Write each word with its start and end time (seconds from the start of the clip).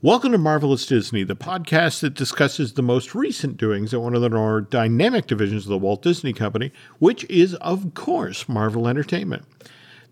Welcome 0.00 0.30
to 0.30 0.38
Marvelous 0.38 0.86
Disney, 0.86 1.24
the 1.24 1.34
podcast 1.34 2.02
that 2.02 2.14
discusses 2.14 2.74
the 2.74 2.84
most 2.84 3.16
recent 3.16 3.56
doings 3.56 3.92
at 3.92 4.00
one 4.00 4.14
of 4.14 4.22
the 4.22 4.30
more 4.30 4.60
dynamic 4.60 5.26
divisions 5.26 5.64
of 5.64 5.70
the 5.70 5.78
Walt 5.78 6.02
Disney 6.02 6.32
Company, 6.32 6.70
which 7.00 7.24
is, 7.28 7.56
of 7.56 7.94
course, 7.94 8.48
Marvel 8.48 8.86
Entertainment. 8.86 9.42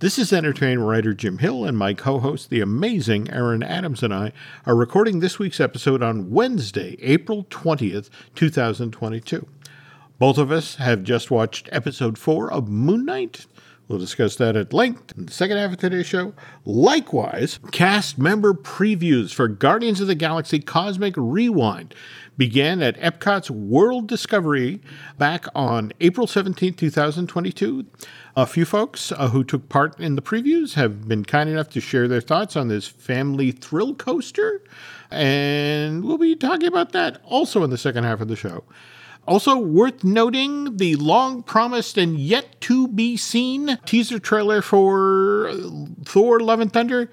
This 0.01 0.19
is 0.19 0.33
entertainment 0.33 0.89
writer 0.89 1.15
Jim 1.15 1.39
Hill, 1.39 1.65
and 1.65 1.79
my 1.79 1.95
co 1.95 2.19
host, 2.19 2.51
the 2.51 2.61
amazing 2.61 3.31
Aaron 3.31 3.63
Adams, 3.63 4.03
and 4.03 4.13
I 4.13 4.33
are 4.67 4.75
recording 4.75 5.21
this 5.21 5.39
week's 5.39 5.61
episode 5.61 6.03
on 6.03 6.33
Wednesday, 6.33 6.97
April 7.01 7.45
20th, 7.45 8.11
2022. 8.35 9.47
Both 10.19 10.39
of 10.39 10.51
us 10.51 10.75
have 10.77 11.05
just 11.05 11.31
watched 11.31 11.69
episode 11.71 12.19
four 12.19 12.53
of 12.53 12.69
Moon 12.69 13.05
Knight. 13.05 13.47
We'll 13.89 14.01
discuss 14.01 14.35
that 14.37 14.57
at 14.57 14.73
length 14.73 15.17
in 15.17 15.27
the 15.27 15.33
second 15.33 15.59
half 15.59 15.73
of 15.73 15.79
today's 15.79 16.07
show. 16.07 16.35
Likewise, 16.65 17.61
cast 17.71 18.19
member 18.19 18.53
previews 18.53 19.33
for 19.33 19.47
Guardians 19.47 20.01
of 20.01 20.09
the 20.09 20.17
Galaxy 20.17 20.59
Cosmic 20.59 21.15
Rewind 21.17 21.95
began 22.37 22.83
at 22.83 22.99
Epcot's 22.99 23.49
World 23.49 24.09
Discovery 24.09 24.81
back 25.19 25.47
on 25.55 25.93
April 26.01 26.27
17, 26.27 26.75
2022. 26.75 27.87
A 28.37 28.45
few 28.45 28.65
folks 28.65 29.13
uh, 29.13 29.29
who 29.29 29.45
took 29.45 29.69
part 29.69 29.99
in 30.01 30.17
the 30.17 30.23
previews 30.23 30.75
have 30.75 31.07
been 31.07 31.25
kind 31.25 31.49
enough 31.49 31.71
to 31.71 31.81
share 31.81 32.09
their 32.09 32.21
thoughts 32.21 32.57
on 32.57 32.67
this 32.67 32.89
family 32.89 33.53
thrill 33.53 33.95
coaster, 33.95 34.63
and 35.13 36.05
we'll 36.05 36.19
be 36.19 36.35
talking 36.35 36.67
about 36.67 36.91
that 36.91 37.21
also 37.25 37.63
in 37.63 37.71
the 37.71 37.79
second 37.79 38.03
half 38.03 38.21
of 38.21 38.27
the 38.27 38.37
show. 38.37 38.65
Also, 39.27 39.57
worth 39.57 40.05
noting 40.05 40.77
the 40.77 40.95
long 40.97 41.43
promised 41.43 41.99
and 41.99 42.19
yet 42.19 42.61
to 42.61 42.87
be 42.87 43.17
seen 43.17 43.79
teaser 43.85 44.19
trailer 44.19 44.63
for 44.63 45.53
Thor 46.05 46.39
Love 46.41 46.61
and 46.61 46.73
Thunder 46.73 47.11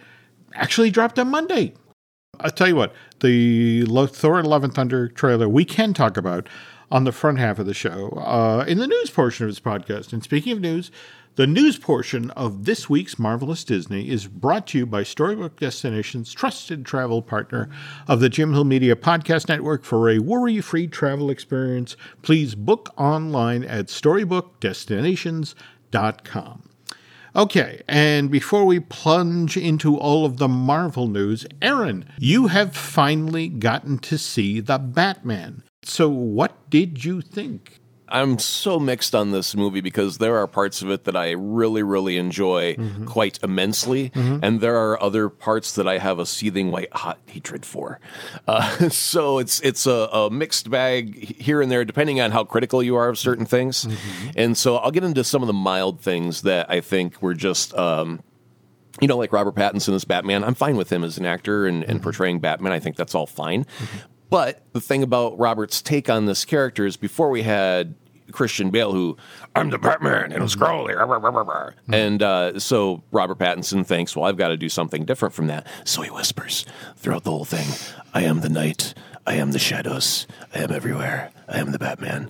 actually 0.54 0.92
dropped 0.92 1.18
on 1.18 1.30
Monday. 1.30 1.74
I'll 2.40 2.52
tell 2.52 2.68
you 2.68 2.76
what, 2.76 2.94
the 3.22 3.86
Thor 3.86 4.44
Love 4.44 4.64
and 4.64 4.74
Thunder 4.74 5.08
trailer 5.08 5.50
we 5.50 5.66
can 5.66 5.94
talk 5.94 6.18
about 6.18 6.48
on 6.92 7.06
the 7.06 7.12
front 7.12 7.40
half 7.40 7.58
of 7.58 7.66
the 7.66 7.74
show 7.74 8.10
uh, 8.10 8.64
in 8.68 8.78
the 8.78 8.88
news 8.88 9.10
portion 9.10 9.46
of 9.46 9.52
this 9.52 9.60
podcast. 9.60 10.14
And 10.14 10.24
speaking 10.24 10.52
of 10.52 10.62
news, 10.62 10.92
the 11.36 11.48
news 11.48 11.80
portion 11.80 12.30
of 12.32 12.66
this 12.66 12.90
week's 12.90 13.18
Marvelous 13.18 13.64
Disney 13.64 14.10
is 14.10 14.28
brought 14.28 14.68
to 14.68 14.78
you 14.78 14.86
by 14.86 15.02
Storybook 15.02 15.60
Destinations, 15.60 16.32
trusted 16.32 16.86
travel 16.86 17.24
partner 17.24 17.72
of 18.08 18.20
the 18.20 18.30
Jim 18.30 18.54
Hill 18.54 18.66
Media 18.66 18.96
Podcast 18.96 19.50
Network. 19.50 19.84
For 19.84 20.12
a 20.12 20.20
worry 20.20 20.62
free 20.62 20.86
travel 20.86 21.32
experience, 21.32 21.98
please 22.22 22.54
book 22.54 22.94
online 22.98 23.64
at 23.64 23.88
storybookdestinations.com. 23.88 26.70
Okay, 27.36 27.82
and 27.88 28.30
before 28.30 28.66
we 28.66 28.80
plunge 28.80 29.58
into 29.58 29.98
all 29.98 30.26
of 30.26 30.38
the 30.38 30.48
Marvel 30.48 31.08
news, 31.08 31.48
Aaron, 31.64 32.06
you 32.20 32.46
have 32.48 32.76
finally 32.76 33.48
gotten 33.48 33.98
to 34.00 34.18
see 34.20 34.60
the 34.60 34.78
Batman. 34.78 35.64
So, 35.82 36.10
what 36.10 36.70
did 36.70 37.04
you 37.04 37.22
think? 37.22 37.80
I'm 38.14 38.38
so 38.38 38.80
mixed 38.80 39.16
on 39.16 39.32
this 39.32 39.56
movie 39.56 39.82
because 39.82 40.20
there 40.20 40.38
are 40.38 40.46
parts 40.46 40.84
of 40.84 40.92
it 40.92 41.06
that 41.06 41.16
I 41.16 41.32
really, 41.32 41.82
really 41.82 42.18
enjoy 42.18 42.76
mm-hmm. 42.76 43.06
quite 43.06 43.40
immensely, 43.42 44.12
mm-hmm. 44.12 44.38
and 44.44 44.62
there 44.62 44.78
are 44.78 45.02
other 45.02 45.30
parts 45.30 45.74
that 45.74 45.88
I 45.88 45.98
have 45.98 46.20
a 46.20 46.26
seething 46.28 46.70
white 46.70 46.94
hot 46.94 47.20
hatred 47.26 47.66
for. 47.66 48.00
Uh, 48.48 48.90
so 48.90 49.40
it's 49.40 49.60
it's 49.62 49.88
a, 49.88 50.10
a, 50.14 50.30
mixed 50.30 50.70
bag 50.70 51.42
here 51.42 51.60
and 51.60 51.72
there, 51.72 51.84
depending 51.84 52.22
on 52.22 52.30
how 52.30 52.44
critical 52.44 52.84
you 52.84 52.96
are 52.96 53.10
of 53.10 53.18
certain 53.18 53.48
things. 53.48 53.86
Mm-hmm. 53.86 54.30
And 54.36 54.58
so 54.58 54.78
I'll 54.78 54.92
get 54.92 55.04
into 55.04 55.24
some 55.24 55.42
of 55.42 55.48
the 55.48 55.54
mild 55.54 56.00
things 56.00 56.44
that 56.44 56.70
I 56.70 56.82
think 56.82 57.22
were 57.22 57.34
just. 57.34 57.76
Um, 57.76 58.22
you 59.02 59.08
know, 59.08 59.18
like 59.18 59.34
Robert 59.34 59.56
Pattinson 59.56 59.96
as 59.96 60.06
Batman, 60.06 60.44
I'm 60.44 60.54
fine 60.54 60.78
with 60.78 60.92
him 60.92 61.04
as 61.04 61.18
an 61.18 61.26
actor 61.26 61.66
and, 61.66 61.82
and 61.84 61.94
mm-hmm. 61.96 62.04
portraying 62.04 62.40
Batman. 62.40 62.72
I 62.72 62.80
think 62.80 62.96
that's 62.96 63.16
all 63.16 63.26
fine. 63.26 63.64
Mm-hmm. 63.64 63.98
But 64.30 64.64
the 64.74 64.82
thing 64.82 65.02
about 65.02 65.38
Robert's 65.40 65.82
take 65.82 66.12
on 66.12 66.26
this 66.26 66.46
character 66.46 66.86
is 66.86 66.96
before 66.96 67.32
we 67.32 67.42
had 67.42 67.96
Christian 68.32 68.70
Bale, 68.70 68.94
who 68.94 69.18
I'm 69.56 69.70
the 69.70 69.78
Batman 69.78 70.32
and 70.32 70.44
it's 70.44 70.56
Crowley, 70.56 70.94
mm-hmm. 70.94 71.94
and 71.94 72.24
uh, 72.24 72.60
so 72.60 73.04
Robert 73.12 73.38
Pattinson 73.38 73.86
thinks, 73.86 74.16
well, 74.16 74.26
I've 74.26 74.38
got 74.38 74.50
to 74.50 74.58
do 74.58 74.70
something 74.70 75.06
different 75.06 75.34
from 75.34 75.48
that. 75.48 75.68
So 75.84 76.02
he 76.02 76.10
whispers 76.10 76.66
throughout 76.98 77.24
the 77.24 77.32
whole 77.32 77.46
thing, 77.46 77.68
"I 78.14 78.24
am 78.24 78.42
the 78.42 78.50
night, 78.50 78.94
I 79.26 79.36
am 79.36 79.52
the 79.52 79.60
shadows, 79.60 80.28
I 80.54 80.60
am 80.60 80.72
everywhere, 80.72 81.32
I 81.48 81.60
am 81.60 81.72
the 81.72 81.80
Batman." 81.80 82.30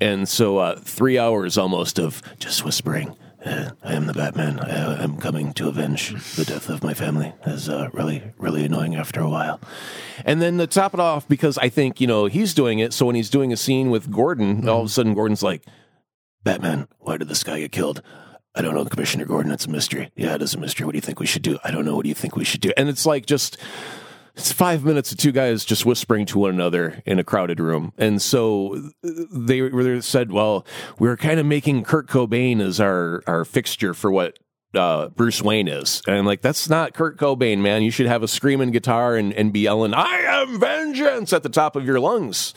And 0.00 0.28
so 0.28 0.58
uh, 0.58 0.76
three 0.76 1.18
hours 1.18 1.58
almost 1.58 1.98
of 1.98 2.22
just 2.38 2.64
whispering 2.64 3.16
uh, 3.44 3.70
I 3.82 3.94
am 3.94 4.06
the 4.06 4.12
Batman. 4.12 4.60
I 4.60 5.02
am 5.02 5.16
coming 5.16 5.52
to 5.54 5.68
avenge 5.68 6.36
the 6.36 6.44
death 6.44 6.68
of 6.68 6.82
my 6.82 6.94
family. 6.94 7.32
Is 7.46 7.68
uh, 7.68 7.88
really, 7.92 8.22
really 8.38 8.64
annoying 8.64 8.96
after 8.96 9.20
a 9.20 9.28
while. 9.28 9.60
And 10.24 10.42
then 10.42 10.58
to 10.58 10.66
top 10.66 10.94
it 10.94 11.00
off, 11.00 11.26
because 11.28 11.56
I 11.58 11.68
think 11.68 12.00
you 12.00 12.06
know 12.06 12.26
he's 12.26 12.54
doing 12.54 12.78
it. 12.78 12.92
So 12.92 13.06
when 13.06 13.16
he's 13.16 13.30
doing 13.30 13.52
a 13.52 13.56
scene 13.56 13.90
with 13.90 14.10
Gordon, 14.10 14.58
mm-hmm. 14.58 14.68
all 14.68 14.80
of 14.80 14.86
a 14.86 14.88
sudden 14.90 15.14
Gordon's 15.14 15.42
like, 15.42 15.62
"Batman, 16.44 16.88
why 16.98 17.16
did 17.16 17.28
this 17.28 17.44
guy 17.44 17.60
get 17.60 17.72
killed?" 17.72 18.02
I 18.54 18.62
don't 18.62 18.74
know, 18.74 18.84
Commissioner 18.84 19.26
Gordon. 19.26 19.52
It's 19.52 19.66
a 19.66 19.70
mystery. 19.70 20.10
Yeah, 20.16 20.34
it 20.34 20.42
is 20.42 20.54
a 20.54 20.58
mystery. 20.58 20.84
What 20.84 20.92
do 20.92 20.98
you 20.98 21.02
think 21.02 21.20
we 21.20 21.26
should 21.26 21.42
do? 21.42 21.58
I 21.62 21.70
don't 21.70 21.84
know. 21.84 21.94
What 21.94 22.02
do 22.02 22.08
you 22.08 22.16
think 22.16 22.34
we 22.34 22.44
should 22.44 22.60
do? 22.60 22.72
And 22.76 22.88
it's 22.88 23.06
like 23.06 23.26
just 23.26 23.56
it's 24.34 24.52
five 24.52 24.84
minutes 24.84 25.12
of 25.12 25.18
two 25.18 25.32
guys 25.32 25.64
just 25.64 25.84
whispering 25.84 26.26
to 26.26 26.38
one 26.38 26.50
another 26.50 27.02
in 27.04 27.18
a 27.18 27.24
crowded 27.24 27.60
room. 27.60 27.92
And 27.98 28.20
so 28.22 28.90
they, 29.02 29.60
they 29.60 30.00
said, 30.00 30.32
well, 30.32 30.66
we 30.98 31.08
are 31.08 31.16
kind 31.16 31.40
of 31.40 31.46
making 31.46 31.84
Kurt 31.84 32.08
Cobain 32.08 32.60
as 32.60 32.80
our, 32.80 33.22
our 33.26 33.44
fixture 33.44 33.94
for 33.94 34.10
what 34.10 34.38
uh, 34.74 35.08
Bruce 35.08 35.42
Wayne 35.42 35.68
is. 35.68 36.02
And 36.06 36.16
I'm 36.16 36.26
like, 36.26 36.42
that's 36.42 36.68
not 36.68 36.94
Kurt 36.94 37.18
Cobain, 37.18 37.58
man. 37.58 37.82
You 37.82 37.90
should 37.90 38.06
have 38.06 38.22
a 38.22 38.28
screaming 38.28 38.70
guitar 38.70 39.16
and, 39.16 39.32
and 39.32 39.52
be 39.52 39.60
yelling, 39.60 39.94
I 39.94 40.18
am 40.26 40.60
vengeance 40.60 41.32
at 41.32 41.42
the 41.42 41.48
top 41.48 41.76
of 41.76 41.84
your 41.84 42.00
lungs. 42.00 42.54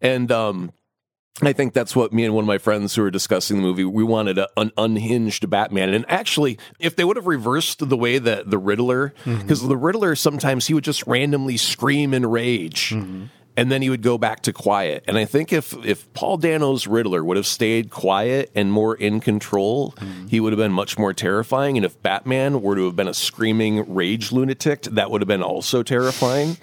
And 0.00 0.30
um, 0.30 0.72
I 1.42 1.52
think 1.52 1.72
that's 1.72 1.96
what 1.96 2.12
me 2.12 2.24
and 2.24 2.34
one 2.34 2.44
of 2.44 2.48
my 2.48 2.58
friends 2.58 2.94
who 2.94 3.02
were 3.02 3.10
discussing 3.10 3.56
the 3.56 3.62
movie, 3.62 3.84
we 3.84 4.04
wanted 4.04 4.36
a, 4.38 4.48
an 4.56 4.72
unhinged 4.76 5.48
Batman. 5.48 5.94
And 5.94 6.04
actually, 6.08 6.58
if 6.78 6.96
they 6.96 7.04
would 7.04 7.16
have 7.16 7.26
reversed 7.26 7.88
the 7.88 7.96
way 7.96 8.18
that 8.18 8.50
the 8.50 8.58
Riddler, 8.58 9.14
because 9.24 9.60
mm-hmm. 9.60 9.68
the 9.68 9.76
Riddler 9.76 10.14
sometimes 10.16 10.66
he 10.66 10.74
would 10.74 10.84
just 10.84 11.06
randomly 11.06 11.56
scream 11.56 12.12
in 12.12 12.26
rage. 12.26 12.90
Mm-hmm. 12.90 13.24
And 13.56 13.70
then 13.70 13.82
he 13.82 13.90
would 13.90 14.00
go 14.00 14.16
back 14.16 14.42
to 14.42 14.52
quiet. 14.52 15.04
And 15.06 15.18
I 15.18 15.24
think 15.24 15.52
if 15.52 15.74
if 15.84 16.10
Paul 16.14 16.38
Dano's 16.38 16.86
Riddler 16.86 17.22
would 17.22 17.36
have 17.36 17.46
stayed 17.46 17.90
quiet 17.90 18.50
and 18.54 18.72
more 18.72 18.94
in 18.94 19.20
control, 19.20 19.92
mm-hmm. 19.92 20.28
he 20.28 20.40
would 20.40 20.52
have 20.52 20.58
been 20.58 20.72
much 20.72 20.98
more 20.98 21.12
terrifying. 21.12 21.76
And 21.76 21.84
if 21.84 22.00
Batman 22.00 22.62
were 22.62 22.76
to 22.76 22.86
have 22.86 22.96
been 22.96 23.08
a 23.08 23.12
screaming 23.12 23.92
rage 23.92 24.32
lunatic, 24.32 24.82
that 24.82 25.10
would 25.10 25.20
have 25.20 25.28
been 25.28 25.42
also 25.42 25.82
terrifying. 25.82 26.58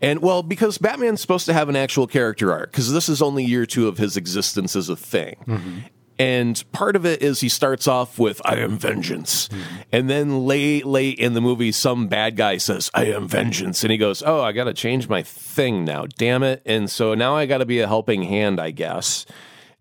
And 0.00 0.20
well, 0.20 0.42
because 0.42 0.78
Batman's 0.78 1.20
supposed 1.20 1.46
to 1.46 1.52
have 1.52 1.68
an 1.68 1.76
actual 1.76 2.06
character 2.06 2.52
arc, 2.52 2.72
because 2.72 2.92
this 2.92 3.08
is 3.08 3.20
only 3.20 3.44
year 3.44 3.66
two 3.66 3.88
of 3.88 3.98
his 3.98 4.16
existence 4.16 4.76
as 4.76 4.88
a 4.88 4.96
thing. 4.96 5.36
Mm-hmm. 5.46 5.78
And 6.18 6.62
part 6.72 6.96
of 6.96 7.06
it 7.06 7.22
is 7.22 7.40
he 7.40 7.48
starts 7.48 7.88
off 7.88 8.18
with 8.18 8.42
"I 8.44 8.56
am 8.56 8.76
vengeance," 8.76 9.48
mm-hmm. 9.48 9.80
and 9.90 10.10
then 10.10 10.44
late, 10.44 10.84
late 10.84 11.18
in 11.18 11.32
the 11.32 11.40
movie, 11.40 11.72
some 11.72 12.08
bad 12.08 12.36
guy 12.36 12.58
says 12.58 12.90
"I 12.92 13.06
am 13.06 13.26
vengeance," 13.26 13.82
and 13.82 13.90
he 13.90 13.96
goes, 13.96 14.22
"Oh, 14.24 14.42
I 14.42 14.52
got 14.52 14.64
to 14.64 14.74
change 14.74 15.08
my 15.08 15.22
thing 15.22 15.84
now, 15.86 16.04
damn 16.18 16.42
it!" 16.42 16.60
And 16.66 16.90
so 16.90 17.14
now 17.14 17.36
I 17.36 17.46
got 17.46 17.58
to 17.58 17.66
be 17.66 17.80
a 17.80 17.86
helping 17.86 18.24
hand, 18.24 18.60
I 18.60 18.70
guess. 18.70 19.24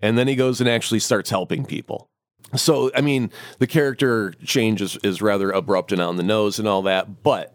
And 0.01 0.17
then 0.17 0.29
he 0.29 0.35
goes 0.35 0.61
and 0.61 0.69
actually 0.69 0.99
starts 0.99 1.29
helping 1.29 1.65
people. 1.65 2.09
So, 2.55 2.89
I 2.95 3.01
mean, 3.01 3.31
the 3.59 3.67
character 3.67 4.33
change 4.45 4.81
is, 4.81 4.97
is 5.03 5.21
rather 5.21 5.51
abrupt 5.51 5.91
and 5.91 6.01
on 6.01 6.15
the 6.15 6.23
nose 6.23 6.57
and 6.57 6.67
all 6.67 6.83
that, 6.83 7.21
but 7.21 7.53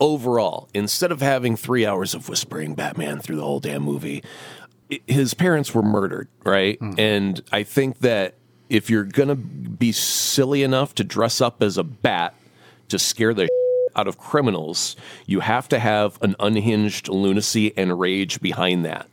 overall, 0.00 0.68
instead 0.74 1.12
of 1.12 1.20
having 1.20 1.56
three 1.56 1.86
hours 1.86 2.14
of 2.14 2.28
whispering 2.28 2.74
Batman 2.74 3.20
through 3.20 3.36
the 3.36 3.42
whole 3.42 3.60
damn 3.60 3.82
movie, 3.82 4.22
his 5.06 5.34
parents 5.34 5.74
were 5.74 5.82
murdered, 5.82 6.28
right? 6.44 6.78
Mm. 6.78 6.98
And 6.98 7.42
I 7.52 7.62
think 7.62 8.00
that 8.00 8.34
if 8.68 8.90
you're 8.90 9.04
going 9.04 9.28
to 9.28 9.36
be 9.36 9.92
silly 9.92 10.62
enough 10.62 10.94
to 10.96 11.04
dress 11.04 11.40
up 11.40 11.62
as 11.62 11.78
a 11.78 11.84
bat 11.84 12.34
to 12.88 12.98
scare 12.98 13.34
the 13.34 13.48
out 13.96 14.08
of 14.08 14.18
criminals, 14.18 14.96
you 15.26 15.40
have 15.40 15.68
to 15.68 15.78
have 15.78 16.20
an 16.22 16.36
unhinged 16.38 17.08
lunacy 17.08 17.76
and 17.76 17.98
rage 17.98 18.40
behind 18.40 18.84
that 18.84 19.08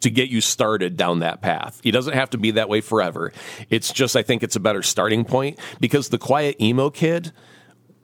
to 0.00 0.10
get 0.10 0.28
you 0.28 0.40
started 0.40 0.96
down 0.96 1.20
that 1.20 1.40
path. 1.40 1.80
He 1.82 1.90
doesn't 1.90 2.14
have 2.14 2.30
to 2.30 2.38
be 2.38 2.52
that 2.52 2.68
way 2.68 2.80
forever. 2.80 3.32
It's 3.68 3.92
just, 3.92 4.16
I 4.16 4.22
think 4.22 4.42
it's 4.42 4.56
a 4.56 4.60
better 4.60 4.82
starting 4.82 5.24
point 5.24 5.58
because 5.80 6.08
the 6.08 6.18
quiet 6.18 6.60
emo 6.60 6.90
kid 6.90 7.32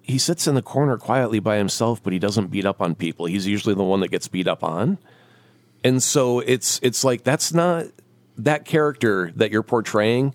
he 0.04 0.18
sits 0.18 0.46
in 0.46 0.54
the 0.54 0.62
corner 0.62 0.98
quietly 0.98 1.38
by 1.38 1.56
himself, 1.56 2.02
but 2.02 2.12
he 2.12 2.18
doesn't 2.18 2.48
beat 2.48 2.66
up 2.66 2.82
on 2.82 2.94
people. 2.94 3.24
He's 3.24 3.46
usually 3.46 3.74
the 3.74 3.82
one 3.82 4.00
that 4.00 4.10
gets 4.10 4.28
beat 4.28 4.46
up 4.46 4.62
on. 4.62 4.98
And 5.82 6.02
so 6.02 6.40
it's 6.40 6.78
it's 6.82 7.04
like 7.04 7.24
that's 7.24 7.54
not 7.54 7.86
that 8.36 8.66
character 8.66 9.32
that 9.36 9.50
you're 9.50 9.62
portraying 9.62 10.34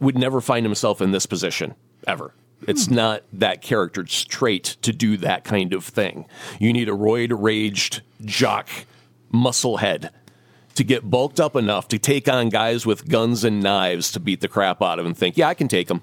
would 0.00 0.18
never 0.18 0.42
find 0.42 0.66
himself 0.66 1.00
in 1.00 1.12
this 1.12 1.24
position 1.24 1.74
ever. 2.06 2.34
It's 2.68 2.86
hmm. 2.86 2.94
not 2.94 3.22
that 3.32 3.62
character's 3.62 4.22
trait 4.26 4.76
to 4.82 4.92
do 4.92 5.16
that 5.18 5.44
kind 5.44 5.72
of 5.72 5.84
thing. 5.84 6.26
You 6.60 6.74
need 6.74 6.90
a 6.90 6.92
roid 6.92 7.34
raged 7.34 8.02
jock 8.22 8.68
muscle 9.32 9.78
head 9.78 10.10
to 10.74 10.84
get 10.84 11.08
bulked 11.08 11.40
up 11.40 11.56
enough 11.56 11.88
to 11.88 11.98
take 11.98 12.28
on 12.28 12.50
guys 12.50 12.84
with 12.84 13.08
guns 13.08 13.44
and 13.44 13.62
knives 13.62 14.12
to 14.12 14.20
beat 14.20 14.42
the 14.42 14.48
crap 14.48 14.82
out 14.82 14.98
of 14.98 15.06
him 15.06 15.10
and 15.10 15.16
think, 15.16 15.38
yeah, 15.38 15.48
I 15.48 15.54
can 15.54 15.68
take 15.68 15.88
them 15.88 16.02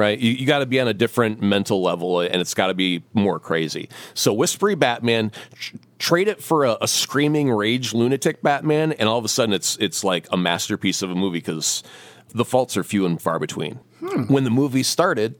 right? 0.00 0.18
You, 0.18 0.32
you 0.32 0.46
got 0.46 0.60
to 0.60 0.66
be 0.66 0.80
on 0.80 0.88
a 0.88 0.94
different 0.94 1.42
mental 1.42 1.82
level, 1.82 2.20
and 2.20 2.40
it's 2.40 2.54
got 2.54 2.68
to 2.68 2.74
be 2.74 3.02
more 3.12 3.38
crazy. 3.38 3.90
So, 4.14 4.32
whispery 4.32 4.74
Batman, 4.74 5.30
tr- 5.54 5.76
trade 5.98 6.26
it 6.26 6.42
for 6.42 6.64
a, 6.64 6.78
a 6.80 6.88
screaming 6.88 7.52
rage 7.52 7.92
lunatic 7.92 8.42
Batman, 8.42 8.92
and 8.92 9.08
all 9.08 9.18
of 9.18 9.24
a 9.24 9.28
sudden, 9.28 9.52
it's 9.52 9.76
it's 9.76 10.02
like 10.02 10.26
a 10.32 10.36
masterpiece 10.38 11.02
of 11.02 11.10
a 11.10 11.14
movie 11.14 11.38
because 11.38 11.82
the 12.30 12.44
faults 12.44 12.76
are 12.76 12.82
few 12.82 13.04
and 13.04 13.20
far 13.20 13.38
between. 13.38 13.74
Hmm. 14.00 14.32
When 14.32 14.44
the 14.44 14.50
movie 14.50 14.82
started, 14.82 15.34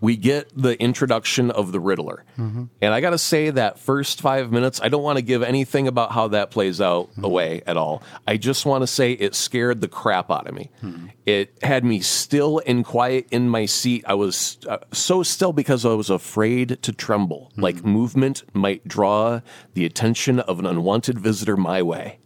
we 0.00 0.16
get 0.16 0.50
the 0.56 0.80
introduction 0.80 1.50
of 1.50 1.72
the 1.72 1.80
Riddler. 1.80 2.24
Mm-hmm. 2.38 2.64
And 2.80 2.94
I 2.94 3.00
got 3.00 3.10
to 3.10 3.18
say, 3.18 3.50
that 3.50 3.78
first 3.78 4.20
five 4.20 4.52
minutes, 4.52 4.80
I 4.82 4.88
don't 4.88 5.02
want 5.02 5.16
to 5.16 5.22
give 5.22 5.42
anything 5.42 5.88
about 5.88 6.12
how 6.12 6.28
that 6.28 6.50
plays 6.50 6.80
out 6.80 7.10
mm-hmm. 7.10 7.24
away 7.24 7.62
at 7.66 7.76
all. 7.76 8.02
I 8.26 8.36
just 8.36 8.66
want 8.66 8.82
to 8.82 8.86
say 8.86 9.12
it 9.12 9.34
scared 9.34 9.80
the 9.80 9.88
crap 9.88 10.30
out 10.30 10.46
of 10.46 10.54
me. 10.54 10.70
Hmm. 10.80 11.06
It 11.26 11.56
had 11.62 11.84
me 11.84 12.00
still 12.00 12.60
and 12.66 12.84
quiet 12.84 13.28
in 13.30 13.48
my 13.48 13.66
seat. 13.66 14.04
I 14.06 14.14
was 14.14 14.58
uh, 14.68 14.78
so 14.92 15.22
still 15.22 15.52
because 15.52 15.84
I 15.84 15.94
was 15.94 16.10
afraid 16.10 16.82
to 16.82 16.92
tremble, 16.92 17.50
hmm. 17.54 17.62
like 17.62 17.84
movement 17.84 18.42
might 18.52 18.86
draw 18.86 19.40
the 19.74 19.84
attention 19.84 20.40
of 20.40 20.58
an 20.58 20.66
unwanted 20.66 21.18
visitor 21.18 21.56
my 21.56 21.82
way. 21.82 22.18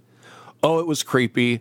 Oh, 0.63 0.79
it 0.79 0.87
was 0.87 1.03
creepy, 1.03 1.61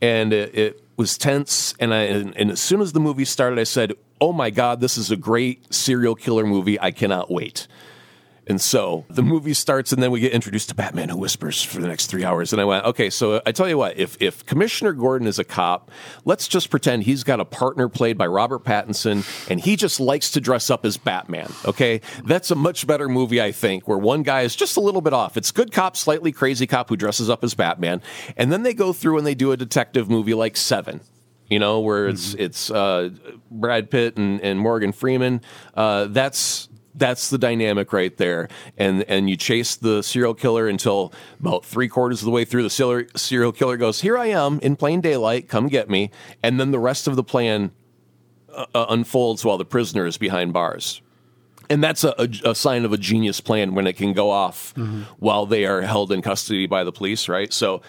and 0.00 0.32
it, 0.32 0.54
it 0.54 0.84
was 0.96 1.18
tense. 1.18 1.74
And 1.80 1.92
I 1.92 2.02
and, 2.02 2.36
and 2.36 2.50
as 2.50 2.60
soon 2.60 2.80
as 2.80 2.92
the 2.92 3.00
movie 3.00 3.24
started, 3.24 3.58
I 3.58 3.64
said, 3.64 3.94
"Oh 4.20 4.32
my 4.32 4.50
god, 4.50 4.80
this 4.80 4.96
is 4.96 5.10
a 5.10 5.16
great 5.16 5.72
serial 5.74 6.14
killer 6.14 6.46
movie! 6.46 6.80
I 6.80 6.90
cannot 6.90 7.30
wait." 7.30 7.66
And 8.48 8.60
so 8.60 9.04
the 9.10 9.22
movie 9.22 9.54
starts, 9.54 9.92
and 9.92 10.00
then 10.00 10.12
we 10.12 10.20
get 10.20 10.32
introduced 10.32 10.68
to 10.68 10.74
Batman 10.76 11.08
who 11.08 11.16
whispers 11.16 11.62
for 11.62 11.80
the 11.80 11.88
next 11.88 12.06
three 12.06 12.24
hours. 12.24 12.52
And 12.52 12.62
I 12.62 12.64
went, 12.64 12.84
okay, 12.84 13.10
so 13.10 13.42
I 13.44 13.50
tell 13.50 13.68
you 13.68 13.76
what, 13.76 13.98
if, 13.98 14.16
if 14.20 14.46
Commissioner 14.46 14.92
Gordon 14.92 15.26
is 15.26 15.40
a 15.40 15.44
cop, 15.44 15.90
let's 16.24 16.46
just 16.46 16.70
pretend 16.70 17.02
he's 17.02 17.24
got 17.24 17.40
a 17.40 17.44
partner 17.44 17.88
played 17.88 18.16
by 18.16 18.26
Robert 18.26 18.62
Pattinson, 18.62 19.24
and 19.50 19.58
he 19.58 19.74
just 19.74 19.98
likes 19.98 20.30
to 20.32 20.40
dress 20.40 20.70
up 20.70 20.84
as 20.84 20.96
Batman, 20.96 21.52
okay? 21.64 22.00
That's 22.24 22.52
a 22.52 22.54
much 22.54 22.86
better 22.86 23.08
movie, 23.08 23.42
I 23.42 23.50
think, 23.50 23.88
where 23.88 23.98
one 23.98 24.22
guy 24.22 24.42
is 24.42 24.54
just 24.54 24.76
a 24.76 24.80
little 24.80 25.00
bit 25.00 25.12
off. 25.12 25.36
It's 25.36 25.50
good 25.50 25.72
cop, 25.72 25.96
slightly 25.96 26.30
crazy 26.30 26.68
cop 26.68 26.88
who 26.88 26.96
dresses 26.96 27.28
up 27.28 27.42
as 27.42 27.54
Batman. 27.54 28.00
And 28.36 28.52
then 28.52 28.62
they 28.62 28.74
go 28.74 28.92
through 28.92 29.18
and 29.18 29.26
they 29.26 29.34
do 29.34 29.50
a 29.50 29.56
detective 29.56 30.08
movie 30.08 30.34
like 30.34 30.56
Seven 30.56 31.00
you 31.48 31.58
know, 31.58 31.80
where 31.80 32.08
it's 32.08 32.34
it's 32.34 32.70
uh, 32.70 33.10
Brad 33.50 33.90
Pitt 33.90 34.16
and, 34.16 34.40
and 34.40 34.58
Morgan 34.58 34.92
Freeman. 34.92 35.40
Uh, 35.74 36.06
that's 36.06 36.68
that's 36.94 37.28
the 37.30 37.38
dynamic 37.38 37.92
right 37.92 38.16
there, 38.16 38.48
and 38.76 39.02
and 39.04 39.28
you 39.30 39.36
chase 39.36 39.76
the 39.76 40.02
serial 40.02 40.34
killer 40.34 40.66
until 40.66 41.12
about 41.38 41.64
three 41.64 41.88
quarters 41.88 42.20
of 42.22 42.26
the 42.26 42.30
way 42.30 42.44
through. 42.44 42.62
The 42.62 42.70
serial 42.70 43.08
serial 43.16 43.52
killer 43.52 43.76
goes, 43.76 44.00
"Here 44.00 44.18
I 44.18 44.26
am 44.26 44.58
in 44.60 44.76
plain 44.76 45.00
daylight. 45.00 45.48
Come 45.48 45.68
get 45.68 45.88
me," 45.88 46.10
and 46.42 46.58
then 46.58 46.70
the 46.70 46.78
rest 46.78 47.06
of 47.06 47.16
the 47.16 47.24
plan 47.24 47.70
uh, 48.52 48.66
uh, 48.74 48.86
unfolds 48.88 49.44
while 49.44 49.58
the 49.58 49.64
prisoner 49.64 50.06
is 50.06 50.16
behind 50.16 50.52
bars. 50.52 51.02
And 51.68 51.82
that's 51.82 52.04
a, 52.04 52.14
a, 52.16 52.50
a 52.50 52.54
sign 52.54 52.84
of 52.84 52.92
a 52.92 52.96
genius 52.96 53.40
plan 53.40 53.74
when 53.74 53.88
it 53.88 53.94
can 53.94 54.12
go 54.12 54.30
off 54.30 54.72
while 55.18 55.46
they 55.46 55.66
are 55.66 55.82
held 55.82 56.12
in 56.12 56.22
custody 56.22 56.66
by 56.66 56.84
the 56.84 56.92
police, 56.92 57.28
right? 57.28 57.52
So, 57.52 57.82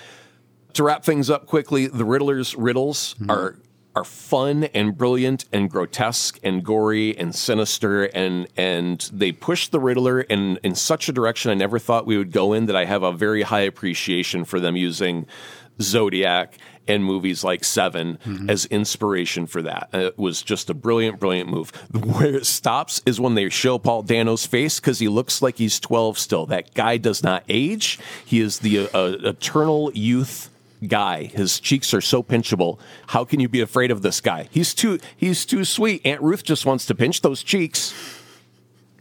to 0.77 0.83
wrap 0.83 1.03
things 1.03 1.29
up 1.29 1.45
quickly, 1.45 1.87
the 1.87 2.05
Riddler's 2.05 2.55
riddles 2.55 3.15
are 3.29 3.55
are 3.95 4.03
fun 4.03 4.65
and 4.75 4.95
brilliant 4.95 5.45
and 5.51 5.71
grotesque 5.71 6.39
and 6.43 6.63
gory 6.63 7.17
and 7.17 7.33
sinister 7.33 8.03
and 8.05 8.47
and 8.55 9.09
they 9.11 9.31
push 9.31 9.69
the 9.69 9.79
Riddler 9.79 10.21
in 10.21 10.57
in 10.63 10.75
such 10.75 11.09
a 11.09 11.11
direction 11.11 11.49
I 11.51 11.55
never 11.55 11.79
thought 11.79 12.05
we 12.05 12.15
would 12.17 12.31
go 12.31 12.53
in 12.53 12.67
that 12.67 12.75
I 12.75 12.85
have 12.85 13.01
a 13.03 13.11
very 13.11 13.41
high 13.41 13.61
appreciation 13.61 14.45
for 14.45 14.59
them 14.59 14.75
using 14.75 15.25
Zodiac 15.81 16.57
and 16.87 17.03
movies 17.03 17.43
like 17.43 17.63
7 17.65 18.17
as 18.47 18.65
inspiration 18.67 19.45
for 19.45 19.61
that. 19.63 19.89
Uh, 19.93 19.97
It 19.97 20.17
was 20.17 20.41
just 20.41 20.69
a 20.69 20.73
brilliant, 20.73 21.19
brilliant 21.19 21.49
move. 21.49 21.71
Where 21.91 22.35
it 22.35 22.45
stops 22.45 23.01
is 23.05 23.19
when 23.19 23.35
they 23.35 23.49
show 23.49 23.77
Paul 23.77 24.03
Dano's 24.03 24.45
face 24.45 24.79
because 24.79 24.99
he 24.99 25.07
looks 25.09 25.41
like 25.41 25.57
he's 25.57 25.79
12 25.81 26.17
still. 26.17 26.45
That 26.45 26.73
guy 26.73 26.95
does 26.97 27.23
not 27.23 27.43
age. 27.49 27.99
He 28.25 28.39
is 28.39 28.59
the 28.59 28.87
uh, 28.93 29.17
eternal 29.23 29.91
youth 29.93 30.49
guy. 30.85 31.23
His 31.23 31.59
cheeks 31.59 31.93
are 31.93 32.01
so 32.01 32.21
pinchable. 32.21 32.79
How 33.07 33.25
can 33.25 33.39
you 33.39 33.49
be 33.49 33.61
afraid 33.61 33.91
of 33.91 34.01
this 34.01 34.21
guy? 34.21 34.47
He's 34.51 34.73
too 34.73 34.99
he's 35.15 35.45
too 35.45 35.65
sweet. 35.65 36.01
Aunt 36.05 36.21
Ruth 36.21 36.43
just 36.43 36.65
wants 36.65 36.85
to 36.87 36.95
pinch 36.95 37.21
those 37.21 37.43
cheeks. 37.43 37.93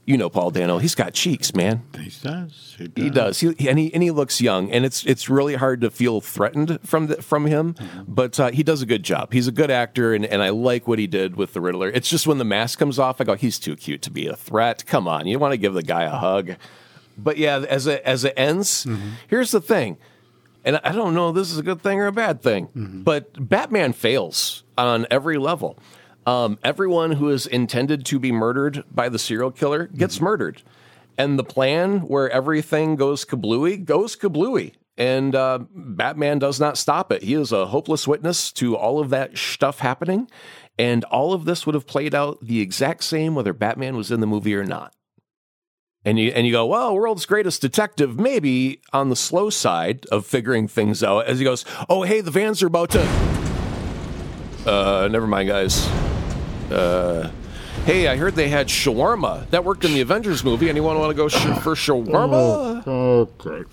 You 0.05 0.17
know 0.17 0.31
Paul 0.31 0.52
Dano. 0.52 0.78
He's 0.78 0.94
got 0.94 1.14
cheeks, 1.14 1.52
man. 1.52 1.82
He 1.99 2.12
does. 2.23 2.76
He 2.78 2.87
does. 2.87 3.05
He 3.05 3.11
does. 3.11 3.40
He, 3.40 3.69
and 3.69 3.76
he 3.76 3.93
and 3.93 4.05
he 4.05 4.12
looks 4.12 4.40
young, 4.40 4.70
and 4.70 4.84
it's 4.84 5.05
it's 5.05 5.28
really 5.28 5.56
hard 5.56 5.81
to 5.81 5.90
feel 5.90 6.20
threatened 6.20 6.78
from 6.84 7.08
the, 7.08 7.20
from 7.20 7.46
him. 7.46 7.75
But 8.06 8.38
uh, 8.38 8.50
he 8.52 8.62
does 8.62 8.82
a 8.82 8.87
good 8.87 9.02
job. 9.02 9.32
He's 9.32 9.49
a 9.49 9.52
good 9.52 9.70
actor, 9.70 10.14
and, 10.14 10.25
and 10.25 10.44
I 10.44 10.50
like 10.50 10.87
what 10.87 11.00
he 11.00 11.08
did 11.08 11.34
with 11.34 11.55
the 11.55 11.61
Riddler. 11.61 11.88
It's 11.88 12.08
just 12.08 12.25
when 12.25 12.38
the 12.38 12.44
mask 12.44 12.78
comes 12.78 13.00
off, 13.00 13.20
I 13.20 13.25
go, 13.25 13.34
he's 13.34 13.58
too 13.58 13.75
cute 13.75 14.00
to 14.02 14.12
be 14.12 14.28
a 14.28 14.37
threat. 14.37 14.87
Come 14.87 15.08
on, 15.08 15.26
you 15.26 15.40
want 15.40 15.52
to 15.52 15.58
give 15.58 15.75
the 15.75 15.82
guy 15.82 16.05
a 16.05 16.11
hug. 16.11 16.55
But 17.19 17.37
yeah, 17.37 17.64
as 17.69 17.88
it 17.88 18.00
as 18.05 18.23
it 18.23 18.34
ends, 18.37 18.87
here's 19.26 19.50
the 19.50 19.61
thing, 19.61 19.96
and 20.66 20.78
I 20.84 20.92
don't 20.92 21.14
know 21.14 21.30
if 21.30 21.34
this 21.34 21.50
is 21.50 21.58
a 21.58 21.62
good 21.62 21.80
thing 21.80 21.98
or 22.00 22.08
a 22.08 22.12
bad 22.12 22.42
thing, 22.42 22.68
but 23.04 23.48
Batman 23.48 23.94
fails 23.94 24.64
on 24.76 25.06
every 25.10 25.38
level. 25.38 25.78
Um, 26.26 26.58
everyone 26.64 27.12
who 27.12 27.30
is 27.30 27.46
intended 27.46 28.04
to 28.06 28.18
be 28.18 28.32
murdered 28.32 28.84
by 28.90 29.08
the 29.08 29.18
serial 29.18 29.52
killer 29.52 29.86
gets 29.86 30.20
murdered, 30.20 30.62
and 31.16 31.38
the 31.38 31.44
plan 31.44 32.00
where 32.00 32.28
everything 32.28 32.96
goes 32.96 33.24
kablooey 33.24 33.84
goes 33.84 34.16
kablooey. 34.16 34.74
And 34.98 35.34
uh, 35.34 35.60
Batman 35.74 36.38
does 36.38 36.58
not 36.58 36.78
stop 36.78 37.12
it. 37.12 37.22
He 37.22 37.34
is 37.34 37.52
a 37.52 37.66
hopeless 37.66 38.08
witness 38.08 38.50
to 38.52 38.76
all 38.76 38.98
of 38.98 39.10
that 39.10 39.36
stuff 39.36 39.80
happening. 39.80 40.28
And 40.78 41.04
all 41.04 41.34
of 41.34 41.44
this 41.44 41.66
would 41.66 41.74
have 41.74 41.86
played 41.86 42.14
out 42.14 42.38
the 42.40 42.60
exact 42.60 43.04
same 43.04 43.34
whether 43.34 43.52
Batman 43.52 43.96
was 43.96 44.10
in 44.10 44.20
the 44.20 44.26
movie 44.26 44.54
or 44.54 44.64
not. 44.64 44.94
And 46.06 46.18
you 46.18 46.30
and 46.30 46.46
you 46.46 46.52
go, 46.52 46.64
well, 46.64 46.94
world's 46.94 47.26
greatest 47.26 47.60
detective, 47.60 48.18
maybe 48.18 48.80
on 48.92 49.08
the 49.10 49.16
slow 49.16 49.50
side 49.50 50.06
of 50.12 50.24
figuring 50.24 50.68
things 50.68 51.02
out. 51.02 51.26
As 51.26 51.38
he 51.40 51.44
goes, 51.44 51.64
oh 51.88 52.02
hey, 52.04 52.20
the 52.22 52.30
vans 52.30 52.62
are 52.62 52.68
about 52.68 52.90
to. 52.90 53.02
Uh, 54.64 55.08
never 55.10 55.26
mind, 55.26 55.48
guys. 55.48 55.86
Uh, 56.70 57.30
hey, 57.84 58.08
I 58.08 58.16
heard 58.16 58.34
they 58.36 58.48
had 58.48 58.68
shawarma 58.68 59.50
that 59.50 59.64
worked 59.64 59.84
in 59.84 59.92
the 59.94 60.00
Avengers 60.00 60.42
movie. 60.44 60.68
Anyone 60.68 60.98
want 60.98 61.10
to 61.10 61.14
go 61.14 61.28
sh- 61.28 61.34
for 61.62 61.74
shawarma? 61.74 62.86
Okay. 62.86 63.68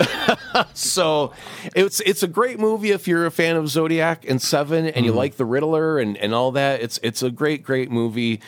So 0.72 1.32
it's 1.76 2.00
it's 2.00 2.22
a 2.22 2.28
great 2.28 2.58
movie 2.58 2.90
if 2.92 3.06
you're 3.06 3.26
a 3.26 3.30
fan 3.30 3.56
of 3.56 3.68
Zodiac 3.68 4.24
and 4.28 4.40
Seven 4.40 4.86
and 4.86 5.04
you 5.04 5.12
like 5.12 5.36
the 5.36 5.44
Riddler 5.44 5.98
and, 5.98 6.16
and 6.16 6.32
all 6.34 6.52
that. 6.52 6.80
It's 6.80 6.98
it's 7.02 7.22
a 7.22 7.30
great 7.30 7.62
great 7.62 7.90
movie 7.90 8.40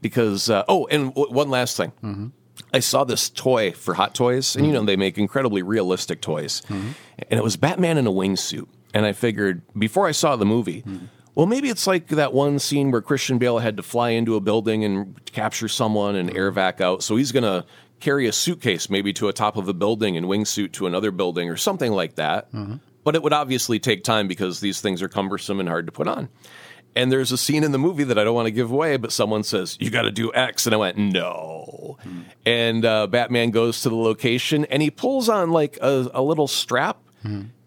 because 0.00 0.48
uh, 0.50 0.64
oh 0.68 0.86
and 0.86 1.14
w- 1.14 1.30
one 1.32 1.50
last 1.50 1.76
thing. 1.76 2.32
I 2.72 2.80
saw 2.80 3.04
this 3.04 3.30
toy 3.30 3.72
for 3.72 3.94
Hot 3.94 4.14
Toys, 4.14 4.56
and 4.56 4.66
you 4.66 4.72
know 4.72 4.80
mm-hmm. 4.80 4.86
they 4.86 4.96
make 4.96 5.18
incredibly 5.18 5.62
realistic 5.62 6.20
toys, 6.20 6.62
mm-hmm. 6.62 6.90
and 7.30 7.38
it 7.38 7.42
was 7.42 7.56
Batman 7.56 7.98
in 7.98 8.06
a 8.06 8.12
wingsuit. 8.12 8.66
And 8.94 9.04
I 9.04 9.12
figured 9.12 9.62
before 9.78 10.06
I 10.06 10.12
saw 10.12 10.36
the 10.36 10.46
movie, 10.46 10.82
mm-hmm. 10.82 11.06
well, 11.34 11.46
maybe 11.46 11.68
it's 11.68 11.86
like 11.86 12.08
that 12.08 12.32
one 12.32 12.58
scene 12.58 12.90
where 12.90 13.02
Christian 13.02 13.38
Bale 13.38 13.58
had 13.58 13.76
to 13.76 13.82
fly 13.82 14.10
into 14.10 14.34
a 14.34 14.40
building 14.40 14.84
and 14.84 15.24
capture 15.26 15.68
someone 15.68 16.16
and 16.16 16.34
air 16.36 16.50
vac 16.50 16.80
out. 16.80 17.02
So 17.02 17.16
he's 17.16 17.32
gonna 17.32 17.64
carry 18.00 18.26
a 18.26 18.32
suitcase 18.32 18.88
maybe 18.88 19.12
to 19.12 19.28
a 19.28 19.32
top 19.32 19.56
of 19.56 19.68
a 19.68 19.74
building 19.74 20.16
and 20.16 20.26
wingsuit 20.26 20.72
to 20.72 20.86
another 20.86 21.10
building 21.10 21.50
or 21.50 21.56
something 21.56 21.92
like 21.92 22.14
that. 22.14 22.48
But 23.04 23.14
it 23.14 23.22
would 23.22 23.32
obviously 23.32 23.78
take 23.78 24.04
time 24.04 24.28
because 24.28 24.60
these 24.60 24.80
things 24.80 25.02
are 25.02 25.08
cumbersome 25.08 25.60
and 25.60 25.68
hard 25.68 25.86
to 25.86 25.92
put 25.92 26.08
on. 26.08 26.28
And 26.98 27.12
there's 27.12 27.30
a 27.30 27.38
scene 27.38 27.62
in 27.62 27.70
the 27.70 27.78
movie 27.78 28.02
that 28.02 28.18
I 28.18 28.24
don't 28.24 28.34
want 28.34 28.46
to 28.46 28.50
give 28.50 28.72
away, 28.72 28.96
but 28.96 29.12
someone 29.12 29.44
says, 29.44 29.76
You 29.78 29.88
got 29.88 30.02
to 30.02 30.10
do 30.10 30.32
X. 30.34 30.66
And 30.66 30.74
I 30.74 30.78
went, 30.78 30.98
No. 30.98 31.96
And 32.44 32.84
uh, 32.84 33.06
Batman 33.06 33.50
goes 33.52 33.82
to 33.82 33.88
the 33.88 33.94
location 33.94 34.64
and 34.64 34.82
he 34.82 34.90
pulls 34.90 35.28
on 35.28 35.52
like 35.52 35.78
a, 35.80 36.10
a 36.12 36.20
little 36.20 36.48
strap. 36.48 36.98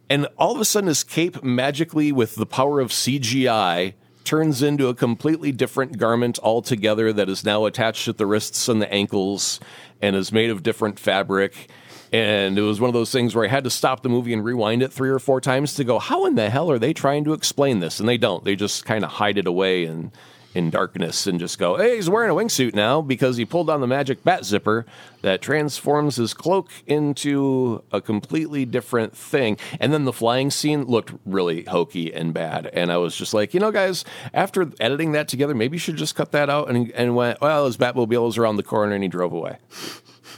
And 0.09 0.27
all 0.37 0.53
of 0.53 0.59
a 0.59 0.65
sudden, 0.65 0.89
his 0.89 1.03
cape 1.05 1.41
magically, 1.43 2.11
with 2.11 2.35
the 2.35 2.45
power 2.45 2.81
of 2.81 2.89
CGI, 2.89 3.93
turns 4.25 4.61
into 4.61 4.87
a 4.89 4.93
completely 4.93 5.53
different 5.53 5.97
garment 5.97 6.37
altogether 6.43 7.13
that 7.13 7.29
is 7.29 7.45
now 7.45 7.65
attached 7.65 8.09
at 8.09 8.17
the 8.17 8.25
wrists 8.25 8.67
and 8.67 8.81
the 8.81 8.93
ankles 8.93 9.61
and 10.01 10.15
is 10.15 10.33
made 10.33 10.49
of 10.49 10.61
different 10.61 10.99
fabric. 10.99 11.69
And 12.11 12.57
it 12.57 12.61
was 12.61 12.81
one 12.81 12.89
of 12.89 12.93
those 12.93 13.11
things 13.11 13.33
where 13.33 13.45
I 13.45 13.47
had 13.47 13.63
to 13.63 13.69
stop 13.69 14.03
the 14.03 14.09
movie 14.09 14.33
and 14.33 14.43
rewind 14.43 14.83
it 14.83 14.91
three 14.91 15.09
or 15.09 15.19
four 15.19 15.39
times 15.39 15.75
to 15.75 15.83
go, 15.83 15.97
how 15.97 16.25
in 16.25 16.35
the 16.35 16.49
hell 16.49 16.69
are 16.69 16.79
they 16.79 16.93
trying 16.93 17.23
to 17.23 17.33
explain 17.33 17.79
this? 17.79 17.99
And 17.99 18.09
they 18.09 18.17
don't. 18.17 18.43
They 18.43 18.55
just 18.55 18.85
kind 18.85 19.05
of 19.05 19.11
hide 19.11 19.37
it 19.37 19.47
away 19.47 19.85
in, 19.85 20.11
in 20.53 20.69
darkness 20.69 21.25
and 21.25 21.39
just 21.39 21.57
go, 21.57 21.77
hey, 21.77 21.95
he's 21.95 22.09
wearing 22.09 22.29
a 22.29 22.33
wingsuit 22.33 22.73
now 22.73 23.01
because 23.01 23.37
he 23.37 23.45
pulled 23.45 23.69
on 23.69 23.79
the 23.79 23.87
magic 23.87 24.25
bat 24.25 24.43
zipper 24.43 24.85
that 25.21 25.41
transforms 25.41 26.17
his 26.17 26.33
cloak 26.33 26.69
into 26.85 27.81
a 27.93 28.01
completely 28.01 28.65
different 28.65 29.15
thing. 29.15 29.57
And 29.79 29.93
then 29.93 30.03
the 30.03 30.11
flying 30.11 30.51
scene 30.51 30.83
looked 30.83 31.13
really 31.25 31.63
hokey 31.63 32.13
and 32.13 32.33
bad. 32.33 32.67
And 32.67 32.91
I 32.91 32.97
was 32.97 33.15
just 33.15 33.33
like, 33.33 33.53
you 33.53 33.61
know, 33.61 33.71
guys, 33.71 34.03
after 34.33 34.69
editing 34.81 35.13
that 35.13 35.29
together, 35.29 35.55
maybe 35.55 35.75
you 35.75 35.79
should 35.79 35.95
just 35.95 36.15
cut 36.15 36.33
that 36.33 36.49
out. 36.49 36.69
And, 36.69 36.91
and 36.91 37.15
went, 37.15 37.39
well, 37.39 37.65
his 37.65 37.77
Batmobile 37.77 38.25
was 38.25 38.37
around 38.37 38.57
the 38.57 38.63
corner 38.63 38.93
and 38.93 39.03
he 39.03 39.07
drove 39.07 39.31
away. 39.31 39.59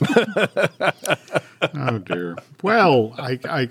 oh 1.74 1.98
dear. 1.98 2.36
Well, 2.62 3.14
I, 3.18 3.38
I, 3.44 3.68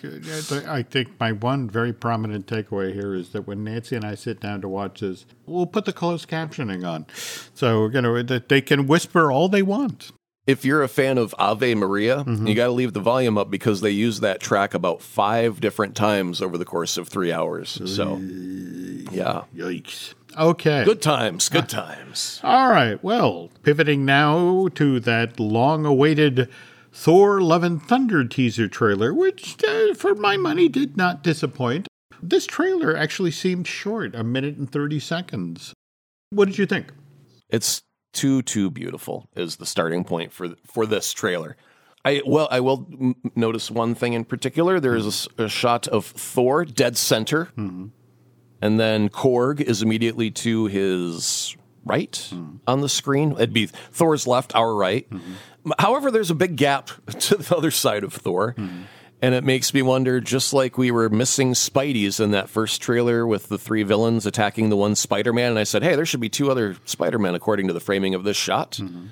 I 0.67 0.83
think 0.83 1.19
my 1.19 1.31
one 1.31 1.69
very 1.69 1.93
prominent 1.93 2.47
takeaway 2.47 2.93
here 2.93 3.13
is 3.13 3.29
that 3.29 3.47
when 3.47 3.63
Nancy 3.63 3.95
and 3.95 4.05
I 4.05 4.15
sit 4.15 4.39
down 4.39 4.61
to 4.61 4.67
watch 4.67 5.01
this, 5.01 5.25
we'll 5.45 5.65
put 5.65 5.85
the 5.85 5.93
closed 5.93 6.29
captioning 6.29 6.87
on, 6.87 7.05
so 7.53 7.89
you 7.89 8.01
know 8.01 8.21
that 8.21 8.49
they 8.49 8.61
can 8.61 8.87
whisper 8.87 9.31
all 9.31 9.49
they 9.49 9.61
want. 9.61 10.11
If 10.45 10.65
you're 10.65 10.83
a 10.83 10.89
fan 10.89 11.17
of 11.17 11.33
Ave 11.39 11.73
Maria, 11.75 12.17
mm-hmm. 12.17 12.45
you 12.45 12.53
got 12.53 12.65
to 12.65 12.73
leave 12.73 12.91
the 12.91 12.99
volume 12.99 13.37
up 13.37 13.49
because 13.49 13.79
they 13.79 13.91
use 13.91 14.19
that 14.19 14.41
track 14.41 14.73
about 14.73 15.01
five 15.01 15.61
different 15.61 15.95
times 15.95 16.41
over 16.41 16.57
the 16.57 16.65
course 16.65 16.97
of 16.97 17.07
three 17.07 17.31
hours. 17.31 17.81
So, 17.85 18.17
yeah. 18.17 19.43
Yikes. 19.55 20.15
Okay. 20.37 20.83
Good 20.83 21.01
times. 21.01 21.47
Good 21.47 21.69
times. 21.69 22.41
All 22.43 22.69
right. 22.69 23.01
Well, 23.01 23.51
pivoting 23.63 24.03
now 24.03 24.67
to 24.75 24.99
that 24.99 25.39
long 25.39 25.85
awaited 25.85 26.49
Thor 26.93 27.41
Love 27.41 27.63
and 27.63 27.81
Thunder 27.81 28.23
teaser 28.23 28.67
trailer, 28.67 29.13
which, 29.13 29.57
uh, 29.63 29.95
for 29.95 30.13
my 30.13 30.37
money, 30.37 30.69
did 30.69 30.95
not 30.95 31.23
disappoint. 31.23 31.87
This 32.21 32.45
trailer 32.45 32.95
actually 32.95 33.31
seemed 33.31 33.67
short, 33.67 34.13
a 34.15 34.23
minute 34.23 34.57
and 34.57 34.71
30 34.71 34.99
seconds. 34.99 35.73
What 36.29 36.45
did 36.45 36.59
you 36.59 36.67
think? 36.67 36.93
It's 37.49 37.81
too, 38.13 38.43
too 38.43 38.69
beautiful, 38.69 39.27
is 39.35 39.55
the 39.55 39.65
starting 39.65 40.03
point 40.03 40.31
for, 40.31 40.49
for 40.65 40.85
this 40.85 41.11
trailer. 41.13 41.57
I 42.05 42.21
well, 42.25 42.47
I 42.51 42.59
will 42.59 42.87
m- 42.91 43.15
notice 43.35 43.71
one 43.71 43.95
thing 43.95 44.13
in 44.13 44.25
particular. 44.25 44.79
There 44.79 44.95
is 44.95 45.27
a, 45.37 45.45
a 45.45 45.49
shot 45.49 45.87
of 45.87 46.05
Thor 46.05 46.65
dead 46.65 46.97
center, 46.97 47.45
mm-hmm. 47.57 47.87
and 48.61 48.79
then 48.79 49.09
Korg 49.09 49.61
is 49.61 49.81
immediately 49.81 50.29
to 50.31 50.65
his 50.65 51.55
right 51.85 52.11
mm. 52.33 52.59
on 52.67 52.81
the 52.81 52.89
screen. 52.89 53.33
It'd 53.33 53.53
be 53.53 53.67
Thor's 53.67 54.27
left, 54.27 54.55
our 54.55 54.73
right. 54.73 55.09
Mm-hmm. 55.09 55.71
However, 55.79 56.11
there's 56.11 56.31
a 56.31 56.35
big 56.35 56.55
gap 56.55 56.89
to 57.19 57.37
the 57.37 57.55
other 57.55 57.71
side 57.71 58.03
of 58.03 58.13
Thor. 58.13 58.53
Mm-hmm. 58.57 58.83
And 59.21 59.33
it 59.33 59.45
makes 59.45 59.73
me 59.73 59.81
wonder, 59.81 60.19
just 60.19 60.51
like 60.51 60.77
we 60.77 60.91
were 60.91 61.07
missing 61.07 61.53
Spideys 61.53 62.19
in 62.19 62.31
that 62.31 62.49
first 62.49 62.81
trailer 62.81 63.25
with 63.25 63.47
the 63.47 63.57
three 63.57 63.83
villains 63.83 64.25
attacking 64.25 64.67
the 64.67 64.75
one 64.75 64.95
Spider 64.95 65.31
Man, 65.31 65.51
and 65.51 65.59
I 65.59 65.63
said, 65.63 65.81
hey, 65.81 65.95
there 65.95 66.05
should 66.05 66.19
be 66.19 66.27
two 66.27 66.51
other 66.51 66.75
Spider 66.83 67.17
Men 67.17 67.33
according 67.33 67.67
to 67.67 67.73
the 67.73 67.79
framing 67.79 68.15
of 68.15 68.25
this 68.25 68.35
shot. 68.35 68.73
Mm-hmm. 68.73 69.05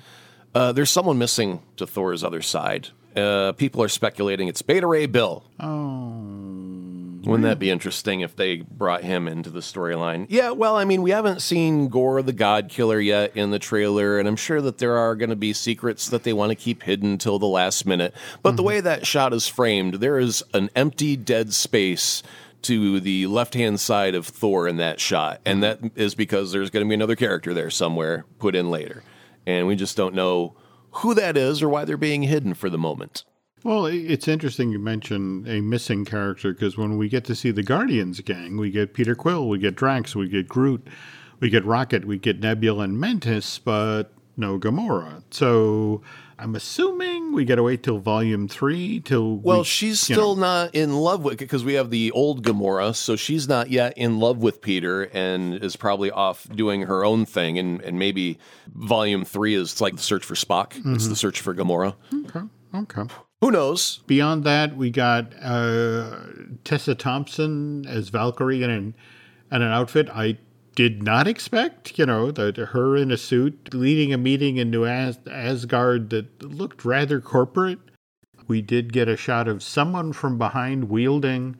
Uh, 0.54 0.72
there's 0.72 0.90
someone 0.90 1.16
missing 1.16 1.62
to 1.78 1.86
Thor's 1.86 2.22
other 2.22 2.42
side. 2.42 2.88
Uh, 3.16 3.52
people 3.52 3.82
are 3.82 3.88
speculating 3.88 4.48
it's 4.48 4.60
Beta 4.60 4.86
Ray 4.86 5.06
Bill. 5.06 5.44
Oh. 5.58 7.01
Wouldn't 7.24 7.44
that 7.44 7.58
be 7.58 7.70
interesting 7.70 8.20
if 8.20 8.34
they 8.34 8.56
brought 8.56 9.04
him 9.04 9.28
into 9.28 9.50
the 9.50 9.60
storyline? 9.60 10.26
Yeah, 10.28 10.50
well, 10.50 10.76
I 10.76 10.84
mean, 10.84 11.02
we 11.02 11.10
haven't 11.10 11.40
seen 11.40 11.88
Gorr 11.88 12.22
the 12.22 12.32
God 12.32 12.68
Killer 12.68 12.98
yet 12.98 13.36
in 13.36 13.50
the 13.50 13.58
trailer, 13.58 14.18
and 14.18 14.26
I'm 14.26 14.36
sure 14.36 14.60
that 14.60 14.78
there 14.78 14.96
are 14.96 15.14
going 15.14 15.30
to 15.30 15.36
be 15.36 15.52
secrets 15.52 16.08
that 16.08 16.24
they 16.24 16.32
want 16.32 16.50
to 16.50 16.56
keep 16.56 16.82
hidden 16.82 17.18
till 17.18 17.38
the 17.38 17.46
last 17.46 17.86
minute. 17.86 18.14
But 18.42 18.50
mm-hmm. 18.50 18.56
the 18.56 18.62
way 18.64 18.80
that 18.80 19.06
shot 19.06 19.32
is 19.32 19.46
framed, 19.46 19.94
there 19.94 20.18
is 20.18 20.42
an 20.52 20.70
empty, 20.74 21.16
dead 21.16 21.52
space 21.52 22.22
to 22.62 23.00
the 23.00 23.26
left 23.26 23.54
hand 23.54 23.80
side 23.80 24.14
of 24.14 24.26
Thor 24.26 24.68
in 24.68 24.76
that 24.76 25.00
shot, 25.00 25.40
and 25.44 25.62
that 25.62 25.80
is 25.96 26.14
because 26.14 26.52
there's 26.52 26.70
going 26.70 26.84
to 26.84 26.88
be 26.88 26.94
another 26.94 27.16
character 27.16 27.54
there 27.54 27.70
somewhere 27.70 28.24
put 28.38 28.54
in 28.54 28.70
later, 28.70 29.02
and 29.46 29.66
we 29.66 29.76
just 29.76 29.96
don't 29.96 30.14
know 30.14 30.56
who 30.96 31.14
that 31.14 31.36
is 31.36 31.62
or 31.62 31.68
why 31.68 31.84
they're 31.84 31.96
being 31.96 32.22
hidden 32.22 32.54
for 32.54 32.70
the 32.70 32.78
moment. 32.78 33.24
Well, 33.64 33.86
it's 33.86 34.26
interesting 34.26 34.70
you 34.70 34.78
mention 34.78 35.46
a 35.46 35.60
missing 35.60 36.04
character 36.04 36.52
because 36.52 36.76
when 36.76 36.96
we 36.96 37.08
get 37.08 37.24
to 37.26 37.34
see 37.34 37.50
the 37.50 37.62
Guardians 37.62 38.20
gang, 38.20 38.56
we 38.56 38.70
get 38.70 38.94
Peter 38.94 39.14
Quill, 39.14 39.48
we 39.48 39.58
get 39.58 39.76
Drax, 39.76 40.16
we 40.16 40.28
get 40.28 40.48
Groot, 40.48 40.86
we 41.40 41.48
get 41.48 41.64
Rocket, 41.64 42.04
we 42.04 42.18
get 42.18 42.40
Nebula 42.40 42.84
and 42.84 42.98
Mantis, 42.98 43.58
but 43.58 44.12
no 44.36 44.58
Gamora. 44.58 45.22
So 45.30 46.02
I'm 46.38 46.56
assuming 46.56 47.32
we 47.32 47.44
got 47.44 47.56
to 47.56 47.62
wait 47.62 47.84
till 47.84 47.98
volume 47.98 48.48
three 48.48 49.00
till. 49.00 49.36
Well, 49.36 49.58
we, 49.58 49.64
she's 49.64 50.00
still 50.00 50.34
know. 50.34 50.64
not 50.64 50.74
in 50.74 50.94
love 50.94 51.22
with 51.22 51.38
because 51.38 51.64
we 51.64 51.74
have 51.74 51.90
the 51.90 52.10
old 52.10 52.44
Gamora, 52.44 52.96
so 52.96 53.14
she's 53.14 53.46
not 53.46 53.70
yet 53.70 53.96
in 53.96 54.18
love 54.18 54.38
with 54.38 54.60
Peter 54.60 55.04
and 55.04 55.54
is 55.62 55.76
probably 55.76 56.10
off 56.10 56.48
doing 56.54 56.82
her 56.82 57.04
own 57.04 57.26
thing. 57.26 57.58
And, 57.58 57.80
and 57.82 57.98
maybe 57.98 58.38
volume 58.74 59.24
three 59.24 59.54
is 59.54 59.80
like 59.80 59.94
the 59.94 60.02
search 60.02 60.24
for 60.24 60.34
Spock. 60.34 60.70
Mm-hmm. 60.70 60.94
It's 60.94 61.06
the 61.06 61.16
search 61.16 61.40
for 61.40 61.54
Gamora. 61.54 61.94
Okay. 62.26 62.40
Okay. 62.74 63.14
Who 63.42 63.50
knows? 63.50 63.98
Beyond 64.06 64.44
that, 64.44 64.76
we 64.76 64.90
got 64.90 65.34
uh, 65.42 66.16
Tessa 66.62 66.94
Thompson 66.94 67.84
as 67.88 68.08
Valkyrie 68.08 68.62
in 68.62 68.70
an, 68.70 68.94
in 69.50 69.62
an 69.62 69.72
outfit 69.72 70.08
I 70.14 70.38
did 70.76 71.02
not 71.02 71.26
expect. 71.26 71.98
You 71.98 72.06
know, 72.06 72.30
that 72.30 72.56
her 72.56 72.96
in 72.96 73.10
a 73.10 73.16
suit 73.16 73.74
leading 73.74 74.12
a 74.12 74.16
meeting 74.16 74.58
in 74.58 74.70
New 74.70 74.86
As- 74.86 75.18
Asgard 75.28 76.10
that 76.10 76.40
looked 76.40 76.84
rather 76.84 77.20
corporate. 77.20 77.80
We 78.46 78.62
did 78.62 78.92
get 78.92 79.08
a 79.08 79.16
shot 79.16 79.48
of 79.48 79.60
someone 79.60 80.12
from 80.12 80.38
behind 80.38 80.88
wielding 80.88 81.56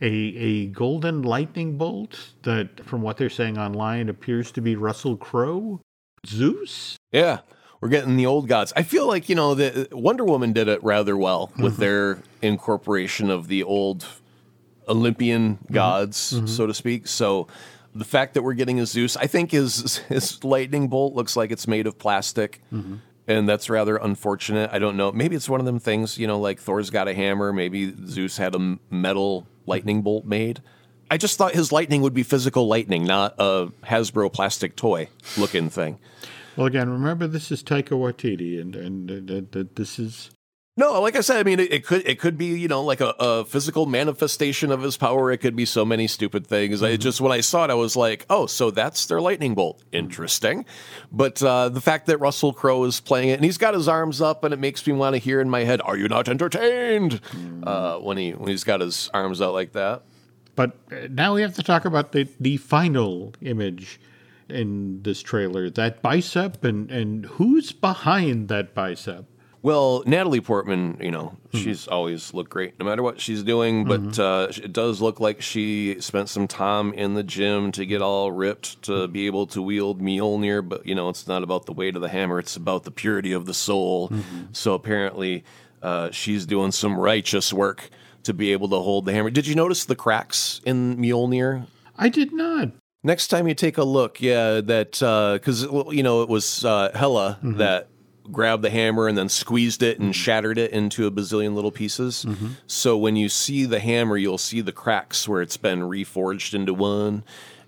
a, 0.00 0.06
a 0.06 0.66
golden 0.68 1.20
lightning 1.20 1.76
bolt 1.76 2.30
that, 2.44 2.82
from 2.82 3.02
what 3.02 3.18
they're 3.18 3.28
saying 3.28 3.58
online, 3.58 4.08
appears 4.08 4.50
to 4.52 4.62
be 4.62 4.74
Russell 4.74 5.18
Crowe. 5.18 5.82
Zeus? 6.26 6.96
Yeah 7.12 7.40
we're 7.80 7.88
getting 7.88 8.16
the 8.16 8.26
old 8.26 8.48
gods. 8.48 8.72
I 8.76 8.82
feel 8.82 9.06
like 9.06 9.28
you 9.28 9.34
know 9.34 9.54
the 9.54 9.88
Wonder 9.92 10.24
Woman 10.24 10.52
did 10.52 10.68
it 10.68 10.82
rather 10.82 11.16
well 11.16 11.52
with 11.58 11.74
mm-hmm. 11.74 11.80
their 11.82 12.18
incorporation 12.42 13.30
of 13.30 13.48
the 13.48 13.62
old 13.62 14.06
Olympian 14.88 15.56
mm-hmm. 15.56 15.74
gods, 15.74 16.32
mm-hmm. 16.32 16.46
so 16.46 16.66
to 16.66 16.74
speak. 16.74 17.06
So 17.06 17.48
the 17.94 18.04
fact 18.04 18.34
that 18.34 18.42
we're 18.42 18.54
getting 18.54 18.80
a 18.80 18.86
Zeus, 18.86 19.16
I 19.16 19.26
think 19.26 19.50
his 19.50 19.98
his 20.08 20.42
lightning 20.44 20.88
bolt 20.88 21.14
looks 21.14 21.36
like 21.36 21.50
it's 21.50 21.66
made 21.66 21.86
of 21.86 21.98
plastic. 21.98 22.60
Mm-hmm. 22.72 22.96
And 23.28 23.48
that's 23.48 23.68
rather 23.68 23.96
unfortunate. 23.96 24.70
I 24.72 24.78
don't 24.78 24.96
know. 24.96 25.10
Maybe 25.10 25.34
it's 25.34 25.48
one 25.48 25.58
of 25.58 25.66
them 25.66 25.80
things, 25.80 26.16
you 26.16 26.28
know, 26.28 26.38
like 26.38 26.60
Thor's 26.60 26.90
got 26.90 27.08
a 27.08 27.12
hammer. 27.12 27.52
Maybe 27.52 27.92
Zeus 28.06 28.36
had 28.36 28.54
a 28.54 28.78
metal 28.88 29.48
lightning 29.66 30.02
bolt 30.02 30.24
made. 30.24 30.62
I 31.10 31.16
just 31.16 31.36
thought 31.36 31.52
his 31.52 31.72
lightning 31.72 32.02
would 32.02 32.14
be 32.14 32.22
physical 32.22 32.68
lightning, 32.68 33.04
not 33.04 33.34
a 33.38 33.72
Hasbro 33.84 34.32
plastic 34.32 34.76
toy 34.76 35.08
looking 35.36 35.70
thing. 35.70 35.98
Well, 36.56 36.66
again, 36.66 36.88
remember 36.88 37.26
this 37.26 37.52
is 37.52 37.62
Taika 37.62 37.90
Waititi, 37.90 38.60
and 38.60 38.74
and, 38.74 39.10
and, 39.10 39.68
this 39.74 39.98
is 39.98 40.30
no, 40.78 41.00
like 41.00 41.16
I 41.16 41.22
said, 41.22 41.38
I 41.38 41.42
mean, 41.42 41.58
it, 41.58 41.72
it, 41.72 41.86
could 41.86 42.06
it 42.06 42.18
could 42.18 42.36
be 42.36 42.46
you 42.46 42.68
know 42.68 42.82
like 42.82 43.00
a, 43.00 43.14
a, 43.18 43.44
physical 43.46 43.86
manifestation 43.86 44.70
of 44.70 44.82
his 44.82 44.98
power. 44.98 45.32
It 45.32 45.38
could 45.38 45.56
be 45.56 45.64
so 45.64 45.86
many 45.86 46.06
stupid 46.06 46.46
things. 46.46 46.76
Mm-hmm. 46.76 46.92
I 46.92 46.96
just 46.96 47.18
when 47.18 47.32
I 47.32 47.40
saw 47.40 47.64
it, 47.64 47.70
I 47.70 47.74
was 47.74 47.96
like, 47.96 48.26
oh, 48.28 48.44
so 48.44 48.70
that's 48.70 49.06
their 49.06 49.22
lightning 49.22 49.54
bolt. 49.54 49.82
Interesting. 49.90 50.66
But 51.10 51.42
uh, 51.42 51.70
the 51.70 51.80
fact 51.80 52.06
that 52.06 52.18
Russell 52.18 52.52
Crowe 52.52 52.84
is 52.84 53.00
playing 53.00 53.30
it 53.30 53.34
and 53.34 53.44
he's 53.44 53.56
got 53.56 53.72
his 53.72 53.88
arms 53.88 54.20
up, 54.20 54.44
and 54.44 54.52
it 54.52 54.58
makes 54.58 54.86
me 54.86 54.92
want 54.92 55.14
to 55.14 55.18
hear 55.18 55.40
in 55.40 55.48
my 55.48 55.64
head, 55.64 55.80
"Are 55.82 55.96
you 55.96 56.08
not 56.08 56.28
entertained?" 56.28 57.22
Mm-hmm. 57.22 57.66
Uh, 57.66 57.98
when 58.00 58.18
he 58.18 58.32
when 58.32 58.48
he's 58.48 58.64
got 58.64 58.82
his 58.82 59.10
arms 59.14 59.40
out 59.40 59.54
like 59.54 59.72
that. 59.72 60.02
But 60.56 60.76
uh, 60.92 61.08
now 61.10 61.34
we 61.34 61.40
have 61.40 61.54
to 61.54 61.62
talk 61.62 61.86
about 61.86 62.12
the 62.12 62.28
the 62.38 62.58
final 62.58 63.32
image 63.40 63.98
in 64.48 65.02
this 65.02 65.22
trailer 65.22 65.70
that 65.70 66.02
bicep 66.02 66.64
and 66.64 66.90
and 66.90 67.26
who's 67.26 67.72
behind 67.72 68.48
that 68.48 68.74
bicep 68.74 69.24
well 69.62 70.02
natalie 70.06 70.40
portman 70.40 70.96
you 71.00 71.10
know 71.10 71.36
mm-hmm. 71.48 71.58
she's 71.58 71.88
always 71.88 72.32
looked 72.32 72.50
great 72.50 72.78
no 72.78 72.86
matter 72.86 73.02
what 73.02 73.20
she's 73.20 73.42
doing 73.42 73.84
but 73.84 74.00
mm-hmm. 74.00 74.20
uh, 74.20 74.64
it 74.64 74.72
does 74.72 75.00
look 75.00 75.18
like 75.18 75.42
she 75.42 76.00
spent 76.00 76.28
some 76.28 76.46
time 76.46 76.92
in 76.92 77.14
the 77.14 77.22
gym 77.22 77.72
to 77.72 77.84
get 77.84 78.00
all 78.00 78.30
ripped 78.30 78.80
to 78.82 79.08
be 79.08 79.26
able 79.26 79.46
to 79.46 79.60
wield 79.60 80.00
mjolnir 80.00 80.66
but 80.66 80.86
you 80.86 80.94
know 80.94 81.08
it's 81.08 81.26
not 81.26 81.42
about 81.42 81.66
the 81.66 81.72
weight 81.72 81.96
of 81.96 82.02
the 82.02 82.08
hammer 82.08 82.38
it's 82.38 82.56
about 82.56 82.84
the 82.84 82.90
purity 82.90 83.32
of 83.32 83.46
the 83.46 83.54
soul 83.54 84.08
mm-hmm. 84.08 84.44
so 84.52 84.74
apparently 84.74 85.44
uh, 85.82 86.10
she's 86.10 86.46
doing 86.46 86.72
some 86.72 86.98
righteous 86.98 87.52
work 87.52 87.90
to 88.22 88.32
be 88.32 88.50
able 88.52 88.68
to 88.68 88.76
hold 88.76 89.04
the 89.04 89.12
hammer 89.12 89.30
did 89.30 89.46
you 89.46 89.54
notice 89.54 89.84
the 89.84 89.96
cracks 89.96 90.60
in 90.64 90.96
mjolnir 90.96 91.66
I 91.98 92.08
did 92.08 92.32
not. 92.32 92.72
Next 93.06 93.28
time 93.28 93.46
you 93.46 93.54
take 93.54 93.78
a 93.78 93.84
look, 93.84 94.20
yeah, 94.20 94.60
that 94.62 94.90
because 94.90 95.64
uh, 95.64 95.90
you 95.90 96.02
know 96.02 96.22
it 96.22 96.28
was 96.28 96.64
uh, 96.64 96.90
Hela 96.92 97.38
mm-hmm. 97.40 97.58
that 97.58 97.86
grabbed 98.32 98.64
the 98.64 98.70
hammer 98.70 99.06
and 99.06 99.16
then 99.16 99.28
squeezed 99.28 99.84
it 99.84 100.00
and 100.00 100.12
shattered 100.12 100.58
it 100.58 100.72
into 100.72 101.06
a 101.06 101.10
bazillion 101.12 101.54
little 101.54 101.70
pieces. 101.70 102.24
Mm-hmm. 102.26 102.48
So 102.66 102.98
when 102.98 103.14
you 103.14 103.28
see 103.28 103.64
the 103.64 103.78
hammer, 103.78 104.16
you'll 104.16 104.38
see 104.38 104.60
the 104.60 104.72
cracks 104.72 105.28
where 105.28 105.40
it's 105.40 105.56
been 105.56 105.82
reforged 105.82 106.52
into 106.52 106.74
one. 106.74 107.22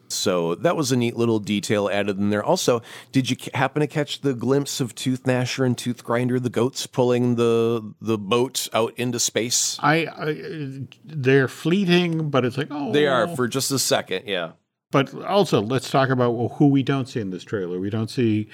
So 0.08 0.56
that 0.56 0.74
was 0.74 0.90
a 0.90 0.96
neat 0.96 1.16
little 1.16 1.38
detail 1.38 1.88
added 1.88 2.18
in 2.18 2.30
there. 2.30 2.42
Also, 2.42 2.82
did 3.12 3.30
you 3.30 3.36
happen 3.54 3.78
to 3.78 3.86
catch 3.86 4.22
the 4.22 4.34
glimpse 4.34 4.80
of 4.80 4.92
Tooth 4.96 5.22
Gnasher 5.22 5.64
and 5.64 5.78
Tooth 5.78 6.02
Grinder, 6.02 6.40
the 6.40 6.50
goats 6.50 6.84
pulling 6.88 7.36
the 7.36 7.94
the 8.00 8.18
boat 8.18 8.66
out 8.72 8.92
into 8.96 9.20
space? 9.20 9.78
I, 9.80 10.06
I 10.06 10.80
they're 11.04 11.46
fleeting, 11.46 12.28
but 12.28 12.44
it's 12.44 12.58
like 12.58 12.68
oh, 12.72 12.90
they 12.90 13.06
are 13.06 13.28
for 13.28 13.46
just 13.46 13.70
a 13.70 13.78
second, 13.78 14.26
yeah. 14.26 14.52
But 14.90 15.14
also, 15.24 15.60
let's 15.60 15.90
talk 15.90 16.08
about 16.08 16.32
well, 16.32 16.48
who 16.48 16.68
we 16.68 16.82
don't 16.82 17.08
see 17.08 17.20
in 17.20 17.30
this 17.30 17.44
trailer. 17.44 17.78
We 17.78 17.90
don't 17.90 18.10
see 18.10 18.48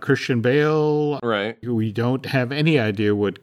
Christian 0.00 0.40
Bale. 0.40 1.18
Right. 1.22 1.56
We 1.66 1.92
don't 1.92 2.26
have 2.26 2.52
any 2.52 2.78
idea 2.78 3.14
what 3.14 3.38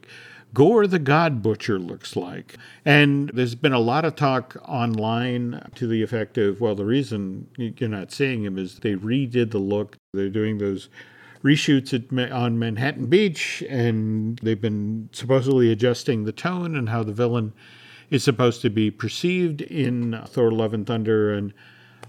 Gorr 0.54 0.86
the 0.86 1.00
God 1.00 1.42
Butcher 1.42 1.78
looks 1.78 2.14
like. 2.14 2.56
And 2.84 3.30
there's 3.34 3.56
been 3.56 3.72
a 3.72 3.80
lot 3.80 4.04
of 4.04 4.14
talk 4.14 4.56
online 4.64 5.60
to 5.74 5.86
the 5.86 6.02
effect 6.02 6.38
of, 6.38 6.60
well, 6.60 6.76
the 6.76 6.84
reason 6.84 7.48
you're 7.56 7.88
not 7.88 8.12
seeing 8.12 8.44
him 8.44 8.58
is 8.58 8.78
they 8.78 8.94
redid 8.94 9.50
the 9.50 9.58
look. 9.58 9.96
They're 10.14 10.30
doing 10.30 10.58
those 10.58 10.88
reshoots 11.42 11.92
at, 11.92 12.32
on 12.32 12.58
Manhattan 12.58 13.06
Beach, 13.06 13.62
and 13.68 14.38
they've 14.38 14.60
been 14.60 15.08
supposedly 15.12 15.70
adjusting 15.70 16.24
the 16.24 16.32
tone 16.32 16.76
and 16.76 16.88
how 16.88 17.02
the 17.02 17.12
villain 17.12 17.52
is 18.08 18.22
supposed 18.22 18.62
to 18.62 18.70
be 18.70 18.90
perceived 18.90 19.62
in 19.62 20.22
Thor: 20.26 20.52
Love 20.52 20.72
and 20.72 20.86
Thunder, 20.86 21.34
and 21.34 21.52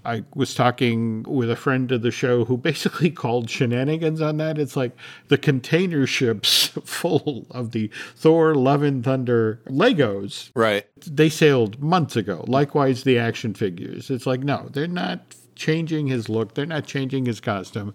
I 0.08 0.24
was 0.34 0.54
talking 0.54 1.22
with 1.24 1.50
a 1.50 1.56
friend 1.56 1.92
of 1.92 2.00
the 2.00 2.10
show 2.10 2.46
who 2.46 2.56
basically 2.56 3.10
called 3.24 3.50
shenanigans 3.50 4.22
on 4.22 4.38
that. 4.38 4.58
It's 4.58 4.74
like 4.74 4.96
the 5.28 5.36
container 5.36 6.06
ships 6.06 6.68
full 6.84 7.46
of 7.50 7.72
the 7.72 7.90
Thor 8.16 8.54
Love 8.54 8.82
and 8.82 9.04
Thunder 9.04 9.60
Legos. 9.66 10.50
Right. 10.54 10.86
They 11.06 11.28
sailed 11.28 11.82
months 11.82 12.16
ago. 12.16 12.42
Likewise, 12.48 13.04
the 13.04 13.18
action 13.18 13.52
figures. 13.52 14.10
It's 14.10 14.24
like, 14.24 14.40
no, 14.40 14.70
they're 14.72 14.86
not 14.86 15.34
changing 15.54 16.06
his 16.06 16.30
look, 16.30 16.54
they're 16.54 16.64
not 16.64 16.86
changing 16.86 17.26
his 17.26 17.38
costume. 17.38 17.92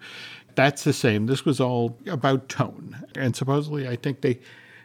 That's 0.53 0.83
the 0.83 0.93
same. 0.93 1.25
This 1.25 1.45
was 1.45 1.59
all 1.59 1.97
about 2.05 2.47
tone. 2.47 3.03
And 3.15 3.35
supposedly, 3.35 3.87
I 3.87 3.95
think 3.95 4.21
they. 4.21 4.39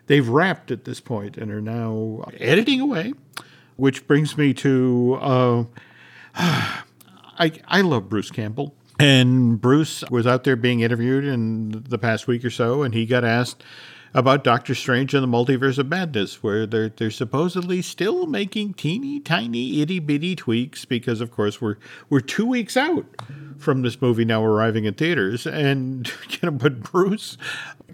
They've 0.06 0.26
wrapped 0.26 0.70
at 0.70 0.86
this 0.86 1.00
point 1.00 1.36
and 1.36 1.50
are 1.50 1.60
now 1.60 2.24
editing 2.38 2.80
away, 2.80 3.12
which 3.76 4.06
brings 4.06 4.38
me 4.38 4.54
to 4.54 5.18
uh, 5.20 5.64
I, 7.38 7.52
I 7.66 7.80
love 7.80 8.08
Bruce 8.08 8.30
Campbell. 8.30 8.74
And 8.98 9.60
Bruce 9.60 10.02
was 10.10 10.26
out 10.26 10.42
there 10.44 10.56
being 10.56 10.80
interviewed 10.80 11.24
in 11.24 11.84
the 11.88 11.98
past 11.98 12.26
week 12.26 12.44
or 12.44 12.50
so, 12.50 12.82
and 12.82 12.94
he 12.94 13.06
got 13.06 13.24
asked 13.24 13.62
about 14.12 14.42
Doctor 14.42 14.74
Strange 14.74 15.14
and 15.14 15.22
the 15.22 15.28
Multiverse 15.28 15.78
of 15.78 15.86
Madness, 15.86 16.42
where 16.42 16.66
they're 16.66 16.88
they're 16.88 17.10
supposedly 17.10 17.80
still 17.80 18.26
making 18.26 18.74
teeny 18.74 19.20
tiny 19.20 19.80
itty 19.80 20.00
bitty 20.00 20.34
tweaks 20.34 20.84
because, 20.84 21.20
of 21.20 21.30
course, 21.30 21.60
we're 21.60 21.76
we're 22.10 22.20
two 22.20 22.46
weeks 22.46 22.76
out 22.76 23.06
from 23.58 23.82
this 23.82 24.00
movie 24.00 24.24
now 24.24 24.44
arriving 24.44 24.84
in 24.84 24.94
theaters, 24.94 25.46
and 25.46 26.08
you 26.30 26.38
know, 26.42 26.50
but 26.50 26.80
Bruce 26.80 27.36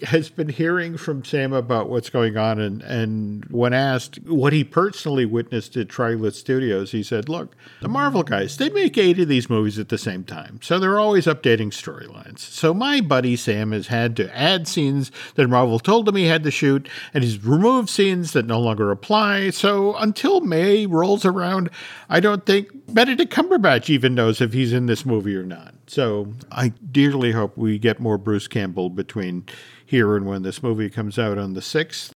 has 0.02 0.28
been 0.28 0.49
hearing 0.49 0.97
from 0.97 1.25
Sam 1.25 1.52
about 1.52 1.88
what's 1.88 2.11
going 2.11 2.37
on, 2.37 2.61
and 2.61 2.83
and 2.83 3.44
when 3.47 3.73
asked 3.73 4.16
what 4.25 4.52
he 4.52 4.64
personally 4.64 5.25
witnessed 5.25 5.76
at 5.76 5.88
Trilith 5.88 6.35
Studios, 6.35 6.92
he 6.92 7.02
said, 7.02 7.28
"Look, 7.28 7.56
the 7.80 7.88
Marvel 7.88 8.23
guys 8.23 8.56
they 8.56 8.68
make 8.71 8.99
eight 8.99 9.18
of 9.18 9.28
these 9.28 9.49
movies 9.49 9.78
at 9.78 9.88
the 9.88 9.99
same 9.99 10.25
time, 10.25 10.61
so 10.62 10.78
they're 10.78 11.00
always 11.00 11.26
updating 11.26 11.68
storylines. 11.68 12.40
So 12.40 12.75
my 12.75 13.00
buddy 13.00 13.37
Sam 13.37 13.73
has 13.73 13.88
had 13.88 14.16
to 14.16 14.37
add 14.37 14.68
scenes 14.68 15.11
that 15.35 15.49
Marvel 15.49 15.78
told 15.78 16.09
him 16.09 16.16
he 16.16 16.26
had 16.26 16.44
to 16.44 16.50
shoot, 16.50 16.88
and 17.12 17.25
he's 17.25 17.44
removed 17.44 17.88
scenes 17.88 18.33
that 18.33 18.47
no 18.47 18.61
longer 18.61 18.90
apply. 18.90 19.50
So 19.50 19.97
until 19.97 20.40
May 20.40 20.87
rolls 20.87 21.25
around, 21.25 21.71
I 22.09 22.21
don't 22.21 22.44
think 22.44 22.68
Benedict 22.88 23.33
Cumberbatch 23.33 23.91
even 23.91 24.14
knows 24.14 24.41
if 24.41 24.53
he's 24.53 24.73
in 24.73 24.87
this 24.87 25.05
movie 25.05 25.37
or 25.37 25.45
not. 25.45 25.75
So 25.87 26.33
I 26.53 26.69
dearly 26.69 27.33
hope 27.33 27.57
we 27.57 27.79
get 27.79 28.00
more 28.00 28.19
Bruce 28.19 28.47
Campbell 28.47 28.91
between 28.91 29.47
here 29.85 30.17
and 30.17 30.26
when 30.26 30.43
this 30.43 30.62
movie 30.62 30.91
comes 30.91 31.19
out 31.19 31.38
on 31.38 31.55
the 31.55 31.61
6th. 31.61 32.11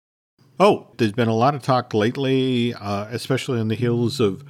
Oh, 0.59 0.88
there's 0.97 1.12
been 1.12 1.28
a 1.28 1.35
lot 1.35 1.54
of 1.54 1.62
talk 1.62 1.94
lately, 1.94 2.75
uh, 2.75 3.06
especially 3.11 3.59
on 3.59 3.68
the 3.68 3.75
heels 3.75 4.21
of 4.21 4.44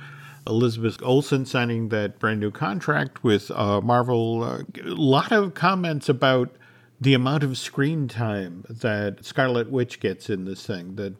Elizabeth 0.46 1.02
Olsen 1.02 1.46
signing 1.46 1.88
that 1.88 2.18
brand 2.18 2.40
new 2.40 2.50
contract 2.50 3.24
with 3.24 3.50
uh, 3.50 3.80
Marvel. 3.80 4.44
A 4.44 4.64
lot 4.84 5.32
of 5.32 5.54
comments 5.54 6.08
about 6.08 6.54
the 7.00 7.14
amount 7.14 7.42
of 7.42 7.56
screen 7.56 8.08
time 8.08 8.64
that 8.68 9.24
Scarlet 9.24 9.70
Witch 9.70 10.00
gets 10.00 10.28
in 10.28 10.44
this 10.44 10.66
thing. 10.66 10.96
That 10.96 11.14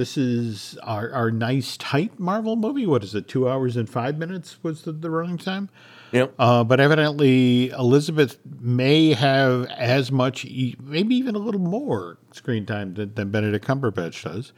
this 0.00 0.16
is 0.16 0.78
our, 0.82 1.12
our 1.12 1.30
nice, 1.30 1.76
tight 1.76 2.18
Marvel 2.18 2.56
movie. 2.56 2.86
What 2.86 3.04
is 3.04 3.14
it? 3.14 3.28
Two 3.28 3.46
hours 3.46 3.76
and 3.76 3.86
five 3.86 4.16
minutes 4.16 4.56
was 4.62 4.82
the, 4.82 4.92
the 4.92 5.10
running 5.10 5.36
time? 5.36 5.68
Yep. 6.12 6.34
Uh, 6.38 6.64
but 6.64 6.80
evidently, 6.80 7.68
Elizabeth 7.68 8.38
may 8.60 9.12
have 9.12 9.66
as 9.66 10.10
much, 10.10 10.46
maybe 10.82 11.14
even 11.14 11.34
a 11.34 11.38
little 11.38 11.60
more 11.60 12.16
screen 12.32 12.64
time 12.64 12.94
than, 12.94 13.12
than 13.12 13.30
Benedict 13.30 13.66
Cumberbatch 13.66 14.24
does. 14.24 14.54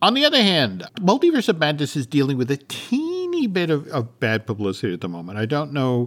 On 0.00 0.14
the 0.14 0.24
other 0.24 0.40
hand, 0.40 0.86
Multiverse 1.00 1.48
of 1.48 1.58
Madness 1.58 1.96
is 1.96 2.06
dealing 2.06 2.36
with 2.36 2.48
a 2.52 2.56
teeny 2.56 3.48
bit 3.48 3.70
of, 3.70 3.88
of 3.88 4.20
bad 4.20 4.46
publicity 4.46 4.94
at 4.94 5.00
the 5.00 5.08
moment. 5.08 5.40
I 5.40 5.44
don't 5.44 5.72
know. 5.72 6.06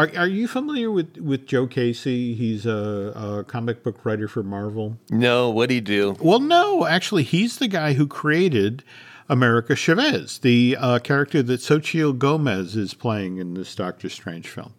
Are, 0.00 0.10
are 0.16 0.26
you 0.26 0.48
familiar 0.48 0.90
with, 0.90 1.18
with 1.18 1.46
Joe 1.46 1.66
Casey? 1.66 2.32
He's 2.32 2.64
a, 2.64 3.12
a 3.14 3.44
comic 3.44 3.82
book 3.82 4.02
writer 4.02 4.28
for 4.28 4.42
Marvel. 4.42 4.96
No, 5.10 5.50
what'd 5.50 5.70
he 5.70 5.82
do? 5.82 6.16
Well, 6.20 6.40
no, 6.40 6.86
actually, 6.86 7.22
he's 7.22 7.58
the 7.58 7.68
guy 7.68 7.92
who 7.92 8.06
created 8.06 8.82
America 9.28 9.76
Chavez, 9.76 10.38
the 10.38 10.74
uh, 10.80 11.00
character 11.00 11.42
that 11.42 11.60
Xochitl 11.60 12.16
Gomez 12.16 12.76
is 12.76 12.94
playing 12.94 13.36
in 13.36 13.52
this 13.52 13.74
Doctor 13.74 14.08
Strange 14.08 14.48
film. 14.48 14.72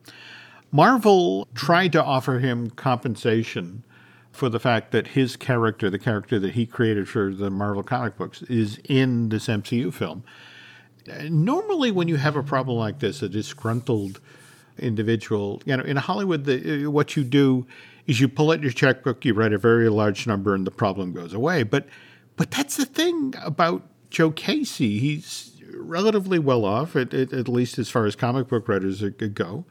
Marvel 0.72 1.48
tried 1.54 1.92
to 1.92 2.04
offer 2.04 2.40
him 2.40 2.72
compensation 2.72 3.84
for 4.32 4.50
the 4.50 4.60
fact 4.60 4.92
that 4.92 5.10
his 5.10 5.36
character, 5.36 5.92
the 5.92 6.00
character 6.00 6.40
that 6.40 6.54
he 6.54 6.66
created 6.66 7.08
for 7.08 7.32
the 7.32 7.52
Marvel 7.52 7.84
comic 7.84 8.18
books, 8.18 8.42
is 8.44 8.80
in 8.86 9.30
this 9.30 9.46
MCU 9.46 9.94
film. 9.94 10.24
Normally, 11.30 11.92
when 11.92 12.08
you 12.08 12.16
have 12.16 12.36
a 12.36 12.42
problem 12.42 12.80
like 12.80 12.98
this, 12.98 13.22
a 13.22 13.30
disgruntled 13.30 14.20
individual, 14.82 15.62
you 15.66 15.78
know, 15.78 15.84
in 15.84 15.98
Hollywood, 15.98 16.46
the, 16.46 16.86
uh, 16.86 16.90
what 16.90 17.16
you 17.16 17.24
do 17.24 17.66
is 18.08 18.20
you 18.20 18.28
pull 18.28 18.52
out 18.52 18.62
your 18.62 18.72
checkbook, 18.72 19.24
you 19.24 19.34
write 19.34 19.54
a 19.54 19.58
very 19.58 19.90
large 19.90 20.28
number, 20.28 20.56
and 20.56 20.66
the 20.66 20.72
problem 20.72 21.14
goes 21.14 21.34
away. 21.34 21.64
But, 21.64 21.88
but 22.36 22.52
that's 22.52 22.78
the 22.78 22.86
thing 22.86 23.34
about 23.44 23.84
Joe 24.10 24.32
Casey. 24.32 25.00
He's 25.00 25.62
relatively 25.74 26.40
well 26.40 26.66
off, 26.66 26.96
at, 26.96 27.14
at, 27.14 27.32
at 27.34 27.48
least 27.48 27.80
as 27.80 27.90
far 27.90 28.06
as 28.06 28.16
comic 28.16 28.48
book 28.48 28.68
writers 28.68 29.02
go. 29.02 29.66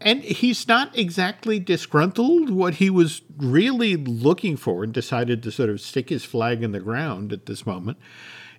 And 0.00 0.22
he's 0.22 0.68
not 0.68 0.96
exactly 0.96 1.58
disgruntled. 1.58 2.50
What 2.50 2.74
he 2.74 2.88
was 2.88 3.22
really 3.36 3.96
looking 3.96 4.56
for 4.56 4.84
and 4.84 4.92
decided 4.92 5.42
to 5.42 5.50
sort 5.50 5.70
of 5.70 5.80
stick 5.80 6.08
his 6.08 6.24
flag 6.24 6.62
in 6.62 6.72
the 6.72 6.80
ground 6.80 7.32
at 7.32 7.46
this 7.46 7.66
moment 7.66 7.98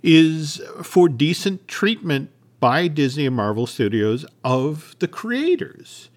is 0.04 0.62
for 0.84 1.08
decent 1.10 1.68
treatment 1.68 2.32
by 2.60 2.88
Disney 2.88 3.26
and 3.26 3.36
Marvel 3.36 3.68
Studios 3.68 4.26
of 4.44 4.96
the 5.00 5.08
creators, 5.08 6.10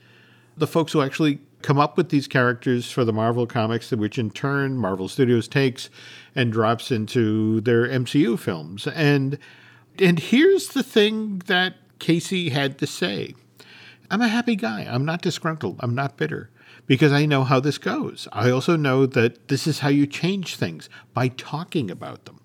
the 0.56 0.66
folks 0.66 0.92
who 0.92 1.02
actually 1.02 1.40
come 1.62 1.78
up 1.78 1.96
with 1.96 2.08
these 2.08 2.26
characters 2.26 2.90
for 2.90 3.04
the 3.04 3.12
Marvel 3.12 3.46
comics, 3.46 3.90
which 3.92 4.18
in 4.18 4.30
turn 4.30 4.76
Marvel 4.76 5.08
Studios 5.08 5.48
takes 5.48 5.88
and 6.34 6.52
drops 6.52 6.90
into 6.90 7.60
their 7.60 7.86
MCU 7.86 8.38
films. 8.38 8.86
And 8.86 9.38
and 9.98 10.18
here's 10.18 10.68
the 10.68 10.82
thing 10.82 11.42
that 11.46 11.74
Casey 11.98 12.50
had 12.50 12.78
to 12.78 12.86
say. 12.86 13.34
I'm 14.10 14.20
a 14.20 14.28
happy 14.28 14.56
guy. 14.56 14.86
I'm 14.88 15.04
not 15.04 15.22
disgruntled. 15.22 15.76
I'm 15.80 15.94
not 15.94 16.16
bitter 16.16 16.50
because 16.86 17.12
I 17.12 17.26
know 17.26 17.44
how 17.44 17.60
this 17.60 17.78
goes. 17.78 18.28
I 18.32 18.50
also 18.50 18.76
know 18.76 19.06
that 19.06 19.48
this 19.48 19.66
is 19.66 19.78
how 19.78 19.88
you 19.88 20.06
change 20.06 20.56
things 20.56 20.90
by 21.14 21.28
talking 21.28 21.90
about 21.90 22.24
them. 22.24 22.41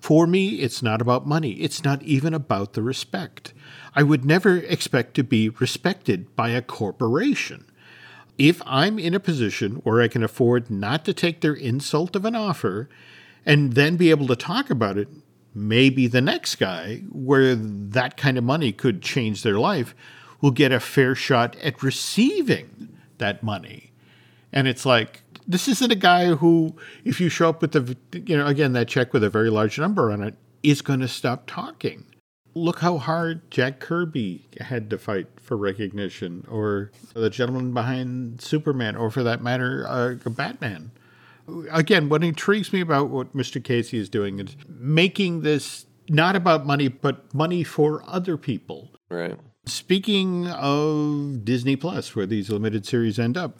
For 0.00 0.26
me, 0.26 0.60
it's 0.60 0.82
not 0.82 1.00
about 1.00 1.26
money. 1.26 1.52
It's 1.52 1.84
not 1.84 2.02
even 2.02 2.32
about 2.32 2.72
the 2.72 2.82
respect. 2.82 3.52
I 3.94 4.02
would 4.02 4.24
never 4.24 4.56
expect 4.56 5.14
to 5.14 5.24
be 5.24 5.48
respected 5.48 6.34
by 6.36 6.50
a 6.50 6.62
corporation. 6.62 7.64
If 8.38 8.62
I'm 8.64 8.98
in 8.98 9.14
a 9.14 9.20
position 9.20 9.76
where 9.82 10.00
I 10.00 10.08
can 10.08 10.22
afford 10.22 10.70
not 10.70 11.04
to 11.06 11.12
take 11.12 11.40
their 11.40 11.54
insult 11.54 12.14
of 12.14 12.24
an 12.24 12.36
offer 12.36 12.88
and 13.44 13.72
then 13.72 13.96
be 13.96 14.10
able 14.10 14.28
to 14.28 14.36
talk 14.36 14.70
about 14.70 14.96
it, 14.96 15.08
maybe 15.54 16.06
the 16.06 16.20
next 16.20 16.56
guy, 16.56 17.02
where 17.10 17.56
that 17.56 18.16
kind 18.16 18.38
of 18.38 18.44
money 18.44 18.72
could 18.72 19.02
change 19.02 19.42
their 19.42 19.58
life, 19.58 19.94
will 20.40 20.52
get 20.52 20.70
a 20.70 20.78
fair 20.78 21.16
shot 21.16 21.56
at 21.56 21.82
receiving 21.82 22.96
that 23.18 23.42
money. 23.42 23.90
And 24.52 24.68
it's 24.68 24.86
like, 24.86 25.22
this 25.48 25.66
isn't 25.66 25.90
a 25.90 25.96
guy 25.96 26.26
who, 26.26 26.76
if 27.04 27.20
you 27.20 27.30
show 27.30 27.48
up 27.48 27.62
with 27.62 27.72
the, 27.72 27.96
you 28.12 28.36
know, 28.36 28.46
again, 28.46 28.74
that 28.74 28.86
check 28.86 29.14
with 29.14 29.24
a 29.24 29.30
very 29.30 29.48
large 29.48 29.78
number 29.78 30.12
on 30.12 30.22
it, 30.22 30.34
is 30.62 30.82
going 30.82 31.00
to 31.00 31.08
stop 31.08 31.44
talking. 31.46 32.04
Look 32.54 32.80
how 32.80 32.98
hard 32.98 33.50
Jack 33.50 33.80
Kirby 33.80 34.46
had 34.60 34.90
to 34.90 34.98
fight 34.98 35.28
for 35.40 35.56
recognition, 35.56 36.46
or 36.50 36.90
the 37.14 37.30
gentleman 37.30 37.72
behind 37.72 38.42
Superman, 38.42 38.94
or 38.94 39.10
for 39.10 39.22
that 39.22 39.42
matter, 39.42 39.86
uh, 39.88 40.14
Batman. 40.28 40.90
Again, 41.70 42.10
what 42.10 42.22
intrigues 42.22 42.72
me 42.72 42.80
about 42.80 43.08
what 43.08 43.34
Mr. 43.34 43.62
Casey 43.62 43.98
is 43.98 44.10
doing 44.10 44.38
is 44.38 44.54
making 44.68 45.40
this 45.40 45.86
not 46.10 46.36
about 46.36 46.66
money, 46.66 46.88
but 46.88 47.32
money 47.34 47.64
for 47.64 48.02
other 48.06 48.36
people. 48.36 48.90
Right. 49.08 49.38
Speaking 49.64 50.48
of 50.48 51.44
Disney 51.44 51.76
Plus, 51.76 52.14
where 52.14 52.26
these 52.26 52.50
limited 52.50 52.84
series 52.84 53.18
end 53.18 53.36
up, 53.36 53.58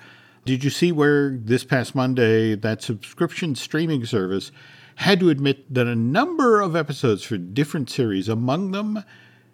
did 0.49 0.65
you 0.65 0.71
see 0.71 0.93
where 0.93 1.37
this 1.37 1.63
past 1.63 1.95
Monday 1.95 2.55
that 2.55 2.81
subscription 2.81 3.55
streaming 3.55 4.07
service 4.07 4.51
had 4.95 5.21
to 5.21 5.29
admit 5.29 5.75
that 5.75 5.87
a 5.87 5.95
number 5.95 6.63
of 6.63 6.75
episodes 6.75 7.23
for 7.23 7.37
different 7.37 7.91
series, 7.91 8.31
among 8.31 8.71
them 8.71 9.05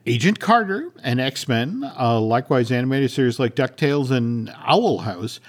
Agent 0.07 0.39
Carter 0.39 0.93
and 1.03 1.21
X 1.21 1.49
Men, 1.49 1.83
uh, 1.99 2.21
likewise 2.21 2.71
animated 2.71 3.11
series 3.11 3.41
like 3.41 3.57
DuckTales 3.57 4.13
and 4.13 4.55
Owl 4.59 4.99
House, 4.99 5.41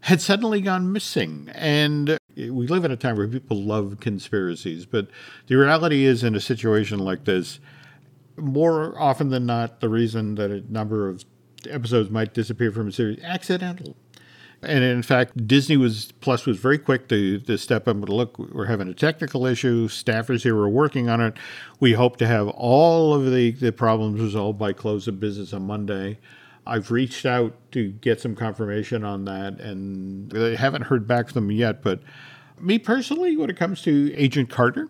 had 0.00 0.22
suddenly 0.22 0.62
gone 0.62 0.90
missing. 0.90 1.50
And 1.52 2.16
we 2.34 2.66
live 2.66 2.86
in 2.86 2.90
a 2.90 2.96
time 2.96 3.16
where 3.18 3.28
people 3.28 3.62
love 3.62 3.98
conspiracies, 4.00 4.86
but 4.86 5.08
the 5.46 5.56
reality 5.56 6.06
is, 6.06 6.24
in 6.24 6.34
a 6.34 6.40
situation 6.40 7.00
like 7.00 7.26
this, 7.26 7.60
more 8.38 8.98
often 8.98 9.28
than 9.28 9.44
not, 9.44 9.80
the 9.80 9.90
reason 9.90 10.36
that 10.36 10.50
a 10.50 10.62
number 10.72 11.06
of 11.06 11.22
episodes 11.68 12.08
might 12.08 12.32
disappear 12.32 12.72
from 12.72 12.88
a 12.88 12.92
series 12.92 13.22
accidental 13.22 13.94
And 14.62 14.82
in 14.82 15.02
fact, 15.02 15.46
Disney 15.46 15.76
was 15.76 16.12
Plus 16.20 16.46
was 16.46 16.58
very 16.58 16.78
quick 16.78 17.08
to, 17.08 17.38
to 17.40 17.58
step 17.58 17.86
up 17.86 17.96
and 17.96 18.08
look, 18.08 18.38
we're 18.38 18.66
having 18.66 18.88
a 18.88 18.94
technical 18.94 19.46
issue. 19.46 19.88
Staffers 19.88 20.42
here 20.42 20.56
are 20.56 20.68
working 20.68 21.08
on 21.08 21.20
it. 21.20 21.36
We 21.78 21.92
hope 21.92 22.16
to 22.18 22.26
have 22.26 22.48
all 22.48 23.14
of 23.14 23.30
the, 23.30 23.50
the 23.52 23.72
problems 23.72 24.20
resolved 24.20 24.58
by 24.58 24.72
close 24.72 25.06
of 25.06 25.20
business 25.20 25.52
on 25.52 25.62
Monday. 25.62 26.18
I've 26.66 26.90
reached 26.90 27.24
out 27.24 27.54
to 27.72 27.92
get 27.92 28.20
some 28.20 28.34
confirmation 28.34 29.04
on 29.04 29.24
that, 29.26 29.60
and 29.60 30.32
I 30.36 30.56
haven't 30.56 30.82
heard 30.82 31.06
back 31.06 31.28
from 31.28 31.46
them 31.46 31.52
yet. 31.52 31.80
But 31.80 32.00
me 32.58 32.78
personally, 32.78 33.36
when 33.36 33.50
it 33.50 33.56
comes 33.56 33.82
to 33.82 34.12
Agent 34.14 34.50
Carter, 34.50 34.88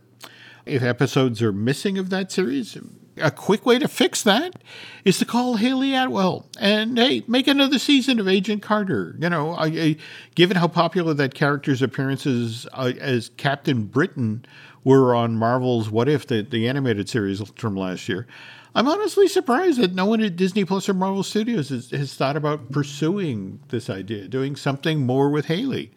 if 0.65 0.83
episodes 0.83 1.43
are 1.43 1.53
missing 1.53 1.99
of 1.99 2.09
that 2.11 2.33
series, 2.33 2.79
a 3.19 3.31
quick 3.31 3.65
way 3.67 3.79
to 3.79 3.89
fix 3.89 4.23
that 4.23 4.55
is 5.05 5.19
to 5.19 5.25
call 5.25 5.57
Hayley 5.57 5.95
Atwell 5.95 6.47
and 6.59 6.99
hey, 6.99 7.23
make 7.27 7.47
another 7.47 7.79
season 7.79 8.21
of 8.21 8.29
Agent 8.29 8.63
Carter. 8.63 9.17
You 9.19 9.31
know, 9.31 9.53
I, 9.53 9.67
I, 9.67 9.97
given 10.35 10.57
how 10.57 10.69
popular 10.69 11.15
that 11.15 11.35
character's 11.35 11.83
appearances 11.83 12.67
uh, 12.73 12.93
as 13.01 13.31
Captain 13.37 13.85
Britain 13.85 14.45
were 14.85 15.15
on 15.15 15.37
Marvel's 15.37 15.91
What 15.91 16.09
If, 16.09 16.27
the, 16.27 16.43
the 16.43 16.69
animated 16.69 17.09
series 17.09 17.43
from 17.57 17.77
last 17.77 18.09
year, 18.09 18.27
I'm 18.75 18.89
honestly 18.89 19.27
surprised 19.27 19.81
that 19.81 19.95
no 19.95 20.05
one 20.05 20.21
at 20.21 20.37
Disney 20.37 20.65
Plus 20.65 20.89
or 20.89 20.95
Marvel 20.95 21.23
Studios 21.23 21.71
has, 21.71 21.91
has 21.91 22.15
thought 22.15 22.37
about 22.37 22.71
pursuing 22.71 23.61
this 23.69 23.89
idea, 23.89 24.29
doing 24.29 24.55
something 24.55 25.07
more 25.07 25.31
with 25.31 25.47
Hayley. 25.47 25.93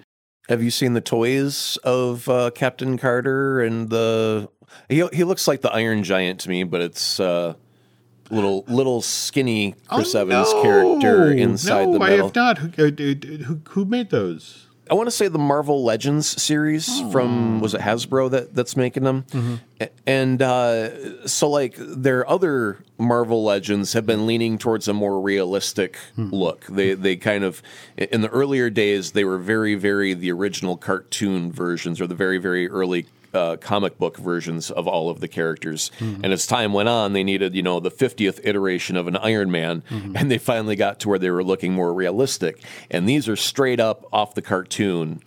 Have 0.48 0.64
you 0.64 0.72
seen 0.72 0.94
the 0.94 1.02
toys 1.02 1.78
of 1.84 2.28
uh, 2.28 2.52
Captain 2.56 2.98
Carter 2.98 3.62
and 3.62 3.90
the? 3.90 4.50
He 4.88 5.06
he 5.14 5.24
looks 5.24 5.48
like 5.48 5.62
the 5.62 5.72
Iron 5.72 6.04
Giant 6.04 6.42
to 6.42 6.50
me, 6.50 6.64
but 6.64 6.82
it's 6.82 7.20
uh, 7.20 7.54
little 8.30 8.64
little 8.68 9.02
skinny 9.02 9.76
Chris 9.88 10.16
oh, 10.16 10.22
Evans 10.22 10.52
no. 10.54 10.62
character 10.62 11.32
inside 11.32 11.86
no, 11.86 11.94
the 11.94 12.00
metal. 12.00 12.16
I 12.16 12.24
have 12.24 12.36
not. 12.36 12.58
Who, 12.58 12.88
uh, 12.88 13.46
who, 13.46 13.62
who 13.70 13.86
made 13.86 14.10
those? 14.10 14.66
I 14.90 14.96
want 14.96 15.06
to 15.06 15.12
say 15.12 15.28
the 15.28 15.38
Marvel 15.38 15.84
Legends 15.84 16.42
series 16.42 16.88
oh. 16.90 17.12
from 17.12 17.60
was 17.60 17.76
it 17.76 17.82
Hasbro 17.82 18.32
that 18.32 18.56
that's 18.56 18.76
making 18.76 19.04
them, 19.04 19.24
mm-hmm. 19.30 19.86
and 20.08 20.42
uh, 20.42 21.28
so 21.28 21.50
like 21.50 21.76
their 21.78 22.28
other 22.28 22.80
Marvel 22.98 23.44
Legends 23.44 23.94
have 23.94 24.08
been 24.08 24.26
leaning 24.26 24.58
towards 24.58 24.88
a 24.88 24.94
more 24.94 25.22
realistic 25.22 25.98
hmm. 26.16 26.30
look. 26.32 26.66
They 26.66 26.96
they 26.96 27.18
kind 27.18 27.44
of 27.44 27.62
in 27.98 28.22
the 28.22 28.30
earlier 28.30 28.72
days 28.72 29.12
they 29.12 29.24
were 29.24 29.38
very 29.38 29.76
very 29.76 30.16
the 30.16 30.32
original 30.32 30.76
cartoon 30.76 31.52
versions 31.52 32.02
or 32.02 32.08
the 32.08 32.16
very 32.16 32.40
very 32.40 32.68
early 32.68 33.06
uh, 33.34 33.58
comic 33.58 33.98
book 33.98 34.18
versions 34.18 34.72
of 34.72 34.88
all 34.88 35.10
of 35.10 35.20
the 35.20 35.28
characters. 35.28 35.92
Mm-hmm. 36.00 36.24
And 36.24 36.34
as 36.34 36.48
time 36.48 36.74
went 36.74 36.90
on, 36.90 37.14
they 37.14 37.24
needed, 37.24 37.56
you 37.56 37.64
know, 37.64 37.80
the 37.80 37.92
50th 37.92 38.40
iteration 38.44 38.96
of 38.96 39.08
an 39.08 39.18
Iron 39.18 39.52
Man, 39.52 39.84
mm-hmm. 39.90 40.16
and 40.16 40.32
they 40.32 40.38
finally 40.38 40.76
got 40.76 41.00
to 41.02 41.10
where 41.10 41.20
they 41.20 41.30
were 41.30 41.44
looking 41.44 41.74
more 41.74 41.94
realistic. 41.94 42.64
And 42.90 43.08
these 43.08 43.28
are 43.28 43.36
straight 43.36 43.80
up 43.80 44.06
off 44.12 44.36
the 44.36 44.42
cartoon 44.42 45.22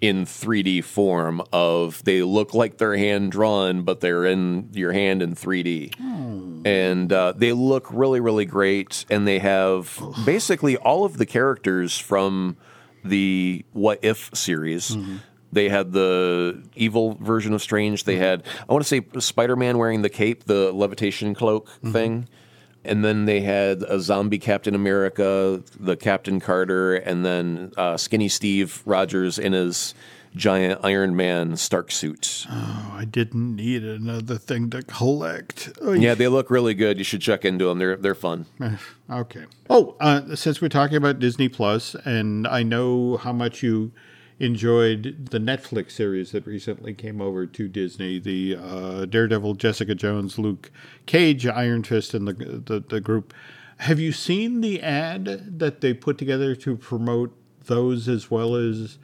in 0.00 0.24
3D 0.24 0.84
form 0.84 1.42
of 1.52 2.04
they 2.04 2.22
look 2.22 2.54
like 2.54 2.78
they're 2.78 2.96
hand 2.96 3.32
drawn, 3.32 3.82
but 3.82 4.00
they're 4.00 4.24
in 4.26 4.68
your 4.72 4.92
hand 4.92 5.22
in 5.22 5.34
3D. 5.34 5.94
Oh. 6.00 6.62
And 6.68 7.12
uh, 7.12 7.32
they 7.32 7.52
look 7.52 7.88
really, 7.90 8.20
really 8.20 8.44
great. 8.44 9.04
And 9.08 9.26
they 9.26 9.38
have 9.38 10.00
basically 10.24 10.76
all 10.76 11.04
of 11.04 11.16
the 11.16 11.26
characters 11.26 11.98
from 11.98 12.56
the 13.04 13.64
What 13.72 14.00
If 14.02 14.30
series. 14.34 14.90
Mm-hmm. 14.90 15.16
They 15.56 15.70
had 15.70 15.92
the 15.92 16.62
evil 16.74 17.14
version 17.14 17.54
of 17.54 17.62
Strange. 17.62 18.04
They 18.04 18.16
mm-hmm. 18.16 18.22
had, 18.22 18.42
I 18.68 18.72
want 18.74 18.84
to 18.84 18.88
say, 18.88 19.00
Spider 19.20 19.56
Man 19.56 19.78
wearing 19.78 20.02
the 20.02 20.10
cape, 20.10 20.44
the 20.44 20.70
levitation 20.70 21.34
cloak 21.34 21.66
mm-hmm. 21.68 21.92
thing. 21.92 22.28
And 22.84 23.02
then 23.02 23.24
they 23.24 23.40
had 23.40 23.82
a 23.82 23.98
zombie 23.98 24.38
Captain 24.38 24.74
America, 24.74 25.62
the 25.80 25.96
Captain 25.96 26.40
Carter, 26.40 26.96
and 26.96 27.24
then 27.24 27.72
uh, 27.78 27.96
Skinny 27.96 28.28
Steve 28.28 28.82
Rogers 28.84 29.38
in 29.38 29.54
his 29.54 29.94
giant 30.34 30.82
Iron 30.84 31.16
Man 31.16 31.56
Stark 31.56 31.90
suit. 31.90 32.44
Oh, 32.50 32.92
I 32.92 33.06
didn't 33.06 33.56
need 33.56 33.82
another 33.82 34.36
thing 34.36 34.68
to 34.70 34.82
collect. 34.82 35.72
Yeah, 35.82 36.14
they 36.14 36.28
look 36.28 36.50
really 36.50 36.74
good. 36.74 36.98
You 36.98 37.04
should 37.04 37.22
check 37.22 37.46
into 37.46 37.64
them. 37.64 37.78
They're 37.78 37.96
they're 37.96 38.14
fun. 38.14 38.44
okay. 39.10 39.46
Oh, 39.70 39.96
uh, 40.00 40.36
since 40.36 40.60
we're 40.60 40.68
talking 40.68 40.98
about 40.98 41.18
Disney 41.18 41.48
Plus, 41.48 41.96
and 42.04 42.46
I 42.46 42.62
know 42.62 43.16
how 43.16 43.32
much 43.32 43.62
you 43.62 43.92
enjoyed 44.38 45.28
the 45.30 45.38
Netflix 45.38 45.92
series 45.92 46.32
that 46.32 46.46
recently 46.46 46.92
came 46.92 47.20
over 47.20 47.46
to 47.46 47.68
Disney, 47.68 48.18
the 48.18 48.56
uh, 48.56 49.04
Daredevil, 49.06 49.54
Jessica 49.54 49.94
Jones, 49.94 50.38
Luke 50.38 50.70
Cage, 51.06 51.46
Iron 51.46 51.82
Fist, 51.82 52.12
and 52.12 52.28
the, 52.28 52.34
the, 52.34 52.84
the 52.86 53.00
group. 53.00 53.32
Have 53.78 53.98
you 53.98 54.12
seen 54.12 54.60
the 54.60 54.82
ad 54.82 55.58
that 55.58 55.80
they 55.80 55.94
put 55.94 56.18
together 56.18 56.54
to 56.56 56.76
promote 56.76 57.34
those 57.64 58.08
as 58.08 58.30
well 58.30 58.54
as 58.54 58.98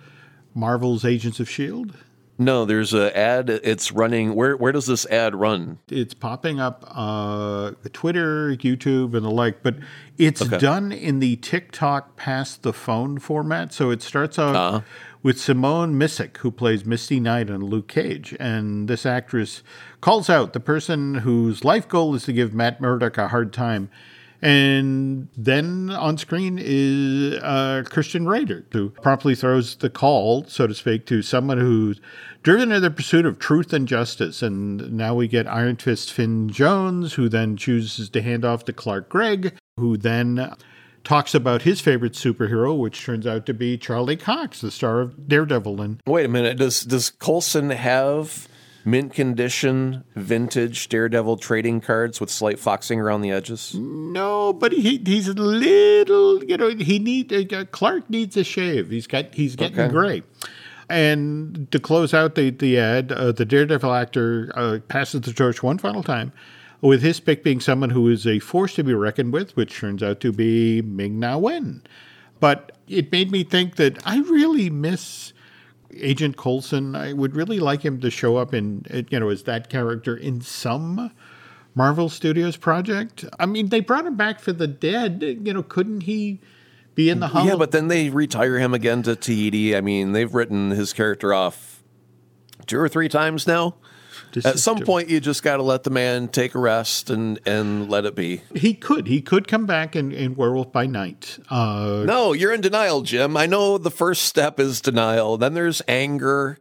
Marvel's 0.54 1.04
Agents 1.04 1.40
of 1.40 1.48
Shield? 1.48 1.94
No, 2.38 2.64
there's 2.64 2.92
an 2.92 3.10
ad. 3.10 3.50
It's 3.50 3.92
running. 3.92 4.34
Where 4.34 4.56
where 4.56 4.72
does 4.72 4.86
this 4.86 5.06
ad 5.06 5.34
run? 5.34 5.78
It's 5.88 6.14
popping 6.14 6.58
up 6.60 6.84
uh, 6.88 7.72
Twitter, 7.92 8.56
YouTube, 8.56 9.14
and 9.14 9.24
the 9.24 9.30
like. 9.30 9.62
But 9.62 9.76
it's 10.18 10.42
okay. 10.42 10.58
done 10.58 10.92
in 10.92 11.20
the 11.20 11.36
TikTok 11.36 12.16
past 12.16 12.62
the 12.62 12.72
phone 12.72 13.18
format. 13.18 13.72
So 13.72 13.90
it 13.90 14.02
starts 14.02 14.38
out 14.38 14.56
uh-huh 14.56 14.80
with 15.22 15.40
Simone 15.40 15.94
Missick, 15.94 16.38
who 16.38 16.50
plays 16.50 16.84
Misty 16.84 17.20
Knight 17.20 17.48
and 17.48 17.62
Luke 17.62 17.88
Cage. 17.88 18.34
And 18.40 18.88
this 18.88 19.06
actress 19.06 19.62
calls 20.00 20.28
out 20.28 20.52
the 20.52 20.60
person 20.60 21.16
whose 21.16 21.64
life 21.64 21.88
goal 21.88 22.14
is 22.14 22.24
to 22.24 22.32
give 22.32 22.52
Matt 22.52 22.80
Murdock 22.80 23.18
a 23.18 23.28
hard 23.28 23.52
time. 23.52 23.88
And 24.42 25.28
then 25.36 25.90
on 25.90 26.18
screen 26.18 26.58
is 26.60 27.34
uh, 27.40 27.84
Krysten 27.86 28.28
Ritter, 28.28 28.66
who 28.72 28.90
promptly 28.90 29.36
throws 29.36 29.76
the 29.76 29.88
call, 29.88 30.44
so 30.48 30.66
to 30.66 30.74
speak, 30.74 31.06
to 31.06 31.22
someone 31.22 31.58
who's 31.58 32.00
driven 32.42 32.72
in 32.72 32.82
the 32.82 32.90
pursuit 32.90 33.24
of 33.24 33.38
truth 33.38 33.72
and 33.72 33.86
justice. 33.86 34.42
And 34.42 34.92
now 34.94 35.14
we 35.14 35.28
get 35.28 35.46
Iron 35.46 35.76
Fist 35.76 36.12
Finn 36.12 36.48
Jones, 36.48 37.14
who 37.14 37.28
then 37.28 37.56
chooses 37.56 38.08
to 38.10 38.20
hand 38.20 38.44
off 38.44 38.64
to 38.64 38.72
Clark 38.72 39.08
Gregg, 39.08 39.54
who 39.76 39.96
then 39.96 40.52
talks 41.04 41.36
about 41.36 41.62
his 41.62 41.80
favorite 41.80 42.14
superhero, 42.14 42.76
which 42.76 43.04
turns 43.04 43.28
out 43.28 43.46
to 43.46 43.54
be 43.54 43.78
Charlie 43.78 44.16
Cox, 44.16 44.60
the 44.60 44.72
star 44.72 45.00
of 45.00 45.28
Daredevil. 45.28 45.80
And 45.80 46.00
wait 46.04 46.26
a 46.26 46.28
minute, 46.28 46.58
does 46.58 46.82
does 46.82 47.10
Coulson 47.10 47.70
have 47.70 48.48
mint 48.84 49.12
condition 49.12 50.04
vintage 50.14 50.88
Daredevil 50.88 51.38
trading 51.38 51.80
cards 51.80 52.20
with 52.20 52.30
slight 52.30 52.58
foxing 52.58 53.00
around 53.00 53.22
the 53.22 53.30
edges? 53.30 53.74
No, 53.74 54.52
but 54.52 54.72
he 54.72 54.98
he's 55.04 55.28
a 55.28 55.34
little, 55.34 56.42
you 56.44 56.56
know, 56.56 56.70
he 56.70 56.98
need 56.98 57.52
uh, 57.52 57.64
Clark 57.66 58.08
needs 58.10 58.36
a 58.36 58.44
shave. 58.44 58.90
He's 58.90 59.06
got 59.06 59.34
he's 59.34 59.56
getting 59.56 59.78
okay. 59.78 59.92
gray. 59.92 60.22
And 60.88 61.70
to 61.70 61.78
close 61.78 62.12
out 62.12 62.34
the 62.34 62.50
the 62.50 62.78
ad, 62.78 63.12
uh, 63.12 63.32
the 63.32 63.44
Daredevil 63.44 63.92
actor 63.92 64.52
uh, 64.54 64.78
passes 64.88 65.22
the 65.22 65.32
torch 65.32 65.62
one 65.62 65.78
final 65.78 66.02
time 66.02 66.32
with 66.82 67.00
his 67.00 67.20
pick 67.20 67.42
being 67.42 67.60
someone 67.60 67.90
who 67.90 68.08
is 68.08 68.26
a 68.26 68.40
force 68.40 68.74
to 68.74 68.84
be 68.84 68.92
reckoned 68.92 69.32
with, 69.32 69.56
which 69.56 69.78
turns 69.78 70.02
out 70.02 70.20
to 70.20 70.32
be 70.32 70.82
Ming 70.82 71.18
Na 71.18 71.38
Wen. 71.38 71.82
But 72.40 72.72
it 72.88 73.12
made 73.12 73.30
me 73.30 73.44
think 73.44 73.76
that 73.76 74.04
I 74.04 74.18
really 74.18 74.68
miss 74.68 75.32
Agent 75.96 76.36
Coulson. 76.36 76.94
I 76.94 77.12
would 77.12 77.36
really 77.36 77.60
like 77.60 77.82
him 77.82 78.00
to 78.00 78.10
show 78.10 78.36
up 78.36 78.54
in, 78.54 78.84
you 79.10 79.20
know, 79.20 79.28
as 79.28 79.44
that 79.44 79.68
character 79.68 80.16
in 80.16 80.40
some 80.40 81.12
Marvel 81.74 82.08
Studios 82.08 82.56
project. 82.56 83.24
I 83.38 83.46
mean, 83.46 83.68
they 83.68 83.80
brought 83.80 84.06
him 84.06 84.16
back 84.16 84.40
for 84.40 84.52
the 84.52 84.66
dead. 84.66 85.22
You 85.22 85.52
know, 85.52 85.62
couldn't 85.62 86.02
he 86.02 86.40
be 86.94 87.08
in 87.08 87.20
the 87.20 87.28
Yeah, 87.46 87.56
but 87.56 87.70
then 87.70 87.88
they 87.88 88.10
retire 88.10 88.58
him 88.58 88.74
again 88.74 89.02
to 89.04 89.16
Tahiti. 89.16 89.74
I 89.76 89.80
mean, 89.80 90.12
they've 90.12 90.32
written 90.32 90.70
his 90.70 90.92
character 90.92 91.32
off 91.32 91.82
two 92.66 92.78
or 92.78 92.88
three 92.88 93.08
times 93.08 93.46
now. 93.46 93.76
At 94.44 94.58
some 94.58 94.80
point, 94.80 95.08
you 95.08 95.20
just 95.20 95.42
got 95.42 95.56
to 95.56 95.62
let 95.62 95.84
the 95.84 95.90
man 95.90 96.28
take 96.28 96.54
a 96.54 96.58
rest 96.58 97.10
and, 97.10 97.38
and 97.46 97.90
let 97.90 98.04
it 98.04 98.14
be. 98.14 98.42
He 98.54 98.74
could. 98.74 99.06
He 99.06 99.20
could 99.20 99.48
come 99.48 99.66
back 99.66 99.94
in, 99.94 100.12
in 100.12 100.34
Werewolf 100.34 100.72
by 100.72 100.86
Night. 100.86 101.38
Uh, 101.48 102.04
no, 102.06 102.32
you're 102.32 102.52
in 102.52 102.60
denial, 102.60 103.02
Jim. 103.02 103.36
I 103.36 103.46
know 103.46 103.78
the 103.78 103.90
first 103.90 104.22
step 104.24 104.58
is 104.58 104.80
denial. 104.80 105.36
Then 105.36 105.54
there's 105.54 105.82
anger. 105.86 106.58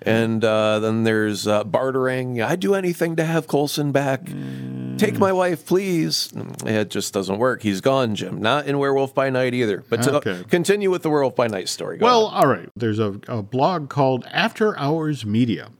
And 0.00 0.42
uh, 0.42 0.78
then 0.78 1.04
there's 1.04 1.46
uh, 1.46 1.64
bartering. 1.64 2.40
I'd 2.40 2.60
do 2.60 2.74
anything 2.74 3.16
to 3.16 3.24
have 3.24 3.46
Coulson 3.46 3.92
back. 3.92 4.24
Mm. 4.24 4.98
Take 4.98 5.18
my 5.18 5.32
wife, 5.32 5.66
please. 5.66 6.32
It 6.64 6.88
just 6.88 7.12
doesn't 7.12 7.38
work. 7.38 7.62
He's 7.62 7.82
gone, 7.82 8.14
Jim. 8.14 8.40
Not 8.40 8.66
in 8.66 8.78
Werewolf 8.78 9.14
by 9.14 9.28
Night 9.28 9.52
either. 9.52 9.84
But 9.88 10.02
to 10.04 10.16
okay. 10.16 10.44
continue 10.48 10.90
with 10.90 11.02
the 11.02 11.10
Werewolf 11.10 11.36
by 11.36 11.48
Night 11.48 11.68
story. 11.68 11.98
Go 11.98 12.06
well, 12.06 12.26
all 12.26 12.46
right. 12.46 12.70
There's 12.74 12.98
a, 12.98 13.20
a 13.28 13.42
blog 13.42 13.90
called 13.90 14.26
After 14.30 14.78
Hours 14.78 15.26
Media 15.26 15.70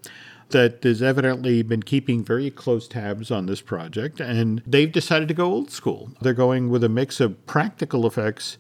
that 0.53 0.85
has 0.85 1.03
evidently 1.03 1.63
been 1.63 1.83
keeping 1.83 2.25
very 2.25 2.51
close 2.51 2.89
tabs 2.89 3.31
on 3.31 3.47
this 3.47 3.61
project, 3.61 4.21
and 4.21 4.63
they've 4.67 4.93
decided 4.93 5.29
to 5.29 5.35
go 5.35 5.47
old 5.47 5.71
school. 5.71 6.13
They're 6.21 6.33
going 6.33 6.71
with 6.71 6.85
a 6.85 6.89
mix 6.89 7.21
of 7.21 7.45
practical 7.47 8.07
effects 8.07 8.59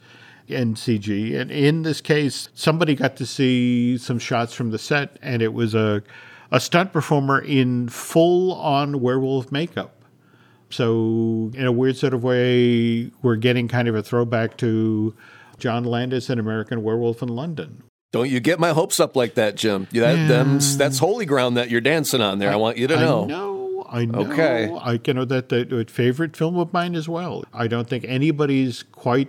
and 0.48 0.76
CG. 0.76 1.38
And 1.38 1.50
in 1.50 1.82
this 1.82 2.00
case, 2.00 2.48
somebody 2.54 2.94
got 2.94 3.16
to 3.16 3.26
see 3.26 3.96
some 3.98 4.18
shots 4.18 4.54
from 4.54 4.70
the 4.70 4.78
set, 4.78 5.18
and 5.22 5.42
it 5.42 5.52
was 5.52 5.74
a, 5.74 6.02
a 6.50 6.60
stunt 6.60 6.92
performer 6.92 7.40
in 7.40 7.88
full 7.88 8.52
on 8.54 9.00
werewolf 9.00 9.52
makeup. 9.52 9.94
So, 10.70 11.50
in 11.54 11.66
a 11.66 11.72
weird 11.72 11.96
sort 11.96 12.14
of 12.14 12.24
way, 12.24 13.10
we're 13.20 13.36
getting 13.36 13.68
kind 13.68 13.88
of 13.88 13.94
a 13.94 14.02
throwback 14.02 14.56
to 14.58 15.14
John 15.58 15.84
Landis 15.84 16.30
and 16.30 16.40
American 16.40 16.82
Werewolf 16.82 17.22
in 17.22 17.28
London. 17.28 17.82
Don't 18.12 18.28
you 18.30 18.40
get 18.40 18.60
my 18.60 18.70
hopes 18.70 19.00
up 19.00 19.16
like 19.16 19.34
that, 19.34 19.56
Jim? 19.56 19.88
That, 19.92 20.16
Yeah. 20.18 20.28
them's- 20.28 20.76
that's 20.76 20.98
holy 20.98 21.24
ground 21.26 21.56
that 21.56 21.70
you're 21.70 21.80
dancing 21.80 22.20
on 22.20 22.38
there. 22.38 22.50
I, 22.50 22.56
want 22.56 22.76
you 22.76 22.86
to 22.86 22.96
know. 22.96 23.24
I 23.24 23.26
know. 23.26 23.58
I 23.90 24.04
know. 24.06 24.20
Okay. 24.32 24.74
I 24.80 24.98
you 25.06 25.12
know 25.14 25.24
that 25.26 25.50
that 25.50 25.90
favorite 25.90 26.34
film 26.36 26.56
of 26.56 26.72
mine 26.72 26.94
as 26.94 27.08
well. 27.10 27.44
I 27.52 27.66
don't 27.66 27.86
think 27.88 28.04
anybody's 28.08 28.84
quite 28.92 29.28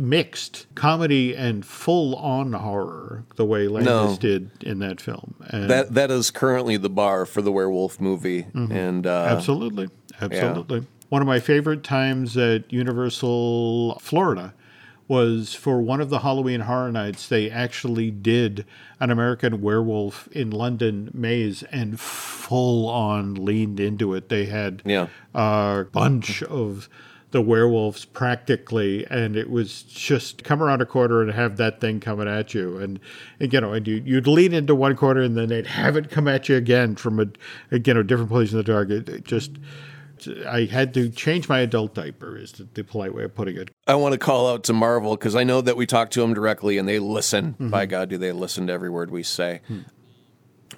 mixed 0.00 0.66
comedy 0.76 1.34
and 1.34 1.66
full 1.66 2.14
on 2.14 2.52
horror 2.52 3.24
the 3.34 3.44
way 3.44 3.66
Landis 3.66 3.86
No. 3.92 4.16
did 4.20 4.50
in 4.62 4.78
that 4.78 5.00
film. 5.00 5.34
And 5.48 5.68
That 5.68 5.94
that 5.94 6.12
is 6.12 6.30
currently 6.30 6.76
the 6.76 6.88
bar 6.90 7.26
for 7.26 7.42
the 7.42 7.50
werewolf 7.50 8.00
movie, 8.00 8.46
and 8.54 9.04
uh, 9.04 9.26
Absolutely. 9.30 9.88
Absolutely. 10.20 10.86
One 11.08 11.20
of 11.20 11.26
my 11.26 11.40
favorite 11.40 11.82
times 11.82 12.36
at 12.36 12.72
Universal 12.72 13.98
Florida 14.00 14.54
was 15.06 15.54
for 15.54 15.80
one 15.82 16.00
of 16.00 16.08
the 16.10 16.20
Halloween 16.20 16.60
Horror 16.60 16.90
Nights. 16.92 17.28
They 17.28 17.50
actually 17.50 18.10
did 18.10 18.64
an 19.00 19.10
American 19.10 19.60
Werewolf 19.60 20.28
in 20.32 20.50
London 20.50 21.10
maze 21.12 21.62
and 21.64 22.00
full 22.00 22.88
on 22.88 23.34
leaned 23.34 23.80
into 23.80 24.14
it. 24.14 24.28
They 24.28 24.46
had 24.46 24.82
Yeah. 24.84 25.08
a 25.34 25.84
bunch 25.92 26.42
of 26.42 26.88
the 27.32 27.42
werewolves 27.42 28.04
practically 28.04 29.04
and 29.10 29.34
it 29.34 29.50
was 29.50 29.82
just 29.82 30.44
come 30.44 30.62
around 30.62 30.80
a 30.80 30.86
corner 30.86 31.20
and 31.20 31.32
have 31.32 31.56
that 31.56 31.80
thing 31.80 31.98
coming 31.98 32.28
at 32.28 32.54
you 32.54 32.78
and, 32.78 33.00
and 33.40 33.52
you 33.52 33.60
know 33.60 33.72
and 33.72 33.88
you, 33.88 34.00
you'd 34.06 34.28
lean 34.28 34.54
into 34.54 34.72
one 34.72 34.94
corner 34.94 35.20
and 35.20 35.36
then 35.36 35.48
they'd 35.48 35.66
have 35.66 35.96
it 35.96 36.08
come 36.12 36.28
at 36.28 36.48
you 36.48 36.54
again 36.54 36.94
from 36.94 37.18
a 37.18 37.26
again 37.72 37.96
a 37.96 38.04
different 38.04 38.30
place 38.30 38.52
in 38.52 38.56
the 38.58 38.62
dark 38.62 38.88
it, 38.88 39.08
it 39.08 39.24
just 39.24 39.50
i 40.48 40.64
had 40.64 40.94
to 40.94 41.08
change 41.10 41.48
my 41.48 41.60
adult 41.60 41.94
diaper 41.94 42.36
is 42.36 42.52
the, 42.52 42.68
the 42.74 42.84
polite 42.84 43.14
way 43.14 43.24
of 43.24 43.34
putting 43.34 43.56
it 43.56 43.70
I 43.86 43.96
want 43.96 44.12
to 44.12 44.18
call 44.18 44.48
out 44.48 44.64
to 44.64 44.72
Marvel 44.72 45.16
because 45.16 45.36
I 45.36 45.44
know 45.44 45.60
that 45.60 45.76
we 45.76 45.86
talk 45.86 46.10
to 46.12 46.20
them 46.20 46.32
directly 46.32 46.78
and 46.78 46.88
they 46.88 46.98
listen. 46.98 47.52
Mm-hmm. 47.52 47.70
By 47.70 47.86
God, 47.86 48.08
do 48.08 48.16
they 48.16 48.32
listen 48.32 48.66
to 48.68 48.72
every 48.72 48.90
word 48.90 49.10
we 49.10 49.22
say? 49.22 49.60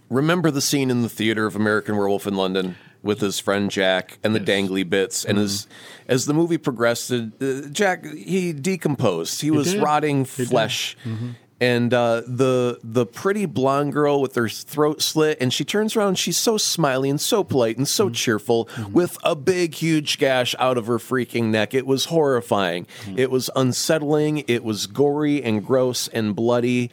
Remember 0.08 0.50
the 0.50 0.60
scene 0.60 0.90
in 0.90 1.02
the 1.02 1.08
theater 1.08 1.46
of 1.46 1.56
American 1.56 1.96
Werewolf 1.96 2.26
in 2.26 2.34
London 2.34 2.76
with 3.02 3.20
his 3.20 3.38
friend 3.38 3.70
Jack 3.70 4.18
and 4.24 4.34
the 4.34 4.40
dangly 4.40 4.88
bits, 4.88 5.24
and 5.24 5.38
as 5.38 5.62
mm-hmm. 5.62 6.12
as 6.12 6.26
the 6.26 6.34
movie 6.34 6.58
progressed, 6.58 7.12
uh, 7.12 7.26
Jack 7.70 8.04
he 8.04 8.52
decomposed. 8.52 9.40
He, 9.40 9.50
was 9.50 9.72
did. 9.72 9.82
rotting 9.82 10.24
flesh. 10.24 10.96
Mm-hmm. 11.04 11.30
And 11.58 11.94
uh, 11.94 12.20
the 12.26 12.80
the 12.84 13.06
pretty 13.06 13.46
blonde 13.46 13.94
girl 13.94 14.20
with 14.20 14.34
her 14.34 14.46
throat 14.46 15.00
slit, 15.00 15.38
and 15.40 15.52
she 15.54 15.64
turns 15.64 15.96
around. 15.96 16.18
She's 16.18 16.36
so 16.36 16.58
smiley 16.58 17.08
and 17.08 17.18
so 17.18 17.42
polite 17.42 17.78
and 17.78 17.88
so 17.88 18.06
mm-hmm. 18.06 18.12
cheerful, 18.12 18.66
mm-hmm. 18.66 18.92
with 18.92 19.16
a 19.24 19.34
big, 19.34 19.74
huge 19.74 20.18
gash 20.18 20.54
out 20.58 20.76
of 20.76 20.86
her 20.86 20.98
freaking 20.98 21.44
neck. 21.44 21.72
It 21.72 21.86
was 21.86 22.06
horrifying. 22.06 22.84
Mm-hmm. 22.84 23.18
It 23.18 23.30
was 23.30 23.48
unsettling. 23.56 24.44
It 24.46 24.64
was 24.64 24.86
gory 24.86 25.42
and 25.42 25.64
gross 25.64 26.08
and 26.08 26.36
bloody 26.36 26.90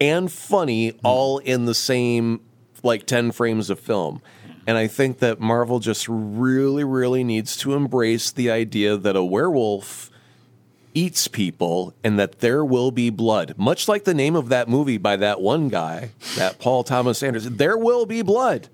and 0.00 0.32
funny, 0.32 0.92
all 1.04 1.36
in 1.38 1.66
the 1.66 1.74
same 1.74 2.40
like 2.82 3.04
ten 3.04 3.32
frames 3.32 3.68
of 3.68 3.78
film. 3.78 4.22
And 4.66 4.78
I 4.78 4.86
think 4.86 5.18
that 5.18 5.40
Marvel 5.40 5.78
just 5.78 6.06
really, 6.08 6.84
really 6.84 7.22
needs 7.22 7.56
to 7.58 7.74
embrace 7.74 8.32
the 8.32 8.50
idea 8.50 8.96
that 8.96 9.14
a 9.14 9.22
werewolf 9.22 10.10
eats 10.96 11.28
people 11.28 11.94
and 12.02 12.18
that 12.18 12.40
there 12.40 12.64
will 12.64 12.90
be 12.90 13.10
blood. 13.10 13.54
Much 13.58 13.86
like 13.86 14.04
the 14.04 14.14
name 14.14 14.34
of 14.34 14.48
that 14.48 14.66
movie 14.66 14.96
by 14.96 15.14
that 15.16 15.42
one 15.42 15.68
guy, 15.68 16.10
that 16.36 16.58
Paul 16.58 16.84
Thomas 16.84 17.22
Anderson, 17.22 17.58
there 17.58 17.76
will 17.76 18.06
be 18.06 18.22
blood. 18.22 18.68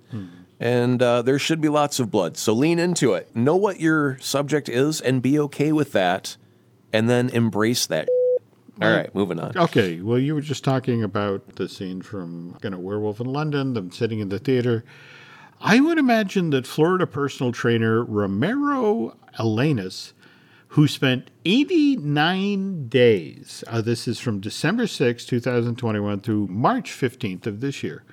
And 0.61 1.03
uh, 1.03 1.23
there 1.23 1.41
should 1.41 1.61
be 1.61 1.69
lots 1.69 1.99
of 1.99 2.13
blood. 2.13 2.37
So 2.37 2.53
lean 2.53 2.79
into 2.79 3.15
it. 3.15 3.35
Know 3.35 3.57
what 3.57 3.81
your 3.81 4.17
subject 4.19 4.69
is 4.69 5.01
and 5.01 5.21
be 5.21 5.37
okay 5.41 5.73
with 5.73 5.91
that. 5.93 6.37
And 6.93 7.11
then 7.11 7.31
embrace 7.31 7.87
that. 7.87 8.09
All 8.81 8.91
right, 8.91 9.13
moving 9.15 9.41
on. 9.41 9.57
Okay, 9.57 10.01
well, 10.01 10.19
you 10.19 10.35
were 10.35 10.41
just 10.41 10.63
talking 10.63 11.03
about 11.03 11.57
the 11.57 11.69
scene 11.69 12.03
from 12.03 12.57
you 12.63 12.71
know, 12.71 12.79
Werewolf 12.79 13.19
in 13.21 13.27
London, 13.27 13.75
them 13.75 13.91
sitting 13.91 14.21
in 14.21 14.29
the 14.29 14.39
theater. 14.39 14.85
I 15.61 15.81
would 15.81 15.99
imagine 15.99 16.51
that 16.51 16.67
Florida 16.67 17.07
personal 17.07 17.53
trainer 17.53 18.05
Ramiro 18.05 19.17
Alanis, 19.39 20.13
who 20.73 20.89
spent 20.89 21.31
89 21.45 22.89
days, 22.89 23.63
uh, 23.67 23.83
this 23.83 24.09
is 24.09 24.19
from 24.19 24.41
December 24.41 24.87
6, 24.87 25.27
2021 25.27 26.21
through 26.21 26.47
March 26.47 26.91
15th 26.93 27.47
of 27.47 27.61
this 27.61 27.83
year, 27.83 28.05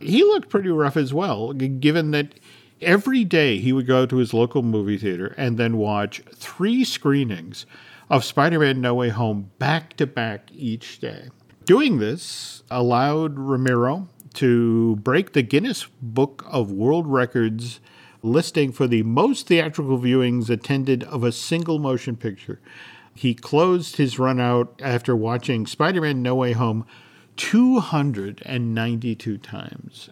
he 0.00 0.22
looked 0.22 0.48
pretty 0.48 0.70
rough 0.70 0.96
as 0.96 1.12
well, 1.12 1.52
given 1.52 2.12
that 2.12 2.40
every 2.80 3.24
day 3.24 3.58
he 3.58 3.74
would 3.74 3.86
go 3.86 4.06
to 4.06 4.16
his 4.16 4.32
local 4.32 4.62
movie 4.62 4.96
theater 4.96 5.34
and 5.36 5.58
then 5.58 5.76
watch 5.76 6.22
three 6.34 6.82
screenings 6.82 7.66
of 8.08 8.24
Spider 8.24 8.60
Man 8.60 8.80
No 8.80 8.94
Way 8.94 9.10
Home 9.10 9.50
back 9.58 9.94
to 9.98 10.06
back 10.06 10.48
each 10.54 11.00
day. 11.00 11.28
Doing 11.66 11.98
this 11.98 12.62
allowed 12.70 13.38
Ramiro 13.38 14.08
to 14.34 14.96
break 14.96 15.34
the 15.34 15.42
Guinness 15.42 15.86
Book 16.00 16.42
of 16.46 16.72
World 16.72 17.06
Records 17.06 17.80
listing 18.22 18.72
for 18.72 18.86
the 18.86 19.02
most 19.02 19.46
theatrical 19.46 19.98
viewings 19.98 20.50
attended 20.50 21.04
of 21.04 21.24
a 21.24 21.32
single 21.32 21.78
motion 21.78 22.16
picture. 22.16 22.60
He 23.14 23.34
closed 23.34 23.96
his 23.96 24.18
run 24.18 24.40
out 24.40 24.80
after 24.82 25.16
watching 25.16 25.66
Spider 25.66 26.00
Man 26.00 26.22
No 26.22 26.36
Way 26.36 26.52
Home 26.52 26.86
292 27.36 29.38
times. 29.38 30.10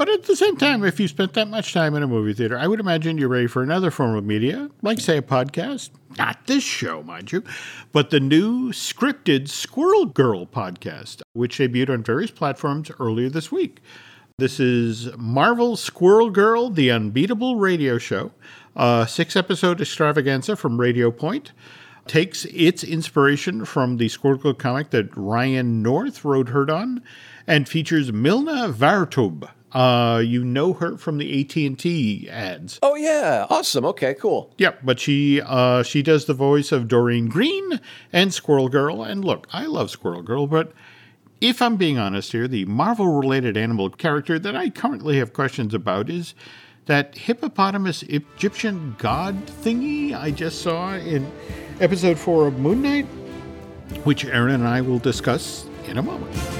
But 0.00 0.08
at 0.08 0.22
the 0.22 0.34
same 0.34 0.56
time, 0.56 0.82
if 0.82 0.98
you 0.98 1.08
spent 1.08 1.34
that 1.34 1.48
much 1.48 1.74
time 1.74 1.94
in 1.94 2.02
a 2.02 2.06
movie 2.06 2.32
theater, 2.32 2.58
I 2.58 2.66
would 2.66 2.80
imagine 2.80 3.18
you're 3.18 3.28
ready 3.28 3.46
for 3.46 3.62
another 3.62 3.90
form 3.90 4.16
of 4.16 4.24
media, 4.24 4.70
like, 4.80 4.98
say, 4.98 5.18
a 5.18 5.22
podcast. 5.22 5.90
Not 6.16 6.46
this 6.46 6.64
show, 6.64 7.02
mind 7.02 7.32
you, 7.32 7.44
but 7.92 8.08
the 8.08 8.18
new 8.18 8.70
scripted 8.70 9.50
Squirrel 9.50 10.06
Girl 10.06 10.46
podcast, 10.46 11.20
which 11.34 11.58
debuted 11.58 11.90
on 11.90 12.02
various 12.02 12.30
platforms 12.30 12.90
earlier 12.98 13.28
this 13.28 13.52
week. 13.52 13.82
This 14.40 14.58
is 14.58 15.14
Marvel 15.18 15.76
Squirrel 15.76 16.30
Girl, 16.30 16.70
the 16.70 16.90
unbeatable 16.90 17.56
radio 17.56 17.98
show, 17.98 18.32
a 18.74 19.06
six 19.06 19.36
episode 19.36 19.82
extravaganza 19.82 20.56
from 20.56 20.80
Radio 20.80 21.10
Point. 21.10 21.52
Takes 22.06 22.46
its 22.46 22.82
inspiration 22.82 23.66
from 23.66 23.98
the 23.98 24.08
Squirrel 24.08 24.38
Girl 24.38 24.54
comic 24.54 24.88
that 24.92 25.14
Ryan 25.14 25.82
North 25.82 26.24
wrote 26.24 26.48
her 26.48 26.70
on, 26.70 27.02
and 27.46 27.68
features 27.68 28.12
Milana 28.12 28.72
Vayntrub. 28.72 29.50
Uh, 29.72 30.22
you 30.24 30.42
know 30.42 30.72
her 30.72 30.96
from 30.96 31.18
the 31.18 31.42
AT 31.42 31.54
and 31.56 31.78
T 31.78 32.26
ads. 32.30 32.78
Oh, 32.82 32.94
yeah. 32.94 33.46
Awesome. 33.50 33.84
Okay, 33.84 34.14
cool. 34.14 34.54
Yep, 34.56 34.78
but 34.82 34.98
she 34.98 35.42
uh, 35.42 35.82
she 35.82 36.02
does 36.02 36.24
the 36.24 36.32
voice 36.32 36.72
of 36.72 36.88
Doreen 36.88 37.28
Green 37.28 37.78
and 38.10 38.32
Squirrel 38.32 38.70
Girl. 38.70 39.02
And 39.02 39.22
look, 39.22 39.46
I 39.52 39.66
love 39.66 39.90
Squirrel 39.90 40.22
Girl, 40.22 40.46
but 40.46 40.72
if 41.40 41.62
I'm 41.62 41.76
being 41.76 41.98
honest 41.98 42.32
here, 42.32 42.46
the 42.46 42.64
Marvel 42.66 43.18
related 43.18 43.56
animal 43.56 43.90
character 43.90 44.38
that 44.38 44.54
I 44.54 44.70
currently 44.70 45.18
have 45.18 45.32
questions 45.32 45.72
about 45.72 46.10
is 46.10 46.34
that 46.86 47.16
hippopotamus 47.16 48.02
Egyptian 48.04 48.96
god 48.98 49.46
thingy 49.46 50.14
I 50.14 50.30
just 50.30 50.60
saw 50.62 50.94
in 50.94 51.30
episode 51.80 52.18
four 52.18 52.46
of 52.46 52.58
Moon 52.58 52.82
Knight, 52.82 53.06
which 54.04 54.24
Aaron 54.24 54.56
and 54.56 54.68
I 54.68 54.80
will 54.80 54.98
discuss 54.98 55.66
in 55.86 55.98
a 55.98 56.02
moment. 56.02 56.59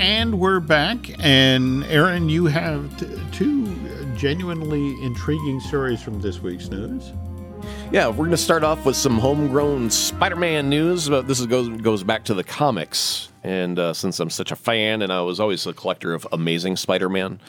And 0.00 0.38
we're 0.38 0.60
back. 0.60 1.10
And 1.18 1.82
Aaron, 1.86 2.28
you 2.28 2.46
have 2.46 2.96
t- 2.98 3.20
two 3.32 3.66
genuinely 4.14 5.00
intriguing 5.02 5.58
stories 5.58 6.00
from 6.00 6.20
this 6.20 6.40
week's 6.40 6.68
news. 6.68 7.12
Yeah, 7.90 8.06
we're 8.06 8.18
going 8.18 8.30
to 8.30 8.36
start 8.36 8.62
off 8.62 8.86
with 8.86 8.94
some 8.94 9.18
homegrown 9.18 9.90
Spider-Man 9.90 10.68
news. 10.68 11.08
But 11.08 11.26
this 11.26 11.40
is, 11.40 11.46
goes 11.46 11.68
goes 11.80 12.04
back 12.04 12.24
to 12.26 12.34
the 12.34 12.44
comics, 12.44 13.32
and 13.42 13.76
uh, 13.76 13.92
since 13.92 14.20
I'm 14.20 14.30
such 14.30 14.52
a 14.52 14.56
fan, 14.56 15.02
and 15.02 15.12
I 15.12 15.20
was 15.22 15.40
always 15.40 15.66
a 15.66 15.72
collector 15.72 16.14
of 16.14 16.28
Amazing 16.30 16.76
Spider-Man, 16.76 17.40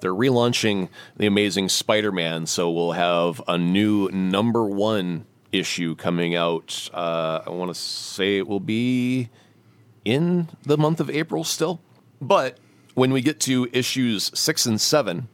they're 0.00 0.12
relaunching 0.12 0.88
the 1.16 1.26
Amazing 1.26 1.68
Spider-Man, 1.68 2.46
so 2.46 2.72
we'll 2.72 2.92
have 2.92 3.40
a 3.46 3.56
new 3.56 4.08
number 4.10 4.64
one 4.64 5.26
issue 5.52 5.94
coming 5.94 6.34
out. 6.34 6.90
Uh, 6.92 7.42
I 7.46 7.50
want 7.50 7.72
to 7.72 7.80
say 7.80 8.38
it 8.38 8.48
will 8.48 8.58
be 8.58 9.30
in 10.04 10.48
the 10.62 10.76
month 10.76 11.00
of 11.00 11.10
April 11.10 11.44
still, 11.44 11.80
but 12.20 12.58
when 12.94 13.12
we 13.12 13.20
get 13.20 13.40
to 13.40 13.68
issues 13.72 14.30
six 14.38 14.66
and 14.66 14.80
seven, 14.80 15.28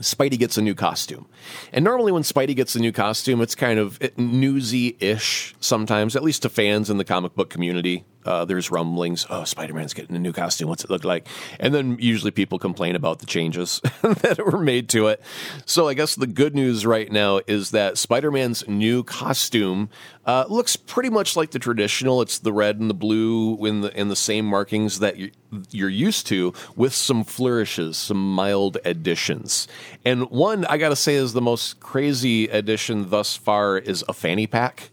Spidey 0.00 0.38
gets 0.38 0.56
a 0.56 0.62
new 0.62 0.74
costume. 0.74 1.26
And 1.72 1.84
normally, 1.84 2.12
when 2.12 2.22
Spidey 2.22 2.56
gets 2.56 2.74
a 2.74 2.80
new 2.80 2.92
costume, 2.92 3.40
it's 3.42 3.54
kind 3.54 3.78
of 3.78 3.98
newsy 4.16 4.96
ish 4.98 5.54
sometimes, 5.60 6.16
at 6.16 6.22
least 6.22 6.42
to 6.42 6.48
fans 6.48 6.88
in 6.88 6.96
the 6.96 7.04
comic 7.04 7.34
book 7.34 7.50
community. 7.50 8.04
Uh, 8.24 8.44
there's 8.44 8.70
rumblings, 8.70 9.26
oh, 9.30 9.44
Spider 9.44 9.74
Man's 9.74 9.94
getting 9.94 10.14
a 10.14 10.18
new 10.18 10.32
costume. 10.32 10.68
What's 10.68 10.84
it 10.84 10.90
look 10.90 11.04
like? 11.04 11.26
And 11.58 11.74
then 11.74 11.96
usually 11.98 12.30
people 12.30 12.58
complain 12.58 12.94
about 12.94 13.20
the 13.20 13.26
changes 13.26 13.80
that 14.02 14.40
were 14.44 14.58
made 14.58 14.88
to 14.90 15.06
it. 15.08 15.22
So 15.64 15.88
I 15.88 15.94
guess 15.94 16.14
the 16.14 16.26
good 16.26 16.54
news 16.54 16.84
right 16.84 17.10
now 17.10 17.40
is 17.46 17.70
that 17.70 17.96
Spider 17.96 18.30
Man's 18.30 18.66
new 18.68 19.02
costume 19.02 19.88
uh, 20.26 20.44
looks 20.48 20.76
pretty 20.76 21.08
much 21.08 21.34
like 21.34 21.50
the 21.52 21.58
traditional. 21.58 22.20
It's 22.20 22.38
the 22.38 22.52
red 22.52 22.78
and 22.78 22.90
the 22.90 22.94
blue 22.94 23.64
in 23.66 23.80
the, 23.80 23.98
in 23.98 24.08
the 24.08 24.16
same 24.16 24.44
markings 24.44 24.98
that 24.98 25.16
you're, 25.16 25.30
you're 25.70 25.88
used 25.88 26.26
to, 26.26 26.52
with 26.76 26.94
some 26.94 27.24
flourishes, 27.24 27.96
some 27.96 28.34
mild 28.34 28.76
additions. 28.84 29.66
And 30.04 30.30
one, 30.30 30.66
I 30.66 30.76
got 30.76 30.90
to 30.90 30.96
say, 30.96 31.14
is 31.14 31.32
the 31.32 31.40
most 31.40 31.80
crazy 31.80 32.48
addition 32.48 33.08
thus 33.10 33.34
far 33.36 33.78
is 33.78 34.04
a 34.08 34.12
fanny 34.12 34.46
pack. 34.46 34.90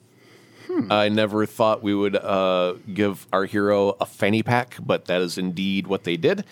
Hmm. 0.67 0.91
I 0.91 1.09
never 1.09 1.45
thought 1.45 1.81
we 1.81 1.95
would 1.95 2.15
uh, 2.15 2.75
give 2.93 3.25
our 3.31 3.45
hero 3.45 3.95
a 4.01 4.05
fanny 4.05 4.43
pack, 4.43 4.77
but 4.79 5.05
that 5.05 5.21
is 5.21 5.37
indeed 5.37 5.87
what 5.87 6.03
they 6.03 6.17
did. 6.17 6.43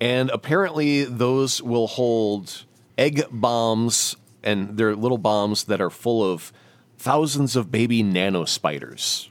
And 0.00 0.30
apparently, 0.30 1.04
those 1.04 1.62
will 1.62 1.86
hold 1.86 2.64
egg 2.98 3.24
bombs, 3.30 4.16
and 4.42 4.76
they're 4.76 4.94
little 4.94 5.18
bombs 5.18 5.64
that 5.64 5.80
are 5.80 5.90
full 5.90 6.22
of 6.30 6.52
thousands 6.98 7.56
of 7.56 7.72
baby 7.72 8.02
nano 8.02 8.44
spiders. 8.44 9.30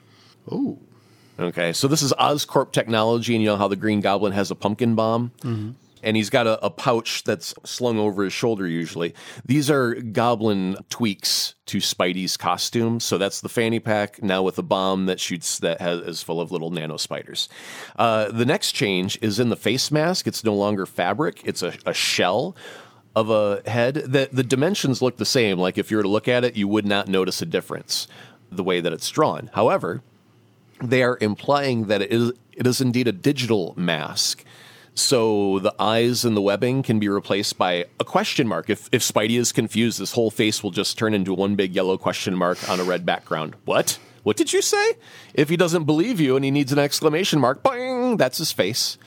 Oh. 0.50 0.80
Okay, 1.40 1.74
so 1.74 1.88
this 1.88 2.02
is 2.02 2.14
Oscorp 2.14 2.72
technology, 2.72 3.34
and 3.34 3.44
you 3.44 3.50
know 3.50 3.58
how 3.58 3.68
the 3.68 3.76
Green 3.76 4.02
Goblin 4.02 4.34
has 4.34 4.52
a 4.52 4.56
pumpkin 4.56 4.96
bomb? 4.96 5.32
Mm-hmm 5.42 5.72
and 6.04 6.18
he's 6.18 6.30
got 6.30 6.48
a, 6.48 6.64
a, 6.66 6.70
pouch 6.70 7.24
that's 7.24 7.54
slung 7.64 8.00
over 8.00 8.24
his 8.24 8.34
shoulder 8.34 8.68
usually. 8.68 9.14
These 9.46 9.70
are 9.70 9.96
goblin 9.96 10.78
tweaks 10.90 11.56
to 11.68 11.78
Spidey's 11.78 12.38
costume. 12.38 13.00
So 13.00 13.18
that's 13.18 13.42
the 13.42 13.50
fanny 13.50 13.80
pack 13.80 14.22
now 14.22 14.42
with 14.44 14.58
a 14.58 14.64
bomb 14.64 15.06
that 15.06 15.20
shoots 15.20 15.60
that 15.60 15.80
has, 15.80 16.02
is 16.02 16.24
full 16.24 16.42
of 16.42 16.52
little 16.52 16.72
nano 16.72 16.98
spiders. 16.98 17.50
Uh, 17.98 18.32
the 18.32 18.46
next 18.46 18.74
change 18.74 19.18
is 19.22 19.40
in 19.40 19.50
the 19.50 19.56
face 19.56 19.92
mask. 19.92 20.28
It's 20.28 20.44
no 20.44 20.56
longer 20.56 20.86
fabric, 20.86 21.42
it's 21.46 21.62
a, 21.62 21.74
a 21.86 21.94
shell 21.94 22.56
of 23.16 23.30
a 23.30 23.62
head. 23.70 23.96
that 23.96 24.34
the 24.34 24.44
dimensions 24.44 25.02
look 25.02 25.18
the 25.18 25.26
same. 25.26 25.60
Like 25.60 25.78
if 25.78 25.92
you 25.92 25.98
were 25.98 26.04
to 26.04 26.10
look 26.10 26.28
at 26.28 26.44
it, 26.44 26.56
you 26.56 26.68
would 26.68 26.86
not 26.86 27.08
notice 27.08 27.42
a 27.42 27.46
difference 27.46 28.08
the 28.52 28.64
way 28.64 28.82
that 28.82 28.94
it's 28.94 29.10
drawn. 29.10 29.50
However, 29.54 30.02
they 30.82 31.04
are 31.04 31.18
implying 31.22 31.86
that 31.86 32.02
it 32.02 32.12
is, 32.12 32.32
it 32.54 32.68
is 32.68 32.82
indeed 32.82 33.08
a 33.08 33.12
digital 33.12 33.74
mask 33.78 34.44
so 34.94 35.60
the 35.60 35.74
eyes 35.80 36.26
and 36.26 36.36
the 36.36 36.42
webbing 36.42 36.84
can 36.84 37.00
be 37.00 37.08
replaced 37.08 37.58
by 37.58 37.86
a 38.00 38.04
question 38.04 38.48
mark. 38.48 38.70
If, 38.70 38.90
if 38.92 39.02
Spidey 39.02 39.38
is 39.38 39.52
confused, 39.52 40.00
this 40.00 40.14
whole 40.14 40.32
face 40.32 40.62
will 40.62 40.72
just 40.72 40.98
turn 40.98 41.14
into 41.14 41.34
one 41.34 41.56
big 41.56 41.74
yellow 41.74 41.98
question 41.98 42.36
mark 42.36 42.70
on 42.70 42.80
a 42.80 42.84
red 42.84 43.06
background. 43.06 43.56
What? 43.66 44.00
What 44.24 44.38
did 44.38 44.54
you 44.54 44.62
say? 44.62 44.94
If 45.34 45.50
he 45.50 45.58
doesn't 45.58 45.86
believe 45.86 46.20
you 46.20 46.36
and 46.36 46.46
he 46.46 46.52
needs 46.52 46.72
an 46.72 46.80
exclamation 46.80 47.40
mark, 47.40 47.64
bang, 47.64 48.18
that's 48.18 48.38
his 48.38 48.52
face. 48.52 48.98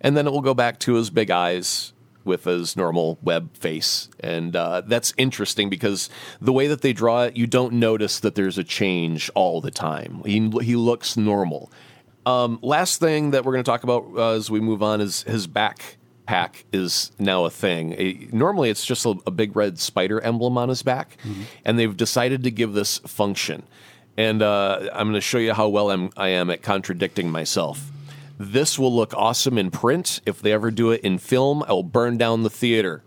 And 0.00 0.16
then 0.16 0.26
it 0.26 0.30
will 0.30 0.40
go 0.40 0.54
back 0.54 0.80
to 0.80 0.94
his 0.94 1.10
big 1.10 1.30
eyes 1.30 1.92
with 2.24 2.44
his 2.44 2.76
normal 2.76 3.18
web 3.22 3.54
face. 3.56 4.08
And 4.20 4.56
uh, 4.56 4.80
that's 4.80 5.12
interesting 5.16 5.68
because 5.68 6.08
the 6.40 6.52
way 6.52 6.66
that 6.66 6.80
they 6.80 6.92
draw 6.92 7.24
it, 7.24 7.36
you 7.36 7.46
don't 7.46 7.74
notice 7.74 8.18
that 8.20 8.34
there's 8.34 8.58
a 8.58 8.64
change 8.64 9.30
all 9.34 9.60
the 9.60 9.70
time. 9.70 10.22
He, 10.24 10.50
he 10.62 10.74
looks 10.74 11.16
normal. 11.16 11.70
Um, 12.26 12.58
last 12.62 13.00
thing 13.00 13.32
that 13.32 13.44
we're 13.44 13.52
going 13.52 13.64
to 13.64 13.70
talk 13.70 13.84
about 13.84 14.06
uh, 14.16 14.30
as 14.30 14.50
we 14.50 14.60
move 14.60 14.82
on 14.82 15.00
is 15.00 15.22
his 15.24 15.46
backpack 15.46 16.64
is 16.72 17.12
now 17.18 17.44
a 17.44 17.50
thing. 17.50 18.28
normally, 18.32 18.70
it's 18.70 18.84
just 18.84 19.04
a, 19.04 19.14
a, 19.26 19.30
big 19.30 19.54
red 19.54 19.78
spider 19.78 20.20
emblem 20.20 20.56
on 20.56 20.70
his 20.70 20.82
back, 20.82 21.18
mm-hmm. 21.22 21.42
and 21.64 21.78
they've 21.78 21.96
decided 21.96 22.44
to 22.44 22.50
give 22.50 22.72
this 22.72 22.98
function. 22.98 23.62
And 24.16 24.42
uh, 24.42 24.88
I'm 24.92 25.08
going 25.08 25.14
to 25.14 25.20
show 25.20 25.38
you 25.38 25.52
how 25.52 25.68
well 25.68 25.90
I'm, 25.90 26.10
I 26.16 26.28
am 26.28 26.48
at 26.50 26.62
contradicting 26.62 27.30
myself. 27.30 27.90
This 28.38 28.78
will 28.78 28.94
look 28.94 29.14
awesome 29.14 29.58
in 29.58 29.70
print. 29.70 30.20
If 30.24 30.40
they 30.40 30.52
ever 30.52 30.70
do 30.70 30.90
it 30.92 31.02
in 31.02 31.18
film, 31.18 31.62
I 31.64 31.72
will 31.72 31.82
burn 31.82 32.16
down 32.16 32.42
the 32.42 32.50
theater. 32.50 33.02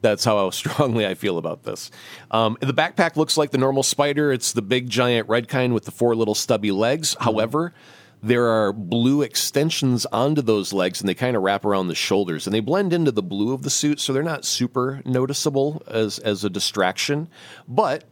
That's 0.00 0.24
how 0.24 0.48
strongly 0.50 1.06
I 1.06 1.14
feel 1.14 1.38
about 1.38 1.64
this. 1.64 1.90
Um, 2.30 2.56
the 2.60 2.74
backpack 2.74 3.16
looks 3.16 3.36
like 3.36 3.50
the 3.50 3.58
normal 3.58 3.82
spider. 3.82 4.32
It's 4.32 4.52
the 4.52 4.62
big 4.62 4.88
giant 4.88 5.28
red 5.28 5.48
kind 5.48 5.74
with 5.74 5.84
the 5.84 5.90
four 5.90 6.14
little 6.14 6.34
stubby 6.34 6.70
legs. 6.70 7.14
Mm-hmm. 7.14 7.24
However, 7.24 7.74
there 8.22 8.48
are 8.48 8.72
blue 8.72 9.22
extensions 9.22 10.06
onto 10.06 10.42
those 10.42 10.72
legs 10.72 11.00
and 11.00 11.08
they 11.08 11.14
kind 11.14 11.36
of 11.36 11.42
wrap 11.42 11.64
around 11.64 11.88
the 11.88 11.94
shoulders 11.94 12.46
and 12.46 12.54
they 12.54 12.60
blend 12.60 12.92
into 12.92 13.12
the 13.12 13.22
blue 13.22 13.52
of 13.52 13.62
the 13.62 13.70
suit 13.70 14.00
so 14.00 14.12
they're 14.12 14.22
not 14.22 14.44
super 14.44 15.00
noticeable 15.04 15.82
as 15.86 16.18
as 16.20 16.44
a 16.44 16.50
distraction 16.50 17.28
but 17.68 18.04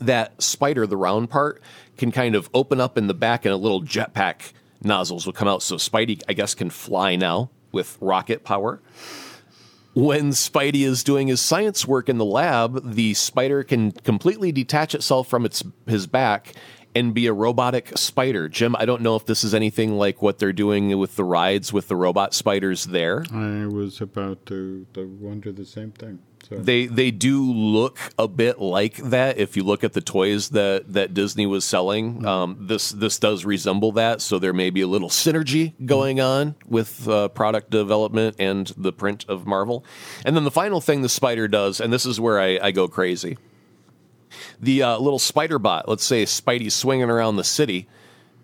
that 0.00 0.40
spider 0.42 0.86
the 0.86 0.96
round 0.96 1.28
part 1.28 1.60
can 1.96 2.10
kind 2.10 2.34
of 2.34 2.48
open 2.54 2.80
up 2.80 2.96
in 2.96 3.06
the 3.06 3.14
back 3.14 3.44
and 3.44 3.52
a 3.52 3.56
little 3.56 3.82
jetpack 3.82 4.52
nozzles 4.82 5.26
will 5.26 5.32
come 5.32 5.48
out 5.48 5.62
so 5.62 5.76
spidey 5.76 6.22
i 6.28 6.32
guess 6.32 6.54
can 6.54 6.70
fly 6.70 7.14
now 7.14 7.50
with 7.72 7.98
rocket 8.00 8.44
power. 8.44 8.80
When 9.94 10.30
Spidey 10.30 10.82
is 10.82 11.02
doing 11.02 11.28
his 11.28 11.40
science 11.40 11.86
work 11.86 12.08
in 12.08 12.18
the 12.18 12.24
lab, 12.24 12.94
the 12.94 13.14
spider 13.14 13.64
can 13.64 13.90
completely 13.90 14.52
detach 14.52 14.94
itself 14.94 15.26
from 15.28 15.44
its 15.44 15.64
his 15.86 16.06
back 16.06 16.54
and 16.94 17.14
be 17.14 17.26
a 17.26 17.32
robotic 17.32 17.96
spider. 17.96 18.48
Jim, 18.48 18.74
I 18.76 18.84
don't 18.84 19.02
know 19.02 19.16
if 19.16 19.26
this 19.26 19.44
is 19.44 19.54
anything 19.54 19.96
like 19.96 20.22
what 20.22 20.38
they're 20.38 20.52
doing 20.52 20.96
with 20.98 21.16
the 21.16 21.24
rides 21.24 21.72
with 21.72 21.88
the 21.88 21.96
robot 21.96 22.34
spiders 22.34 22.84
there. 22.84 23.24
I 23.32 23.66
was 23.66 24.00
about 24.00 24.46
to, 24.46 24.86
to 24.94 25.06
wonder 25.06 25.52
the 25.52 25.66
same 25.66 25.92
thing. 25.92 26.20
So. 26.48 26.56
They 26.56 26.86
they 26.86 27.10
do 27.10 27.42
look 27.52 27.98
a 28.16 28.28
bit 28.28 28.60
like 28.60 28.96
that. 28.96 29.38
If 29.38 29.56
you 29.56 29.64
look 29.64 29.82
at 29.82 29.92
the 29.92 30.00
toys 30.00 30.50
that, 30.50 30.92
that 30.92 31.12
Disney 31.12 31.46
was 31.46 31.64
selling, 31.64 32.18
mm-hmm. 32.18 32.26
um, 32.26 32.56
this 32.60 32.90
this 32.90 33.18
does 33.18 33.44
resemble 33.44 33.92
that. 33.92 34.20
So 34.20 34.38
there 34.38 34.52
may 34.52 34.70
be 34.70 34.80
a 34.80 34.86
little 34.86 35.08
synergy 35.08 35.74
going 35.84 36.20
on 36.20 36.54
with 36.64 37.08
uh, 37.08 37.28
product 37.28 37.70
development 37.70 38.36
and 38.38 38.68
the 38.76 38.92
print 38.92 39.24
of 39.28 39.46
Marvel. 39.46 39.84
And 40.24 40.36
then 40.36 40.44
the 40.44 40.50
final 40.50 40.80
thing 40.80 41.02
the 41.02 41.08
spider 41.08 41.48
does, 41.48 41.80
and 41.80 41.92
this 41.92 42.06
is 42.06 42.20
where 42.20 42.40
I, 42.40 42.58
I 42.62 42.70
go 42.70 42.88
crazy 42.88 43.36
the 44.60 44.82
uh, 44.82 44.98
little 44.98 45.18
spider 45.18 45.58
bot. 45.58 45.88
Let's 45.88 46.04
say 46.04 46.24
Spidey's 46.24 46.74
swinging 46.74 47.10
around 47.10 47.36
the 47.36 47.44
city, 47.44 47.88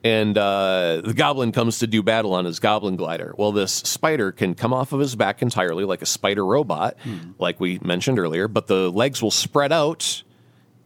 and 0.03 0.37
uh, 0.37 1.01
the 1.05 1.15
goblin 1.15 1.53
comes 1.53 1.79
to 1.79 1.87
do 1.87 2.03
battle 2.03 2.35
on 2.35 2.45
his 2.45 2.61
goblin 2.61 2.97
glider. 2.97 3.35
Well, 3.39 3.53
this 3.53 3.73
spider 3.73 4.33
can 4.33 4.55
come 4.55 4.73
off 4.73 4.93
of 4.93 5.01
his 5.01 5.17
back 5.17 5.43
entirely 5.43 5.85
like 5.85 6.03
a 6.03 6.07
spider 6.07 6.45
robot, 6.45 6.97
hmm. 7.03 7.33
like 7.39 7.59
we 7.61 7.79
mentioned 7.83 8.19
earlier, 8.19 8.49
but 8.49 8.67
the 8.67 8.91
legs 8.91 9.23
will 9.23 9.31
spread 9.31 9.73
out 9.73 10.23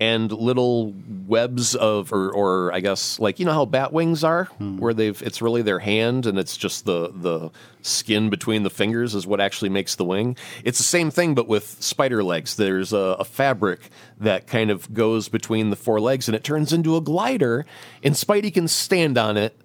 and 0.01 0.31
little 0.31 0.95
webs 1.27 1.75
of 1.75 2.13
or, 2.13 2.31
or 2.31 2.73
I 2.73 2.81
guess 2.81 3.19
like 3.19 3.41
you 3.41 3.45
know 3.45 3.53
how 3.53 3.65
bat 3.65 3.93
wings 3.93 4.23
are 4.23 4.45
hmm. 4.45 4.79
where 4.79 4.95
they've 4.95 5.21
it's 5.23 5.43
really 5.43 5.63
their 5.63 5.81
hand 5.81 6.27
and 6.27 6.39
it's 6.39 6.57
just 6.57 6.85
the 6.85 7.11
the 7.13 7.51
skin 7.83 8.31
between 8.31 8.63
the 8.63 8.71
fingers 8.71 9.15
is 9.15 9.27
what 9.27 9.41
actually 9.41 9.71
makes 9.71 9.97
the 9.97 10.05
wing. 10.05 10.37
It's 10.65 10.79
the 10.79 10.85
same 10.85 11.11
thing 11.11 11.35
but 11.35 11.49
with 11.49 11.83
spider 11.83 12.23
legs. 12.23 12.57
There's 12.57 12.93
a, 12.93 13.17
a 13.19 13.25
fabric 13.25 13.91
that 14.19 14.47
kind 14.47 14.71
of 14.71 14.93
goes 14.95 15.29
between 15.29 15.71
the 15.71 15.77
four 15.77 16.01
legs 16.01 16.29
and 16.29 16.35
it 16.35 16.45
turns 16.45 16.73
into 16.73 16.97
a 16.97 17.01
glider 17.01 17.67
and 18.03 18.15
Spidey 18.15 18.53
can 18.53 18.69
stand 18.69 19.19
on 19.19 19.37
it 19.37 19.57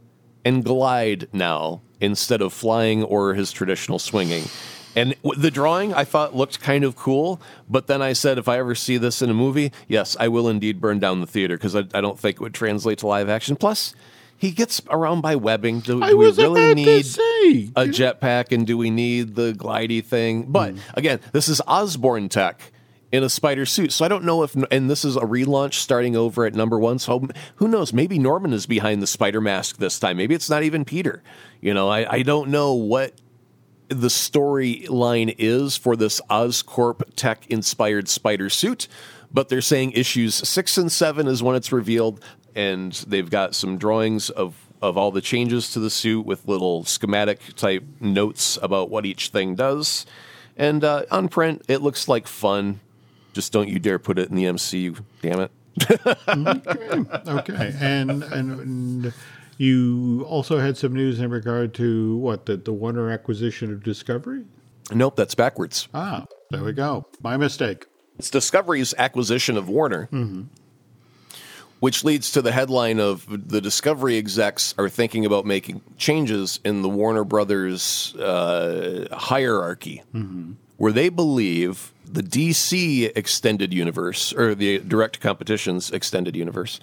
and 0.46 0.64
glide 0.64 1.28
now 1.32 1.82
instead 2.02 2.42
of 2.42 2.52
flying 2.52 3.04
or 3.04 3.34
his 3.34 3.52
traditional 3.52 4.00
swinging. 4.00 4.44
And 4.96 5.16
the 5.38 5.52
drawing 5.52 5.94
I 5.94 6.04
thought 6.04 6.36
looked 6.36 6.60
kind 6.60 6.84
of 6.84 6.96
cool, 6.96 7.42
but 7.70 7.88
then 7.88 8.02
I 8.02 8.14
said 8.14 8.38
if 8.38 8.48
I 8.48 8.60
ever 8.60 8.76
see 8.76 8.98
this 8.98 9.22
in 9.22 9.30
a 9.30 9.34
movie, 9.34 9.72
yes, 9.88 10.16
I 10.20 10.28
will 10.28 10.48
indeed 10.48 10.80
burn 10.80 11.00
down 11.00 11.22
the 11.22 11.28
theater 11.28 11.58
because 11.58 11.76
I, 11.76 11.80
I, 11.94 12.02
don't 12.02 12.20
think 12.20 12.36
it 12.36 12.42
would 12.42 12.54
translate 12.54 13.00
to 13.00 13.08
live 13.08 13.30
action. 13.30 13.56
Plus, 13.56 13.96
he 14.38 14.52
gets 14.52 14.82
around 14.90 15.22
by 15.22 15.36
webbing. 15.36 15.80
Do, 15.80 16.00
do 16.00 16.18
we 16.18 16.32
really 16.32 16.76
need 16.76 17.06
a 17.76 17.86
jetpack 17.86 18.52
and 18.52 18.68
do 18.68 18.78
we 18.78 18.90
need 18.90 19.36
the 19.36 19.54
glidey 19.54 20.04
thing? 20.04 20.44
But 20.44 20.76
mm. 20.76 20.80
again, 20.94 21.20
this 21.32 21.48
is 21.48 21.62
Osborn 21.68 22.30
tech 22.30 22.72
in 23.14 23.24
a 23.24 23.30
spider 23.30 23.66
suit. 23.66 23.92
So 23.92 24.04
I 24.04 24.08
don't 24.08 24.24
know 24.24 24.44
if, 24.44 24.56
and 24.72 24.90
this 24.90 25.06
is 25.06 25.16
a 25.16 25.22
relaunch 25.22 25.76
starting 25.76 26.16
over 26.16 26.46
at 26.46 26.56
number 26.56 26.80
one. 26.80 27.00
So 27.00 27.28
who 27.58 27.68
knows? 27.68 27.94
Maybe 27.94 28.20
Norman 28.20 28.54
is 28.54 28.66
behind 28.66 29.02
the 29.02 29.08
spider 29.08 29.40
mask 29.40 29.78
this 29.78 30.00
time. 30.00 30.18
Maybe 30.18 30.34
it's 30.36 30.50
not 30.50 30.64
even 30.64 30.84
Peter. 30.84 31.22
You 31.62 31.74
know, 31.74 31.90
I, 31.90 32.12
I 32.12 32.22
don't 32.24 32.50
know 32.50 32.74
what 32.74 33.14
the 33.90 34.08
storyline 34.08 35.36
is 35.38 35.78
for 35.78 35.96
this 35.96 36.22
Oscorp 36.30 37.04
tech 37.16 37.46
inspired 37.48 38.08
spider 38.08 38.50
suit, 38.50 38.88
but 39.32 39.50
they're 39.50 39.62
saying 39.62 39.92
issues 39.92 40.36
six 40.36 40.78
and 40.78 40.92
seven 40.92 41.28
is 41.28 41.44
when 41.44 41.56
it's 41.56 41.72
revealed, 41.72 42.24
and 42.56 42.94
they've 43.08 43.30
got 43.30 43.56
some 43.56 43.78
drawings 43.78 44.30
of 44.30 44.56
of 44.82 44.98
all 44.98 45.12
the 45.12 45.22
changes 45.22 45.72
to 45.72 45.80
the 45.80 45.90
suit 45.90 46.26
with 46.26 46.46
little 46.46 46.84
schematic 46.84 47.40
type 47.56 47.86
notes 48.02 48.60
about 48.62 48.90
what 48.90 49.06
each 49.06 49.30
thing 49.30 49.56
does. 49.56 50.06
And 50.58 50.84
uh, 50.84 51.04
on 51.10 51.30
print, 51.30 51.64
it 51.70 51.82
looks 51.82 52.10
like 52.10 52.28
fun. 52.28 52.82
Just 53.32 53.54
don't 53.54 53.70
you 53.70 53.80
dare 53.80 53.98
put 53.98 54.20
it 54.20 54.30
in 54.30 54.36
the 54.36 54.44
MCU, 54.44 55.02
damn 55.22 55.40
it. 55.40 55.52
okay. 56.28 57.32
okay. 57.32 57.76
And, 57.80 58.24
and, 58.24 58.60
and 58.60 59.14
you 59.58 60.26
also 60.28 60.60
had 60.60 60.78
some 60.78 60.94
news 60.94 61.20
in 61.20 61.30
regard 61.30 61.74
to 61.76 62.18
what 62.18 62.46
the, 62.46 62.58
the 62.58 62.74
Warner 62.74 63.10
acquisition 63.10 63.72
of 63.72 63.84
Discovery. 63.84 64.44
Nope, 64.92 65.16
that's 65.16 65.36
backwards. 65.36 65.88
Ah. 65.94 66.26
There 66.54 66.64
we 66.64 66.72
go. 66.72 67.08
My 67.24 67.36
mistake. 67.36 67.88
It's 68.20 68.30
Discovery's 68.30 68.94
acquisition 69.00 69.58
of 69.58 69.68
Warner, 69.70 70.08
which 71.80 72.04
leads 72.04 72.32
to 72.34 72.44
the 72.44 72.52
headline 72.52 73.00
of 73.00 73.26
the 73.50 73.60
Discovery 73.60 74.18
execs 74.18 74.76
are 74.78 74.88
thinking 74.88 75.26
about 75.26 75.48
making 75.48 75.82
changes 75.98 76.60
in 76.64 76.84
the 76.84 76.90
Warner 76.90 77.24
Brothers 77.24 78.16
uh, 78.18 79.08
hierarchy, 79.12 80.04
where 80.78 80.92
they 80.92 81.10
believe 81.10 81.92
the 82.06 82.22
DC 82.22 83.12
extended 83.16 83.74
universe 83.74 84.32
or 84.32 84.54
the 84.54 84.78
direct 84.78 85.20
competition's 85.20 85.90
extended 85.90 86.36
universe 86.36 86.80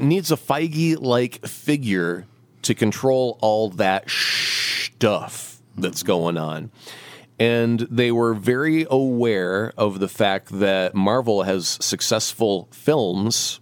needs 0.00 0.30
a 0.30 0.36
Feige 0.36 1.00
like 1.00 1.46
figure 1.46 2.26
to 2.62 2.74
control 2.74 3.38
all 3.40 3.70
that 3.70 4.08
stuff 4.10 5.60
that's 5.76 6.02
going 6.02 6.36
on 6.36 6.70
and 7.40 7.80
they 7.90 8.12
were 8.12 8.34
very 8.34 8.86
aware 8.90 9.72
of 9.78 9.98
the 9.98 10.08
fact 10.08 10.50
that 10.60 10.94
Marvel 10.94 11.44
has 11.44 11.78
successful 11.80 12.68
films 12.70 13.60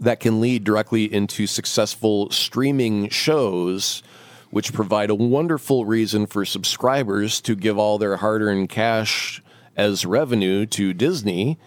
that 0.00 0.18
can 0.18 0.40
lead 0.40 0.64
directly 0.64 1.04
into 1.04 1.46
successful 1.46 2.28
streaming 2.30 3.08
shows, 3.08 4.02
which 4.50 4.72
provide 4.72 5.08
a 5.08 5.14
wonderful 5.14 5.84
reason 5.84 6.26
for 6.26 6.44
subscribers 6.44 7.40
to 7.42 7.54
give 7.54 7.78
all 7.78 7.96
their 7.96 8.16
hard 8.16 8.42
earned 8.42 8.70
cash 8.70 9.40
as 9.76 10.04
revenue 10.04 10.66
to 10.66 10.92
Disney. 10.92 11.60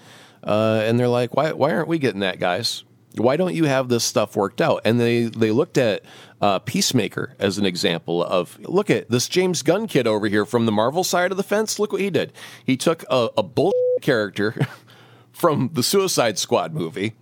Uh, 0.44 0.82
and 0.84 1.00
they're 1.00 1.08
like, 1.08 1.34
why, 1.38 1.54
why 1.54 1.72
aren't 1.72 1.88
we 1.88 2.00
getting 2.00 2.20
that, 2.20 2.38
guys? 2.38 2.84
Why 3.16 3.38
don't 3.38 3.54
you 3.54 3.66
have 3.66 3.90
this 3.90 4.04
stuff 4.04 4.36
worked 4.36 4.62
out? 4.62 4.82
And 4.86 5.00
they, 5.00 5.24
they 5.26 5.52
looked 5.52 5.78
at 5.78 6.04
uh, 6.42 6.60
Peacemaker 6.60 7.36
as 7.40 7.58
an 7.58 7.66
example 7.66 8.24
of 8.24 8.60
look 8.60 8.90
at 8.90 9.10
this 9.10 9.30
James 9.30 9.62
Gunn 9.62 9.88
kid 9.88 10.08
over 10.08 10.28
here 10.28 10.46
from 10.46 10.66
the 10.66 10.72
Marvel 10.72 11.04
side 11.04 11.32
of 11.32 11.38
the 11.38 11.44
fence. 11.44 11.80
Look 11.80 11.92
what 11.92 12.02
he 12.02 12.10
did. 12.10 12.34
He 12.66 12.76
took 12.76 13.04
a, 13.10 13.30
a 13.38 13.44
bull 13.44 13.74
character 14.02 14.56
from 15.32 15.70
the 15.74 15.84
Suicide 15.84 16.38
Squad 16.38 16.74
movie 16.74 17.14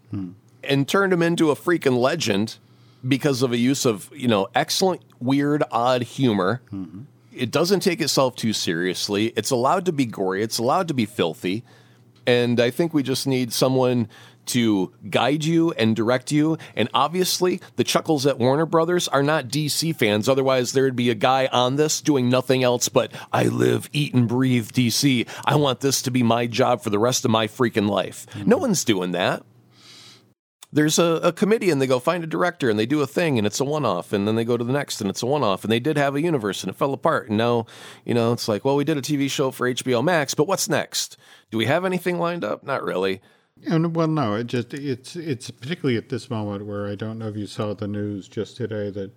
and 0.63 0.87
turned 0.87 1.13
him 1.13 1.21
into 1.21 1.51
a 1.51 1.55
freaking 1.55 1.97
legend 1.99 2.57
because 3.07 3.41
of 3.41 3.51
a 3.51 3.57
use 3.57 3.85
of 3.85 4.09
you 4.13 4.27
know 4.27 4.47
excellent 4.55 5.01
weird 5.19 5.63
odd 5.71 6.03
humor. 6.03 6.61
It 7.33 7.51
doesn't 7.51 7.79
take 7.81 8.01
itself 8.01 8.35
too 8.35 8.53
seriously. 8.53 9.27
It's 9.35 9.51
allowed 9.51 9.85
to 9.85 9.91
be 9.91 10.05
gory. 10.05 10.43
It's 10.43 10.57
allowed 10.57 10.87
to 10.89 10.93
be 10.93 11.05
filthy. 11.05 11.63
And 12.27 12.59
I 12.59 12.69
think 12.69 12.93
we 12.93 13.01
just 13.03 13.25
need 13.25 13.51
someone 13.53 14.07
to 14.47 14.93
guide 15.09 15.43
you 15.43 15.71
and 15.71 15.95
direct 15.95 16.31
you. 16.31 16.57
And 16.75 16.89
obviously, 16.93 17.61
the 17.75 17.83
chuckles 17.83 18.25
at 18.25 18.37
Warner 18.37 18.65
Brothers 18.65 19.07
are 19.07 19.23
not 19.23 19.47
DC 19.47 19.95
fans. 19.95 20.27
Otherwise, 20.27 20.73
there'd 20.73 20.95
be 20.95 21.09
a 21.09 21.15
guy 21.15 21.47
on 21.51 21.75
this 21.75 22.01
doing 22.01 22.29
nothing 22.29 22.63
else 22.63 22.89
but 22.89 23.11
I 23.31 23.45
live, 23.45 23.89
eat, 23.93 24.13
and 24.13 24.27
breathe 24.27 24.69
DC. 24.71 25.27
I 25.45 25.55
want 25.55 25.81
this 25.81 26.01
to 26.03 26.11
be 26.11 26.23
my 26.23 26.47
job 26.47 26.81
for 26.81 26.89
the 26.89 26.99
rest 26.99 27.25
of 27.25 27.31
my 27.31 27.47
freaking 27.47 27.89
life. 27.89 28.25
No 28.35 28.55
mm-hmm. 28.55 28.61
one's 28.61 28.83
doing 28.85 29.11
that. 29.11 29.43
There's 30.73 30.99
a, 30.99 31.19
a 31.21 31.33
committee 31.33 31.69
and 31.69 31.81
they 31.81 31.87
go 31.87 31.99
find 31.99 32.23
a 32.23 32.27
director 32.27 32.69
and 32.69 32.79
they 32.79 32.85
do 32.85 33.01
a 33.01 33.07
thing 33.07 33.37
and 33.37 33.45
it's 33.45 33.59
a 33.59 33.65
one 33.65 33.85
off 33.85 34.13
and 34.13 34.25
then 34.25 34.35
they 34.35 34.45
go 34.45 34.55
to 34.55 34.63
the 34.63 34.71
next 34.71 35.01
and 35.01 35.09
it's 35.09 35.21
a 35.21 35.25
one 35.25 35.43
off 35.43 35.63
and 35.63 35.71
they 35.71 35.81
did 35.81 35.97
have 35.97 36.15
a 36.15 36.21
universe 36.21 36.63
and 36.63 36.69
it 36.69 36.77
fell 36.77 36.93
apart 36.93 37.27
and 37.27 37.37
now 37.37 37.65
you 38.05 38.13
know 38.13 38.31
it's 38.31 38.47
like 38.47 38.63
well 38.63 38.77
we 38.77 38.85
did 38.85 38.97
a 38.97 39.01
TV 39.01 39.29
show 39.29 39.51
for 39.51 39.69
HBO 39.69 40.01
Max 40.01 40.33
but 40.33 40.47
what's 40.47 40.69
next? 40.69 41.17
Do 41.49 41.57
we 41.57 41.65
have 41.65 41.83
anything 41.83 42.19
lined 42.19 42.45
up? 42.45 42.63
Not 42.63 42.83
really. 42.83 43.19
And 43.67 43.95
well, 43.95 44.07
no, 44.07 44.35
it 44.35 44.47
just 44.47 44.73
it's 44.73 45.15
it's 45.15 45.51
particularly 45.51 45.97
at 45.97 46.09
this 46.09 46.29
moment 46.29 46.65
where 46.65 46.87
I 46.87 46.95
don't 46.95 47.19
know 47.19 47.27
if 47.27 47.37
you 47.37 47.45
saw 47.47 47.73
the 47.73 47.87
news 47.87 48.27
just 48.27 48.57
today 48.57 48.89
that 48.89 49.11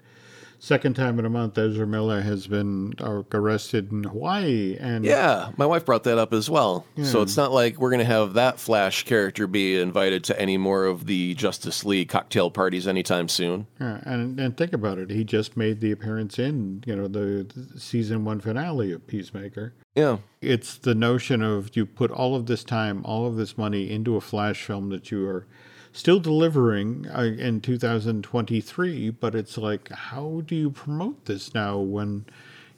second 0.65 0.95
time 0.95 1.19
in 1.19 1.27
a 1.27 1.31
month 1.31 1.59
Ezra 1.59 1.87
Miller 1.87 2.23
has 2.23 2.47
been 2.47 2.95
uh, 2.99 3.23
arrested 3.33 3.93
in 3.93 4.05
Hawaii, 4.05 4.77
and 4.81 5.05
Yeah, 5.05 5.51
my 5.59 5.67
wife 5.67 5.85
brought 5.85 6.05
that 6.05 6.17
up 6.17 6.33
as 6.33 6.49
well. 6.49 6.87
So 7.03 7.21
it's 7.21 7.37
not 7.37 7.53
like 7.53 7.79
we're 7.79 7.91
going 7.91 7.99
to 7.99 8.05
have 8.07 8.35
that 8.35 8.59
Flash 8.59 9.05
character 9.05 9.47
be 9.47 9.79
invited 9.79 10.25
to 10.25 10.41
any 10.41 10.57
more 10.57 10.87
of 10.87 11.07
the 11.07 11.35
Justice 11.35 11.85
League 11.85 12.09
cocktail 12.09 12.51
parties 12.51 12.89
anytime 12.89 13.29
soon. 13.29 13.67
Yeah, 13.79 14.01
and 14.05 14.41
and 14.41 14.57
think 14.57 14.73
about 14.73 14.99
it, 14.99 15.11
he 15.11 15.23
just 15.23 15.57
made 15.57 15.81
the 15.81 15.93
appearance 15.93 16.39
in 16.39 16.83
you 16.87 16.97
know 16.97 17.09
the, 17.09 17.47
the 17.55 17.79
season 17.79 18.25
one 18.25 18.41
finale 18.41 18.93
of 18.93 19.07
Peacemaker. 19.07 19.75
Yeah. 19.95 20.19
It's 20.41 20.77
the 20.77 20.95
notion 20.95 21.43
of 21.43 21.77
you 21.77 21.87
put 21.87 22.11
all 22.11 22.35
of 22.35 22.47
this 22.47 22.65
time, 22.65 23.05
all 23.05 23.27
of 23.27 23.37
this 23.37 23.57
money 23.57 23.91
into 23.91 24.17
a 24.17 24.21
Flash 24.21 24.65
film 24.65 24.89
that 24.91 25.11
you 25.11 25.27
are 25.29 25.47
still 25.95 26.19
delivering 26.19 27.07
uh, 27.09 27.23
in 27.23 27.61
2023, 27.61 29.11
but 29.11 29.35
it's 29.35 29.57
like, 29.57 29.89
how 29.91 30.43
do 30.45 30.55
you 30.55 30.69
promote 30.69 31.25
this 31.25 31.55
now 31.55 31.79
when 31.79 32.27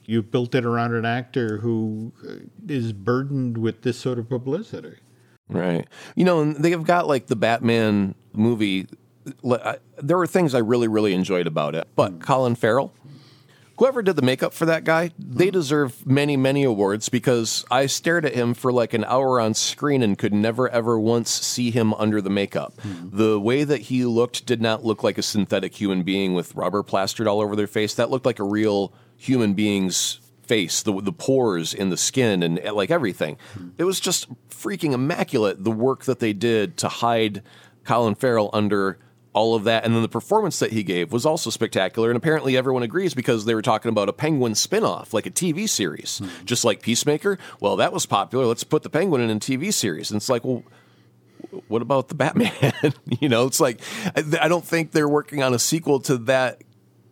you've 0.04 0.30
built 0.30 0.54
it 0.54 0.64
around 0.64 0.94
an 0.94 1.04
actor 1.04 1.58
who 1.58 2.12
uh, 2.28 2.92
burdened 2.92 3.58
with 3.58 3.82
this 3.82 3.98
sort 3.98 4.18
of 4.18 4.28
publicity? 4.28 4.98
Right. 5.48 5.88
You 6.14 6.24
know, 6.24 6.42
and 6.42 6.56
they've 6.56 6.84
got 6.84 7.08
like 7.08 7.26
the 7.26 7.36
Batman 7.36 8.14
movie. 8.32 8.86
There 9.42 10.18
were 10.18 10.26
things 10.26 10.54
I 10.54 10.58
really, 10.58 10.86
really 10.86 11.14
enjoyed 11.14 11.46
about 11.46 11.74
it. 11.74 11.88
But 11.96 12.20
Colin 12.20 12.54
Farrell, 12.54 12.92
whoever 13.78 14.02
did 14.02 14.16
the 14.16 14.22
makeup 14.22 14.52
for 14.52 14.66
that 14.66 14.84
guy, 14.84 15.10
they 15.18 15.46
mm-hmm. 15.46 15.52
deserve 15.52 16.06
many, 16.06 16.36
many 16.36 16.64
awards 16.64 17.08
because 17.08 17.64
I 17.70 17.86
stared 17.86 18.24
at 18.24 18.34
him 18.34 18.54
for 18.54 18.72
like 18.72 18.94
an 18.94 19.04
hour 19.04 19.40
on 19.40 19.54
screen 19.54 20.02
and 20.02 20.16
could 20.16 20.32
never, 20.32 20.68
ever 20.68 20.98
once 20.98 21.30
see 21.30 21.70
him 21.70 21.94
under 21.94 22.20
the 22.20 22.30
makeup. 22.30 22.74
Mm-hmm. 22.78 23.16
The 23.16 23.40
way 23.40 23.64
that 23.64 23.82
he 23.82 24.04
looked 24.04 24.46
did 24.46 24.60
not 24.60 24.84
look 24.84 25.02
like 25.02 25.18
a 25.18 25.22
synthetic 25.22 25.74
human 25.74 26.02
being 26.02 26.34
with 26.34 26.54
rubber 26.54 26.82
plastered 26.82 27.26
all 27.26 27.40
over 27.40 27.56
their 27.56 27.66
face. 27.66 27.94
That 27.94 28.10
looked 28.10 28.26
like 28.26 28.38
a 28.38 28.44
real 28.44 28.92
human 29.16 29.54
being's 29.54 30.20
face, 30.42 30.82
the 30.82 31.00
the 31.00 31.12
pores 31.12 31.74
in 31.74 31.90
the 31.90 31.96
skin, 31.96 32.42
and 32.42 32.60
uh, 32.64 32.72
like 32.72 32.90
everything. 32.90 33.36
Mm-hmm. 33.54 33.68
It 33.78 33.84
was 33.84 34.00
just 34.00 34.28
freaking 34.48 34.92
immaculate. 34.92 35.64
The 35.64 35.70
work 35.70 36.04
that 36.04 36.20
they 36.20 36.32
did 36.32 36.76
to 36.78 36.88
hide 36.88 37.42
Colin 37.84 38.14
Farrell 38.14 38.50
under 38.52 38.98
all 39.36 39.54
of 39.54 39.64
that, 39.64 39.84
and 39.84 39.94
then 39.94 40.00
the 40.00 40.08
performance 40.08 40.58
that 40.60 40.72
he 40.72 40.82
gave 40.82 41.12
was 41.12 41.26
also 41.26 41.50
spectacular. 41.50 42.08
And 42.08 42.16
apparently, 42.16 42.56
everyone 42.56 42.82
agrees 42.82 43.12
because 43.12 43.44
they 43.44 43.54
were 43.54 43.60
talking 43.60 43.90
about 43.90 44.08
a 44.08 44.12
Penguin 44.14 44.54
spinoff, 44.54 45.12
like 45.12 45.26
a 45.26 45.30
TV 45.30 45.68
series, 45.68 46.18
hmm. 46.18 46.28
just 46.46 46.64
like 46.64 46.80
Peacemaker. 46.80 47.38
Well, 47.60 47.76
that 47.76 47.92
was 47.92 48.06
popular. 48.06 48.46
Let's 48.46 48.64
put 48.64 48.82
the 48.82 48.88
Penguin 48.88 49.20
in 49.20 49.28
a 49.28 49.38
TV 49.38 49.74
series. 49.74 50.10
And 50.10 50.16
it's 50.16 50.30
like, 50.30 50.42
well, 50.42 50.64
what 51.68 51.82
about 51.82 52.08
the 52.08 52.14
Batman? 52.14 52.50
you 53.20 53.28
know, 53.28 53.46
it's 53.46 53.60
like 53.60 53.80
I, 54.16 54.24
I 54.40 54.48
don't 54.48 54.64
think 54.64 54.92
they're 54.92 55.08
working 55.08 55.42
on 55.42 55.52
a 55.52 55.58
sequel 55.58 56.00
to 56.00 56.16
that 56.18 56.62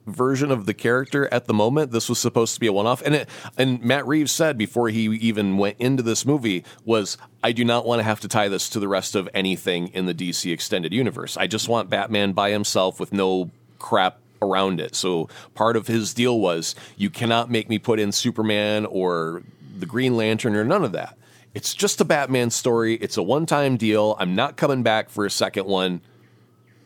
version 0.07 0.51
of 0.51 0.67
the 0.67 0.75
character 0.75 1.29
at 1.33 1.47
the 1.47 1.55
moment. 1.55 1.93
This 1.93 2.09
was 2.09 2.19
supposed 2.19 2.55
to 2.55 2.61
be 2.61 2.67
a 2.67 2.73
one-off, 2.73 3.03
and 3.03 3.15
it, 3.15 3.29
and 3.57 3.83
Matt 3.83 4.07
Reeves 4.07 4.33
said 4.33 4.59
before 4.59 4.89
he 4.89 5.05
even 5.05 5.57
went 5.57 5.77
into 5.79 6.03
this 6.03 6.27
movie 6.27 6.65
was, 6.85 7.17
"I 7.43 7.53
do 7.53 7.65
not 7.65 7.87
want 7.87 8.01
to 8.01 8.05
have 8.05 8.21
to 8.21 8.29
tie 8.29 8.49
this 8.49 8.69
to 8.71 8.81
the 8.81 8.89
rest 8.89 9.15
of 9.15 9.29
anything 9.35 9.89
in 9.89 10.07
the 10.07 10.15
DC 10.15 10.53
extended 10.53 10.93
universe. 10.93 11.37
I 11.37 11.47
just 11.47 11.69
want 11.69 11.91
Batman 11.91 12.33
by 12.33 12.51
himself 12.51 13.01
with 13.01 13.13
no 13.13 13.51
crap." 13.79 14.19
around 14.43 14.79
it. 14.79 14.95
So 14.95 15.29
part 15.55 15.75
of 15.75 15.87
his 15.87 16.13
deal 16.13 16.39
was 16.39 16.75
you 16.99 17.09
cannot 17.09 17.51
make 17.51 17.71
me 17.71 17.79
put 17.79 17.99
in 17.99 18.13
Superman 18.13 18.85
or 18.85 19.43
the 19.79 19.87
Green 19.87 20.17
Lantern 20.19 20.55
or 20.55 20.65
none 20.65 20.85
of 20.85 20.93
that. 20.93 21.17
It's 21.55 21.75
just 21.75 22.01
a 22.01 22.05
Batman 22.05 22.51
story. 22.51 22.97
It's 22.97 23.17
a 23.17 23.23
one-time 23.23 23.77
deal. 23.77 24.17
I'm 24.19 24.35
not 24.35 24.57
coming 24.57 24.83
back 24.83 25.09
for 25.09 25.25
a 25.25 25.31
second 25.31 25.67
one 25.67 26.03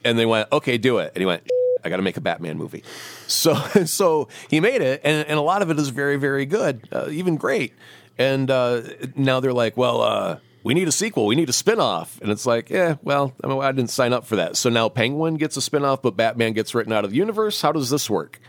and 0.04 0.18
they 0.18 0.26
went, 0.26 0.48
okay, 0.52 0.78
do 0.78 0.98
it. 0.98 1.12
And 1.14 1.20
he 1.20 1.26
went, 1.26 1.42
I 1.84 1.88
got 1.88 1.96
to 1.96 2.02
make 2.02 2.16
a 2.16 2.20
Batman 2.20 2.56
movie. 2.56 2.82
So, 3.26 3.54
so 3.84 4.28
he 4.48 4.60
made 4.60 4.82
it, 4.82 5.00
and, 5.04 5.26
and 5.26 5.38
a 5.38 5.42
lot 5.42 5.62
of 5.62 5.70
it 5.70 5.78
is 5.78 5.88
very, 5.88 6.16
very 6.16 6.46
good, 6.46 6.88
uh, 6.92 7.08
even 7.10 7.36
great. 7.36 7.74
And 8.18 8.50
uh, 8.50 8.82
now 9.14 9.40
they're 9.40 9.52
like, 9.52 9.76
well, 9.76 10.02
uh, 10.02 10.38
we 10.64 10.74
need 10.74 10.88
a 10.88 10.92
sequel, 10.92 11.26
we 11.26 11.36
need 11.36 11.48
a 11.48 11.52
spinoff, 11.52 12.20
and 12.20 12.30
it's 12.30 12.44
like, 12.44 12.68
yeah, 12.68 12.96
well, 13.02 13.32
I, 13.42 13.46
mean, 13.46 13.62
I 13.62 13.72
didn't 13.72 13.90
sign 13.90 14.12
up 14.12 14.26
for 14.26 14.36
that. 14.36 14.56
So 14.56 14.68
now 14.70 14.88
Penguin 14.88 15.36
gets 15.36 15.56
a 15.56 15.60
spinoff, 15.60 16.02
but 16.02 16.16
Batman 16.16 16.52
gets 16.52 16.74
written 16.74 16.92
out 16.92 17.04
of 17.04 17.10
the 17.10 17.16
universe. 17.16 17.62
How 17.62 17.72
does 17.72 17.90
this 17.90 18.10
work? 18.10 18.40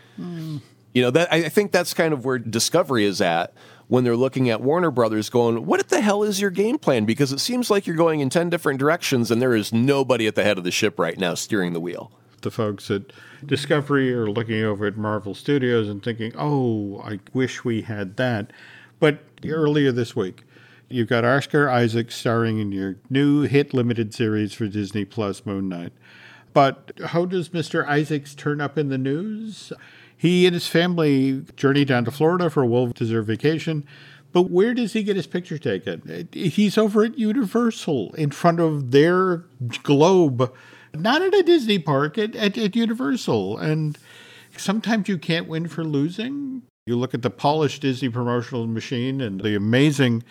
You 0.94 1.04
know, 1.04 1.12
that 1.12 1.32
I 1.32 1.46
I 1.46 1.50
think 1.50 1.72
that's 1.72 1.94
kind 1.94 2.14
of 2.14 2.26
where 2.26 2.40
Discovery 2.40 3.06
is 3.06 3.22
at 3.22 3.54
when 3.90 4.04
they're 4.04 4.16
looking 4.16 4.50
at 4.50 4.62
Warner 4.62 4.92
Brothers 4.92 5.30
going, 5.30 5.66
what 5.66 5.90
the 5.90 6.00
hell 6.00 6.24
is 6.24 6.40
your 6.40 6.52
game 6.52 6.78
plan? 6.78 7.06
Because 7.06 7.32
it 7.32 7.40
seems 7.40 7.72
like 7.72 7.88
you're 7.88 7.96
going 7.96 8.20
in 8.20 8.30
10 8.30 8.50
different 8.50 8.80
directions 8.80 9.32
and 9.32 9.42
there 9.42 9.56
is 9.56 9.74
nobody 9.74 10.28
at 10.28 10.36
the 10.36 10.44
head 10.44 10.60
of 10.60 10.64
the 10.64 10.72
ship 10.72 11.00
right 11.00 11.18
now 11.18 11.34
steering 11.34 11.74
the 11.74 11.80
wheel. 11.80 12.12
The 12.40 12.52
folks 12.52 12.90
at 12.90 13.04
Discovery 13.46 14.14
are 14.14 14.30
looking 14.30 14.64
over 14.64 14.86
at 14.86 14.98
Marvel 14.98 15.34
Studios 15.34 15.88
and 15.88 16.04
thinking, 16.04 16.34
oh, 16.38 17.02
I 17.04 17.20
wish 17.34 17.64
we 17.64 17.82
had 17.82 18.18
that. 18.18 18.52
But 19.00 19.20
earlier 19.46 19.92
this 19.92 20.16
week, 20.16 20.44
you've 20.90 21.08
got 21.08 21.26
Oscar 21.26 21.70
Isaac 21.70 22.12
starring 22.12 22.60
in 22.60 22.72
your 22.72 22.96
new 23.10 23.42
hit 23.42 23.74
limited 23.74 24.14
series 24.14 24.54
for 24.54 24.68
Disney 24.68 25.06
Plus, 25.06 25.46
Moon 25.46 25.70
Knight. 25.70 25.94
But 26.54 26.92
how 27.08 27.26
does 27.26 27.50
Mr. 27.50 27.88
Isaacs 27.88 28.36
turn 28.36 28.60
up 28.60 28.78
in 28.78 28.90
the 28.90 28.98
news? 28.98 29.72
He 30.16 30.46
and 30.46 30.54
his 30.54 30.68
family 30.68 31.46
journey 31.56 31.86
down 31.86 32.06
to 32.06 32.12
Florida 32.12 32.50
for 32.50 32.64
a 32.64 32.68
well 32.68 32.88
deserved 32.88 33.28
vacation. 33.28 33.86
But 34.32 34.52
where 34.52 34.74
does 34.74 34.94
he 34.94 35.04
get 35.04 35.16
his 35.16 35.28
picture 35.28 35.58
taken? 35.58 36.28
He's 36.32 36.78
over 36.78 37.04
at 37.04 37.18
Universal 37.18 38.14
in 38.14 38.32
front 38.32 38.60
of 38.60 38.92
their 38.92 39.46
globe, 39.82 40.54
not 40.94 41.22
at 41.22 41.34
a 41.34 41.44
Disney 41.44 41.80
park, 41.80 42.18
at, 42.18 42.36
at, 42.36 42.58
at 42.58 42.76
Universal. 42.76 43.58
And 43.58 43.98
sometimes 44.58 45.08
you 45.08 45.18
can't 45.18 45.48
win 45.48 45.68
for 45.68 45.84
losing. 45.84 46.64
You 46.86 46.96
look 46.96 47.14
at 47.14 47.22
the 47.22 47.30
polished 47.30 47.82
Disney 47.82 48.10
promotional 48.10 48.68
machine 48.68 49.22
and 49.22 49.42
the 49.42 49.56
amazing 49.56 50.24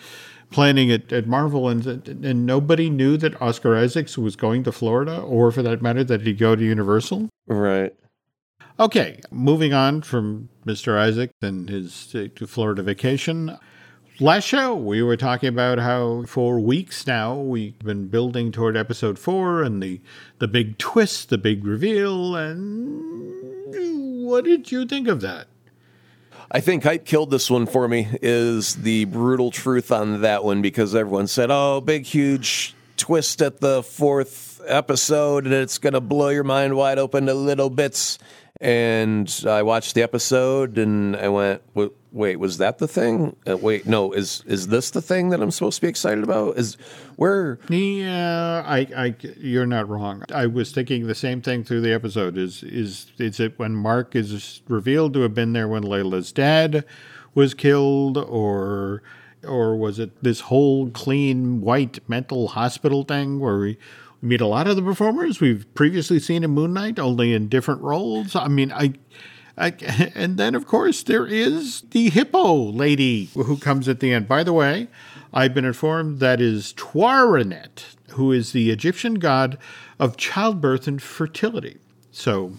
planning 0.51 0.91
at, 0.91 1.11
at 1.13 1.27
Marvel, 1.27 1.69
and 1.69 1.85
and 1.85 2.45
nobody 2.45 2.89
knew 2.89 3.17
that 3.17 3.39
Oscar 3.41 3.77
Isaacs 3.77 4.17
was 4.17 4.35
going 4.35 4.63
to 4.63 4.71
Florida, 4.71 5.19
or 5.19 5.51
for 5.51 5.61
that 5.61 5.81
matter, 5.81 6.03
that 6.03 6.21
he'd 6.21 6.39
go 6.39 6.55
to 6.55 6.63
Universal. 6.63 7.29
Right. 7.47 7.93
Okay, 8.79 9.19
moving 9.29 9.73
on 9.73 10.01
from 10.01 10.49
Mr. 10.65 10.97
Isaac 10.97 11.31
and 11.41 11.69
his 11.69 12.15
uh, 12.15 12.27
Florida 12.47 12.81
vacation. 12.81 13.57
Last 14.21 14.43
show, 14.43 14.75
we 14.75 15.01
were 15.01 15.15
talking 15.15 15.47
about 15.47 15.77
how 15.77 16.23
for 16.25 16.59
weeks 16.59 17.07
now 17.07 17.35
we've 17.35 17.79
been 17.79 18.09
building 18.09 18.51
toward 18.51 18.75
episode 18.75 19.17
four 19.17 19.63
and 19.63 19.81
the 19.81 20.01
the 20.39 20.47
big 20.47 20.77
twist, 20.77 21.29
the 21.29 21.37
big 21.37 21.65
reveal, 21.65 22.35
and 22.35 24.25
what 24.25 24.43
did 24.43 24.73
you 24.73 24.85
think 24.85 25.07
of 25.07 25.21
that? 25.21 25.47
I 26.51 26.59
think 26.59 26.83
hype 26.83 27.05
killed 27.05 27.31
this 27.31 27.49
one 27.49 27.65
for 27.65 27.87
me. 27.87 28.09
Is 28.21 28.75
the 28.75 29.05
brutal 29.05 29.51
truth 29.51 29.89
on 29.89 30.19
that 30.19 30.43
one 30.43 30.61
because 30.61 30.93
everyone 30.93 31.27
said, 31.27 31.49
"Oh, 31.49 31.79
big 31.79 32.03
huge 32.03 32.75
twist 32.97 33.41
at 33.41 33.61
the 33.61 33.81
fourth 33.81 34.59
episode, 34.67 35.45
and 35.45 35.53
it's 35.53 35.77
going 35.77 35.93
to 35.93 36.01
blow 36.01 36.27
your 36.27 36.43
mind 36.43 36.75
wide 36.75 36.99
open 36.99 37.27
to 37.27 37.33
little 37.33 37.69
bits." 37.69 38.19
and 38.61 39.43
I 39.47 39.61
watched 39.61 39.95
the 39.95 40.03
episode 40.03 40.77
and 40.77 41.15
I 41.15 41.29
went, 41.29 41.61
"Wait, 42.11 42.37
was 42.37 42.57
that 42.57 42.77
the 42.77 42.87
thing? 42.87 43.35
Uh, 43.47 43.57
wait, 43.57 43.85
no, 43.85 44.11
is 44.11 44.43
is 44.45 44.67
this 44.67 44.91
the 44.91 45.01
thing 45.01 45.29
that 45.29 45.41
I'm 45.41 45.51
supposed 45.51 45.77
to 45.77 45.81
be 45.81 45.87
excited 45.87 46.23
about? 46.23 46.57
Is 46.57 46.75
where?" 47.15 47.59
Yeah, 47.69 48.63
I, 48.65 48.87
I, 48.95 49.15
you're 49.37 49.65
not 49.65 49.87
wrong. 49.87 50.23
I 50.33 50.47
was 50.47 50.71
thinking 50.71 51.07
the 51.07 51.15
same 51.15 51.41
thing 51.41 51.63
through 51.63 51.81
the 51.81 51.93
episode. 51.93 52.37
Is 52.37 52.63
is 52.63 53.11
is 53.17 53.39
it 53.39 53.57
when 53.57 53.75
Mark 53.75 54.15
is 54.15 54.61
revealed 54.67 55.13
to 55.13 55.21
have 55.21 55.33
been 55.33 55.53
there 55.53 55.67
when 55.67 55.83
Layla's 55.83 56.31
dad 56.31 56.85
was 57.35 57.53
killed, 57.53 58.17
or 58.17 59.03
or 59.47 59.77
was 59.77 59.99
it 59.99 60.23
this 60.23 60.41
whole 60.41 60.89
clean 60.89 61.61
white 61.61 61.99
mental 62.09 62.49
hospital 62.49 63.03
thing 63.03 63.39
where 63.39 63.57
we 63.57 63.77
meet 64.21 64.41
a 64.41 64.47
lot 64.47 64.67
of 64.67 64.75
the 64.75 64.81
performers 64.81 65.39
we've 65.39 65.71
previously 65.75 66.19
seen 66.19 66.43
in 66.43 66.51
Moon 66.51 66.73
Knight, 66.73 66.99
only 66.99 67.33
in 67.33 67.47
different 67.47 67.81
roles. 67.81 68.35
I 68.35 68.47
mean, 68.47 68.71
I, 68.71 68.93
And 70.15 70.37
then 70.37 70.55
of 70.55 70.65
course 70.65 71.03
there 71.03 71.25
is 71.25 71.81
the 71.91 72.09
hippo 72.09 72.53
lady 72.71 73.25
who 73.33 73.57
comes 73.57 73.87
at 73.89 73.99
the 73.99 74.13
end. 74.13 74.27
By 74.27 74.43
the 74.43 74.53
way, 74.53 74.87
I've 75.33 75.53
been 75.53 75.65
informed 75.65 76.19
that 76.19 76.39
is 76.39 76.73
Taweret, 76.73 77.83
who 78.11 78.31
is 78.31 78.51
the 78.51 78.71
Egyptian 78.71 79.15
god 79.15 79.57
of 79.99 80.17
childbirth 80.17 80.87
and 80.87 81.01
fertility. 81.01 81.77
So 82.11 82.53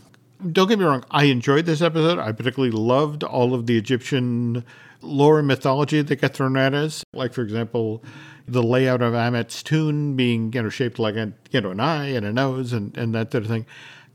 don't 0.53 0.68
get 0.68 0.78
me 0.78 0.84
wrong, 0.84 1.05
I 1.11 1.24
enjoyed 1.24 1.66
this 1.66 1.82
episode. 1.82 2.18
I 2.18 2.32
particularly 2.32 2.74
loved 2.74 3.24
all 3.24 3.55
of 3.55 3.66
the 3.66 3.76
Egyptian 3.76 4.64
lore 5.03 5.38
and 5.38 5.48
mythology 5.48 6.03
that 6.03 6.16
got 6.20 6.34
thrown 6.34 6.57
at 6.57 6.74
us. 6.74 7.05
Like, 7.12 7.32
for 7.32 7.42
example, 7.42 8.03
the 8.46 8.62
layout 8.62 9.03
of 9.03 9.14
Ammit's 9.14 9.62
tune 9.62 10.16
being 10.16 10.53
you 10.53 10.62
know 10.62 10.68
shaped 10.68 10.98
like 10.98 11.14
a 11.14 11.32
you 11.51 11.61
know 11.61 11.70
an 11.70 11.80
eye 11.80 12.09
and 12.09 12.26
a 12.26 12.32
nose 12.32 12.72
and, 12.72 12.96
and 12.96 13.14
that 13.14 13.32
sort 13.32 13.44
of 13.44 13.51
thing. 13.51 13.66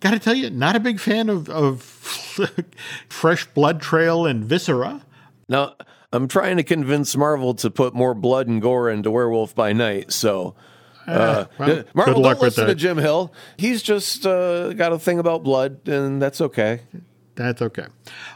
Got 0.05 0.11
to 0.11 0.19
tell 0.19 0.35
you, 0.35 0.51
not 0.51 0.75
a 0.75 0.79
big 0.79 0.99
fan 0.99 1.29
of 1.29 1.49
of 1.49 1.81
fresh 3.09 3.47
blood 3.47 3.81
trail 3.81 4.27
and 4.27 4.45
viscera. 4.45 5.01
Now 5.49 5.73
I'm 6.13 6.27
trying 6.27 6.57
to 6.57 6.63
convince 6.63 7.17
Marvel 7.17 7.55
to 7.55 7.71
put 7.71 7.95
more 7.95 8.13
blood 8.13 8.47
and 8.47 8.61
gore 8.61 8.87
into 8.87 9.09
Werewolf 9.09 9.55
by 9.55 9.73
Night. 9.73 10.11
So. 10.11 10.53
Uh, 11.07 11.45
well, 11.57 11.83
Marvel, 11.95 12.21
don't 12.21 12.39
listen 12.39 12.67
to 12.67 12.75
Jim 12.75 12.97
Hill. 12.97 13.33
He's 13.57 13.81
just 13.81 14.27
uh, 14.27 14.73
got 14.73 14.91
a 14.91 14.99
thing 14.99 15.17
about 15.17 15.43
blood, 15.43 15.87
and 15.87 16.21
that's 16.21 16.39
okay. 16.39 16.81
That's 17.33 17.63
okay. 17.63 17.85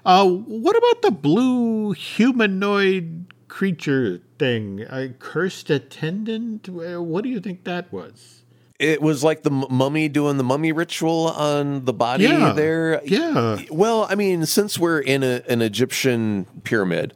Uh, 0.03 0.27
what 0.27 0.75
about 0.75 1.03
the 1.03 1.11
blue 1.11 1.91
humanoid 1.91 3.29
creature 3.49 4.21
thing. 4.37 4.85
A 4.89 5.09
cursed 5.09 5.69
attendant? 5.69 6.69
What 6.69 7.23
do 7.23 7.29
you 7.29 7.41
think 7.41 7.65
that 7.65 7.91
was? 7.91 8.38
It 8.79 9.01
was 9.01 9.23
like 9.25 9.43
the 9.43 9.51
mummy 9.51 10.07
doing 10.07 10.37
the 10.37 10.43
mummy 10.43 10.71
ritual 10.71 11.27
on 11.27 11.83
the 11.83 11.91
body 11.91 12.23
yeah, 12.23 12.53
there. 12.53 13.01
Yeah. 13.03 13.59
Well, 13.69 14.07
I 14.09 14.15
mean, 14.15 14.45
since 14.45 14.79
we're 14.79 15.01
in 15.01 15.21
a, 15.21 15.43
an 15.49 15.61
Egyptian 15.61 16.45
pyramid, 16.63 17.13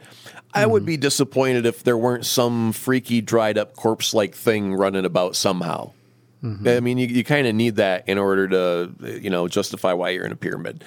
I 0.54 0.66
would 0.66 0.82
mm-hmm. 0.82 0.88
be 0.88 0.98
disappointed 0.98 1.66
if 1.66 1.84
there 1.84 1.98
weren't 1.98 2.26
some 2.26 2.74
freaky 2.74 3.22
dried 3.22 3.58
up 3.58 3.76
corpse 3.76 4.14
like 4.14 4.36
thing 4.36 4.76
running 4.76 5.06
about 5.06 5.38
somehow. 5.38 5.94
Mm-hmm. 6.44 6.68
I 6.68 6.80
mean, 6.82 6.98
you, 6.98 7.08
you 7.08 7.24
kind 7.24 7.48
of 7.48 7.56
need 7.56 7.78
that 7.78 8.10
in 8.10 8.18
order 8.18 8.50
to, 8.50 9.20
you 9.22 9.30
know, 9.30 9.48
justify 9.48 9.94
why 9.94 10.10
you're 10.10 10.26
in 10.26 10.34
a 10.34 10.36
pyramid. 10.36 10.84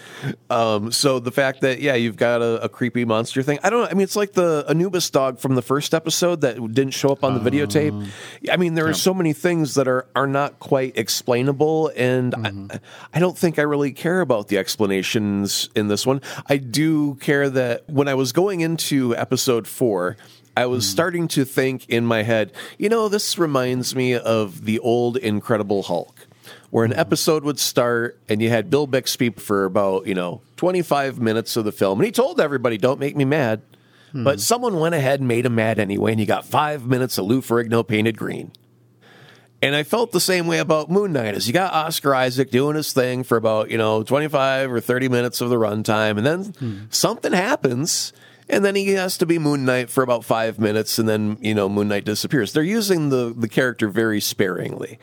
Um, 0.51 0.93
so 0.93 1.19
the 1.19 1.33
fact 1.33 1.63
that, 1.63 1.81
yeah, 1.81 1.95
you've 1.95 2.17
got 2.17 2.43
a, 2.43 2.65
a, 2.65 2.69
creepy 2.69 3.07
monster 3.07 3.43
thing. 3.43 3.59
I 3.63 3.71
don't 3.71 3.81
know. 3.81 3.89
I 3.89 3.95
mean, 3.95 4.03
it's 4.03 4.17
like 4.17 4.33
the 4.35 4.67
Anubis 4.69 5.09
dog 5.09 5.39
from 5.39 5.55
the 5.55 5.63
first 5.63 5.95
episode 5.95 6.43
that 6.43 6.57
didn't 6.57 6.91
show 6.91 7.09
up 7.09 7.25
on 7.25 7.35
the 7.35 7.41
uh, 7.41 7.51
videotape. 7.51 8.11
I 8.51 8.59
mean, 8.59 8.75
there 8.75 8.85
yeah. 8.85 8.91
are 8.91 8.95
so 8.95 9.15
many 9.15 9.33
things 9.33 9.75
that 9.75 9.89
are, 9.89 10.07
are 10.15 10.27
not 10.27 10.59
quite 10.59 10.99
explainable. 10.99 11.91
And 11.97 12.35
mm-hmm. 12.35 12.73
I, 12.73 12.81
I 13.15 13.19
don't 13.19 13.37
think 13.39 13.59
I 13.59 13.63
really 13.63 13.93
care 13.93 14.21
about 14.21 14.49
the 14.49 14.59
explanations 14.59 15.71
in 15.75 15.89
this 15.89 16.07
one. 16.07 16.21
I 16.49 16.59
do 16.59 17.15
care 17.15 17.49
that 17.49 17.89
when 17.89 18.09
I 18.09 18.15
was 18.15 18.33
going 18.33 18.61
into 18.61 19.17
episode 19.17 19.67
four, 19.67 20.19
I 20.57 20.67
was 20.67 20.85
mm. 20.85 20.89
starting 20.91 21.29
to 21.29 21.45
think 21.45 21.89
in 21.89 22.07
my 22.07 22.23
head, 22.23 22.53
you 22.79 22.89
know, 22.89 23.09
this 23.09 23.39
reminds 23.39 23.95
me 23.95 24.15
of 24.15 24.65
the 24.65 24.79
old 24.79 25.19
Incredible 25.19 25.83
Hulk, 25.83 26.27
where 26.71 26.85
an 26.85 26.93
mm. 26.93 26.99
episode 26.99 27.45
would 27.45 27.59
start 27.59 28.19
and 28.29 28.41
you 28.41 28.49
had 28.49 28.71
Bill 28.71 28.87
Bixby 28.87 29.31
for 29.31 29.67
about, 29.67 30.07
you 30.07 30.15
know, 30.15 30.41
25 30.57 31.21
minutes 31.21 31.57
of 31.57 31.67
the 31.67 31.73
film. 31.73 32.01
And 32.01 32.07
he 32.07 32.13
told 32.13 32.41
everybody, 32.41 32.79
don't 32.79 32.99
make 32.99 33.15
me 33.15 33.27
mad. 33.27 33.61
Mm. 34.15 34.25
But 34.25 34.41
someone 34.41 34.81
went 34.81 34.95
ahead 34.95 35.21
and 35.21 35.29
made 35.29 35.45
him 35.45 35.57
mad 35.57 35.79
anyway. 35.79 36.13
And 36.13 36.21
you 36.21 36.27
got 36.27 36.47
five 36.47 36.87
minutes 36.87 37.19
of 37.19 37.27
Lou 37.27 37.43
Ferrigno 37.43 37.87
painted 37.87 38.17
green. 38.17 38.51
And 39.63 39.75
I 39.75 39.83
felt 39.83 40.13
the 40.13 40.21
same 40.21 40.47
way 40.47 40.59
about 40.59 40.91
Moon 40.91 41.13
Knight 41.13 41.35
as 41.35 41.47
you 41.47 41.53
got 41.53 41.73
Oscar 41.73 42.15
Isaac 42.15 42.51
doing 42.51 42.77
his 42.77 42.93
thing 42.93 43.25
for 43.25 43.37
about, 43.37 43.71
you 43.71 43.79
know, 43.79 44.03
25 44.03 44.71
or 44.71 44.81
30 44.81 45.09
minutes 45.09 45.41
of 45.41 45.51
the 45.51 45.57
runtime. 45.57 46.19
And 46.19 46.27
then 46.27 46.45
mm. 46.45 46.95
something 46.95 47.33
happens 47.33 48.13
and 48.49 48.65
then 48.65 48.75
he 48.75 48.91
has 48.91 49.19
to 49.19 49.27
be 49.27 49.39
Moon 49.39 49.65
Knight 49.65 49.91
for 49.91 50.03
about 50.03 50.25
five 50.25 50.59
minutes, 50.59 50.99
and 50.99 51.09
then 51.09 51.39
you 51.41 51.55
know 51.55 51.69
Moon 51.69 51.89
Knight 51.89 52.05
disappears. 52.05 52.53
They're 52.53 52.63
using 52.63 53.09
the 53.09 53.35
the 53.37 53.49
character 53.49 53.89
very 53.89 54.21
sparingly. 54.21 54.99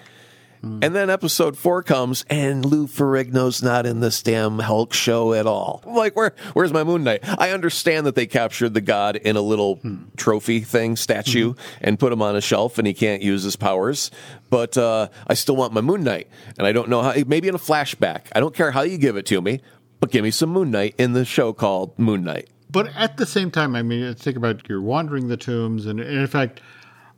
Mm. 0.63 0.81
And 0.81 0.95
then 0.95 1.09
episode 1.09 1.57
four 1.57 1.83
comes, 1.83 2.23
and 2.29 2.63
Lou 2.63 2.87
Ferrigno's 2.87 3.61
not 3.61 3.85
in 3.85 3.99
this 3.99 4.23
damn 4.23 4.59
Hulk 4.59 4.93
show 4.93 5.33
at 5.33 5.45
all. 5.45 5.83
I'm 5.85 5.93
like, 5.93 6.15
where, 6.15 6.33
where's 6.53 6.71
my 6.71 6.85
Moon 6.85 7.03
Knight? 7.03 7.19
I 7.37 7.51
understand 7.51 8.05
that 8.05 8.15
they 8.15 8.25
captured 8.25 8.73
the 8.73 8.79
god 8.79 9.17
in 9.17 9.35
a 9.35 9.41
little 9.41 9.77
mm. 9.77 10.05
trophy 10.15 10.61
thing, 10.61 10.95
statue, 10.95 11.53
mm. 11.53 11.57
and 11.81 11.99
put 11.99 12.13
him 12.13 12.21
on 12.21 12.37
a 12.37 12.41
shelf, 12.41 12.77
and 12.77 12.87
he 12.87 12.93
can't 12.93 13.21
use 13.21 13.43
his 13.43 13.57
powers. 13.57 14.09
But 14.49 14.77
uh, 14.77 15.09
I 15.27 15.33
still 15.33 15.57
want 15.57 15.73
my 15.73 15.81
Moon 15.81 16.03
Knight, 16.03 16.29
and 16.57 16.65
I 16.65 16.71
don't 16.71 16.87
know 16.87 17.01
how. 17.01 17.13
Maybe 17.27 17.49
in 17.49 17.55
a 17.55 17.59
flashback. 17.59 18.27
I 18.33 18.39
don't 18.39 18.55
care 18.55 18.71
how 18.71 18.83
you 18.83 18.97
give 18.97 19.17
it 19.17 19.25
to 19.27 19.41
me, 19.41 19.59
but 19.99 20.11
give 20.11 20.23
me 20.23 20.31
some 20.31 20.49
Moon 20.49 20.71
Knight 20.71 20.95
in 20.97 21.11
the 21.11 21.25
show 21.25 21.51
called 21.51 21.99
Moon 21.99 22.23
Knight. 22.23 22.47
But 22.73 22.87
at 22.95 23.17
the 23.17 23.27
same 23.27 23.51
time, 23.51 23.75
I 23.75 23.83
mean, 23.83 24.15
think 24.15 24.35
about 24.35 24.67
you're 24.67 24.81
wandering 24.81 25.27
the 25.27 25.37
tombs, 25.37 25.85
and, 25.85 25.99
and 25.99 26.17
in 26.17 26.27
fact, 26.27 26.59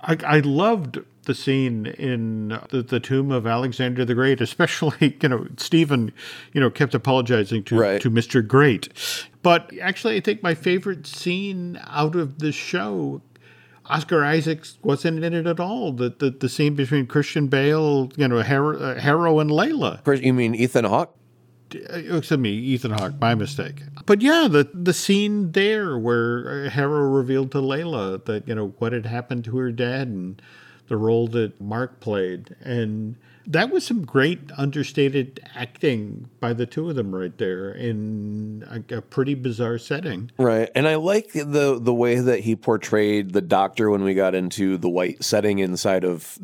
I, 0.01 0.17
I, 0.25 0.39
loved 0.39 0.99
the 1.23 1.33
scene 1.33 1.85
in 1.85 2.49
the, 2.69 2.85
the, 2.87 2.99
tomb 2.99 3.31
of 3.31 3.47
Alexander 3.47 4.03
the 4.03 4.13
Great, 4.13 4.41
especially 4.41 5.17
you 5.21 5.29
know 5.29 5.47
Stephen, 5.55 6.11
you 6.51 6.59
know, 6.59 6.69
kept 6.69 6.93
apologizing 6.93 7.63
to 7.63 7.79
right. 7.79 8.01
to 8.01 8.09
Mister 8.09 8.41
Great, 8.41 8.89
but 9.41 9.71
actually, 9.81 10.17
I 10.17 10.19
think 10.19 10.43
my 10.43 10.53
favorite 10.53 11.07
scene 11.07 11.79
out 11.87 12.15
of 12.15 12.39
the 12.39 12.51
show. 12.51 13.21
Oscar 13.87 14.25
Isaacs 14.25 14.79
wasn't 14.81 15.23
in 15.23 15.35
it 15.35 15.45
at 15.45 15.59
all. 15.59 15.91
The 15.93 16.09
the, 16.09 16.31
the 16.31 16.49
scene 16.49 16.75
between 16.75 17.05
Christian 17.05 17.47
Bale, 17.47 18.11
you 18.17 18.27
know, 18.27 18.41
Harrow, 18.41 18.77
uh, 18.77 18.99
Harrow 18.99 19.39
and 19.39 19.51
Layla. 19.51 20.23
You 20.23 20.33
mean 20.33 20.55
Ethan 20.55 20.85
Hawke? 20.85 21.15
Excuse 21.73 22.31
me, 22.37 22.51
Ethan 22.51 22.91
Hawke, 22.91 23.19
my 23.19 23.35
mistake. 23.35 23.81
But 24.05 24.21
yeah, 24.21 24.47
the 24.49 24.69
the 24.73 24.93
scene 24.93 25.51
there 25.51 25.97
where 25.97 26.69
Harrow 26.69 27.09
revealed 27.09 27.51
to 27.51 27.57
Layla 27.59 28.23
that 28.25 28.47
you 28.47 28.55
know 28.55 28.73
what 28.77 28.93
had 28.93 29.05
happened 29.05 29.45
to 29.45 29.57
her 29.57 29.71
dad 29.71 30.07
and 30.07 30.41
the 30.87 30.97
role 30.97 31.27
that 31.29 31.59
Mark 31.59 31.99
played, 31.99 32.55
and 32.61 33.15
that 33.47 33.69
was 33.69 33.85
some 33.85 34.05
great 34.05 34.39
understated 34.57 35.39
acting 35.55 36.29
by 36.39 36.53
the 36.53 36.65
two 36.65 36.89
of 36.89 36.95
them 36.95 37.13
right 37.13 37.37
there 37.37 37.71
in 37.71 38.63
a, 38.69 38.97
a, 38.97 39.01
pretty 39.01 39.35
bizarre 39.35 39.77
setting. 39.77 40.31
Right, 40.37 40.69
and 40.75 40.87
I 40.87 40.95
like 40.95 41.31
the 41.33 41.79
the 41.81 41.93
way 41.93 42.19
that 42.19 42.41
he 42.41 42.55
portrayed 42.55 43.33
the 43.33 43.41
doctor 43.41 43.89
when 43.89 44.03
we 44.03 44.13
got 44.13 44.35
into 44.35 44.77
the 44.77 44.89
white 44.89 45.23
setting 45.23 45.59
inside 45.59 46.03
of 46.03 46.37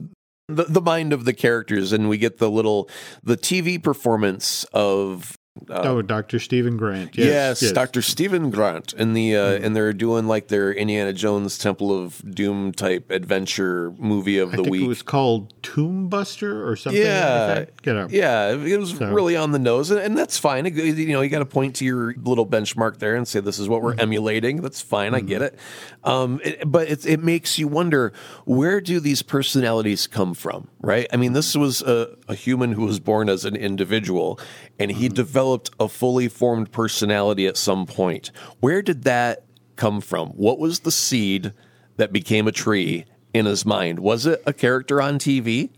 the, 0.58 0.66
the 0.66 0.82
mind 0.82 1.14
of 1.14 1.26
the 1.26 1.34
characters 1.34 1.92
and 1.92 2.10
we 2.10 2.18
get 2.18 2.38
the 2.38 2.50
little 2.50 2.90
the 3.24 3.38
TV 3.38 3.82
performance 3.82 4.64
of 4.74 5.38
oh, 5.70 6.02
Dr. 6.02 6.40
Stephen 6.40 6.78
Grant. 6.78 7.18
Yes, 7.18 7.62
Yes, 7.62 7.72
Dr. 7.72 8.02
Stephen 8.02 8.50
Grant, 8.52 8.94
and 8.94 9.16
the 9.16 9.36
uh, 9.36 9.42
Mm-hmm. 9.42 9.66
and 9.66 9.76
they're 9.76 9.94
doing 9.94 10.28
like 10.28 10.48
their 10.48 10.72
Indiana 10.72 11.12
Jones 11.14 11.58
Temple 11.58 11.92
of 11.98 12.22
Doom 12.34 12.72
type 12.72 13.12
adventure 13.12 13.92
movie 13.98 14.38
of 14.38 14.50
I 14.54 14.58
the 14.58 14.64
think 14.64 14.72
week. 14.72 14.84
it 14.84 14.88
was 14.88 15.02
called 15.02 15.54
Tomb 15.62 16.08
Buster 16.08 16.68
or 16.68 16.76
something. 16.76 17.02
yeah, 17.02 17.56
like 17.58 17.82
that. 17.84 17.86
You 17.86 17.94
know. 17.94 18.08
yeah, 18.10 18.52
it 18.54 18.80
was 18.80 19.00
really 19.00 19.36
on 19.36 19.52
the 19.52 19.60
nose, 19.60 19.92
and, 19.92 20.00
and 20.00 20.18
that's 20.18 20.38
fine. 20.38 20.66
It- 20.66 20.76
You 20.76 21.14
know, 21.14 21.22
you 21.22 21.30
got 21.30 21.40
to 21.40 21.46
point 21.46 21.76
to 21.78 21.86
your 21.86 22.14
little 22.18 22.46
benchmark 22.48 22.98
there 23.00 23.16
and 23.16 23.28
say 23.28 23.40
this 23.42 23.60
is 23.60 23.68
what 23.68 23.82
we're 23.82 23.92
Mm-hmm. 23.92 24.00
emulating. 24.02 24.62
That's 24.62 24.82
fine. 24.82 25.14
I 25.14 25.20
get 25.20 25.42
it. 25.42 25.60
Um, 26.04 26.40
it- 26.44 26.64
but 26.66 26.90
it, 26.90 27.06
it 27.06 27.22
makes 27.22 27.60
you 27.60 27.68
wonder 27.68 28.14
where 28.46 28.80
do 28.80 29.00
these 29.02 29.22
personalities 29.22 30.08
come 30.08 30.34
from, 30.34 30.70
right? 30.80 31.08
I 31.12 31.18
mean, 31.18 31.34
this 31.34 31.56
was 31.56 31.82
a, 31.82 32.16
a 32.30 32.36
human 32.36 32.72
who 32.74 32.86
was 32.86 33.00
born 33.02 33.28
as 33.30 33.44
an 33.44 33.56
individual, 33.58 34.40
and 34.80 34.90
he 34.92 35.02
Mm-hmm. 35.02 35.16
Developed 35.42 35.72
a 35.80 35.88
fully 35.88 36.28
formed 36.28 36.72
personality 36.72 37.48
at 37.48 37.58
some 37.58 37.88
point. 37.88 38.30
Where 38.60 38.84
did 38.84 39.06
that 39.06 39.44
come 39.76 40.00
from? 40.00 40.30
What 40.30 40.60
was 40.60 40.82
the 40.82 40.92
seed 40.92 41.52
that 41.98 42.14
became 42.14 42.48
a 42.48 42.52
tree 42.52 43.06
in 43.34 43.48
his 43.48 43.66
mind? 43.66 43.98
Was 43.98 44.28
it 44.28 44.44
a 44.46 44.54
character 44.54 45.02
on 45.02 45.18
TV? 45.18 45.72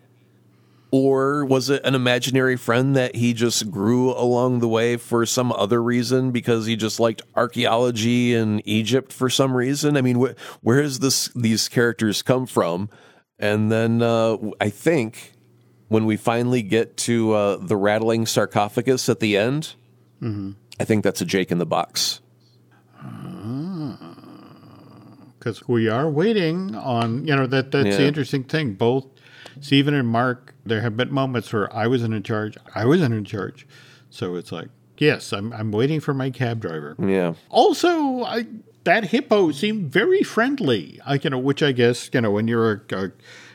Or 0.91 1.45
was 1.45 1.69
it 1.69 1.81
an 1.85 1.95
imaginary 1.95 2.57
friend 2.57 2.93
that 2.97 3.15
he 3.15 3.33
just 3.33 3.71
grew 3.71 4.11
along 4.11 4.59
the 4.59 4.67
way 4.67 4.97
for 4.97 5.25
some 5.25 5.53
other 5.53 5.81
reason 5.81 6.31
because 6.31 6.65
he 6.65 6.75
just 6.75 6.99
liked 6.99 7.21
archaeology 7.33 8.33
in 8.33 8.61
Egypt 8.67 9.13
for 9.13 9.29
some 9.29 9.55
reason? 9.55 9.95
I 9.95 10.01
mean, 10.01 10.17
wh- 10.21 10.35
where 10.61 10.81
does 10.81 10.99
this 10.99 11.29
these 11.29 11.69
characters 11.69 12.21
come 12.21 12.45
from? 12.45 12.89
And 13.39 13.71
then 13.71 14.01
uh, 14.01 14.37
I 14.59 14.69
think 14.69 15.33
when 15.93 16.05
we 16.05 16.17
finally 16.17 16.63
get 16.63 16.97
to 16.97 17.33
uh, 17.33 17.57
the 17.57 17.77
rattling 17.77 18.25
sarcophagus 18.25 19.07
at 19.09 19.19
the 19.19 19.37
end, 19.37 19.75
I 20.21 20.83
think 20.85 21.03
that's 21.03 21.21
a 21.21 21.25
Jake 21.25 21.51
in 21.51 21.59
the 21.59 21.65
box. 21.65 22.19
because 25.37 25.67
we 25.67 25.89
are 25.89 26.09
waiting 26.09 26.73
on 26.75 27.27
you 27.27 27.35
know 27.35 27.45
that 27.47 27.71
that's 27.71 27.97
the 27.97 28.05
interesting 28.05 28.43
thing. 28.43 28.73
Both 28.73 29.05
stephen 29.61 29.93
and 29.93 30.07
mark 30.07 30.55
there 30.65 30.81
have 30.81 30.97
been 30.97 31.13
moments 31.13 31.53
where 31.53 31.71
i 31.71 31.85
wasn't 31.85 32.11
in 32.11 32.23
charge 32.23 32.57
i 32.73 32.85
wasn't 32.85 33.13
in 33.13 33.23
charge. 33.23 33.67
So 34.09 34.35
it's 34.35 34.51
like 34.51 34.69
yes 34.97 35.31
i'm, 35.31 35.53
I'm 35.53 35.71
waiting 35.71 35.99
for 35.99 36.13
my 36.13 36.31
cab 36.31 36.59
driver. 36.59 36.95
Yeah. 36.97 37.33
also 37.49 38.23
I, 38.23 38.47
that 38.83 39.05
hippo 39.05 39.51
seemed 39.51 39.91
very 39.91 40.23
friendly 40.23 40.99
I, 41.05 41.15
you 41.15 41.29
know 41.29 41.37
which 41.37 41.61
i 41.61 41.71
guess 41.71 42.09
you 42.13 42.21
know 42.21 42.31
when 42.31 42.47
you're 42.47 42.83
a, 42.89 42.95
a, 42.95 43.11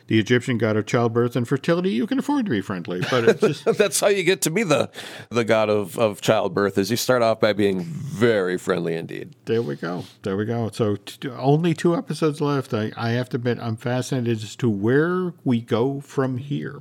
the 0.09 0.19
egyptian 0.19 0.59
god 0.59 0.77
of 0.77 0.85
childbirth 0.85 1.37
and 1.37 1.47
fertility 1.47 1.91
you 1.91 2.07
can 2.07 2.19
afford 2.19 2.45
to 2.45 2.51
be 2.51 2.61
friendly 2.61 3.01
but 3.11 3.25
it's 3.25 3.41
just 3.41 3.65
That's 3.79 4.01
how 4.01 4.09
you 4.09 4.25
get 4.25 4.43
to 4.43 4.51
be 4.51 4.65
the 4.65 4.91
the 5.31 5.45
god 5.45 5.71
of, 5.71 5.99
of 5.99 6.21
childbirth 6.21 6.77
is 6.77 6.91
you 6.91 6.97
start 6.97 7.23
off 7.23 7.41
by 7.41 7.53
being 7.53 7.85
very 8.19 8.59
friendly 8.59 8.95
indeed. 8.95 9.35
There 9.45 9.63
we 9.63 9.77
go. 9.77 10.05
There 10.23 10.37
we 10.37 10.45
go. 10.45 10.71
So 10.71 10.97
t- 10.97 11.29
only 11.29 11.75
two 11.75 11.97
episodes 11.97 12.41
left. 12.41 12.75
I, 12.75 12.93
I 12.97 13.11
have 13.11 13.29
to 13.31 13.37
admit, 13.37 13.59
I'm 13.61 13.77
fascinated 13.77 14.43
as 14.43 14.57
to 14.57 14.69
where 14.69 15.33
we 15.45 15.61
go 15.61 16.01
from 16.01 16.39
here. 16.39 16.81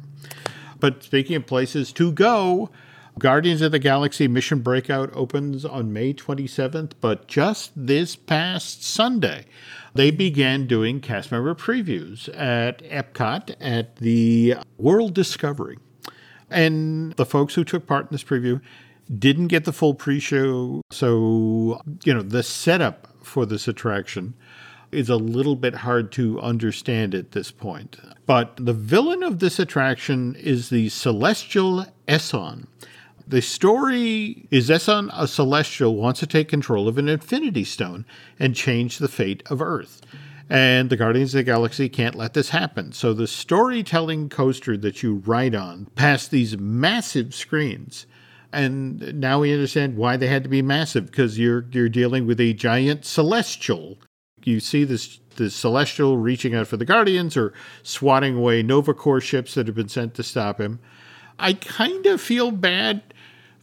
But 0.80 1.04
speaking 1.04 1.36
of 1.36 1.46
places 1.46 1.92
to 1.94 2.12
go, 2.12 2.70
Guardians 3.20 3.62
of 3.62 3.72
the 3.72 3.80
Galaxy 3.80 4.28
Mission 4.28 4.60
Breakout 4.60 5.10
opens 5.14 5.66
on 5.66 5.94
May 5.94 6.14
27th, 6.14 6.92
but 7.02 7.28
just 7.28 7.72
this 7.76 8.16
past 8.16 8.84
Sunday, 8.84 9.46
they 9.98 10.12
began 10.12 10.68
doing 10.68 11.02
cast 11.02 11.32
member 11.32 11.54
previews 11.56 12.30
at 12.38 12.84
Epcot 12.84 13.56
at 13.60 13.98
the 13.98 14.56
World 14.78 15.14
Discovery. 15.14 15.78
And 16.50 17.14
the 17.14 17.26
folks 17.26 17.56
who 17.56 17.64
took 17.64 17.86
part 17.86 18.04
in 18.04 18.10
this 18.12 18.24
preview 18.24 18.62
didn't 19.18 19.48
get 19.48 19.66
the 19.66 19.74
full 19.74 19.94
pre 19.94 20.20
show. 20.20 20.82
So, 20.92 21.82
you 22.04 22.14
know, 22.14 22.22
the 22.22 22.44
setup 22.44 23.08
for 23.22 23.46
this 23.46 23.68
attraction 23.68 24.34
is 24.92 25.10
a 25.10 25.18
little 25.18 25.56
bit 25.56 25.76
hard 25.76 26.12
to 26.14 26.40
understand 26.40 27.14
at 27.14 27.32
this 27.32 27.52
point. 27.52 27.98
But 28.26 28.56
the 28.58 28.74
villain 28.74 29.24
of 29.24 29.40
this 29.40 29.60
attraction 29.60 30.36
is 30.36 30.70
the 30.70 30.90
Celestial 30.90 31.86
Eson. 32.08 32.68
The 33.30 33.42
story 33.42 34.48
is 34.52 34.70
Eson, 34.70 35.10
a 35.14 35.28
celestial, 35.28 35.98
wants 35.98 36.22
to 36.22 36.28
take 36.28 36.48
control 36.48 36.88
of 36.88 36.98
an 36.98 37.10
infinity 37.10 37.66
stone 37.66 38.06
and 38.40 38.56
change 38.56 39.00
the 39.00 39.10
fate 39.10 39.44
of 39.48 39.62
Earth. 39.62 40.00
And 40.50 40.90
the 40.90 40.96
Guardians 40.96 41.36
of 41.36 41.40
the 41.40 41.44
Galaxy 41.44 41.90
can't 41.90 42.16
let 42.16 42.34
this 42.34 42.50
happen. 42.52 42.94
So 42.94 43.12
the 43.12 43.28
storytelling 43.28 44.30
coaster 44.30 44.78
that 44.78 45.04
you 45.04 45.16
ride 45.26 45.56
on 45.56 45.88
past 45.96 46.32
these 46.32 46.58
massive 46.58 47.36
screens, 47.36 48.06
and 48.54 49.20
now 49.20 49.42
we 49.42 49.52
understand 49.52 49.98
why 49.98 50.16
they 50.16 50.28
had 50.28 50.44
to 50.44 50.50
be 50.50 50.62
massive 50.62 51.08
because 51.08 51.38
you're 51.38 51.66
you're 51.72 51.90
dealing 51.90 52.26
with 52.26 52.40
a 52.40 52.54
giant 52.54 53.04
celestial. 53.04 53.98
You 54.46 54.62
see 54.62 54.86
this 54.86 55.20
this 55.36 55.54
celestial 55.54 56.16
reaching 56.16 56.56
out 56.56 56.68
for 56.68 56.78
the 56.78 56.86
Guardians 56.86 57.36
or 57.36 57.52
swatting 57.84 58.38
away 58.38 58.64
Nova 58.64 58.94
Corps 58.94 59.20
ships 59.20 59.56
that 59.56 59.68
have 59.68 59.76
been 59.76 59.90
sent 59.90 60.14
to 60.14 60.24
stop 60.24 60.62
him. 60.62 60.80
I 61.38 61.54
kind 61.54 62.06
of 62.06 62.22
feel 62.22 62.52
bad 62.52 63.04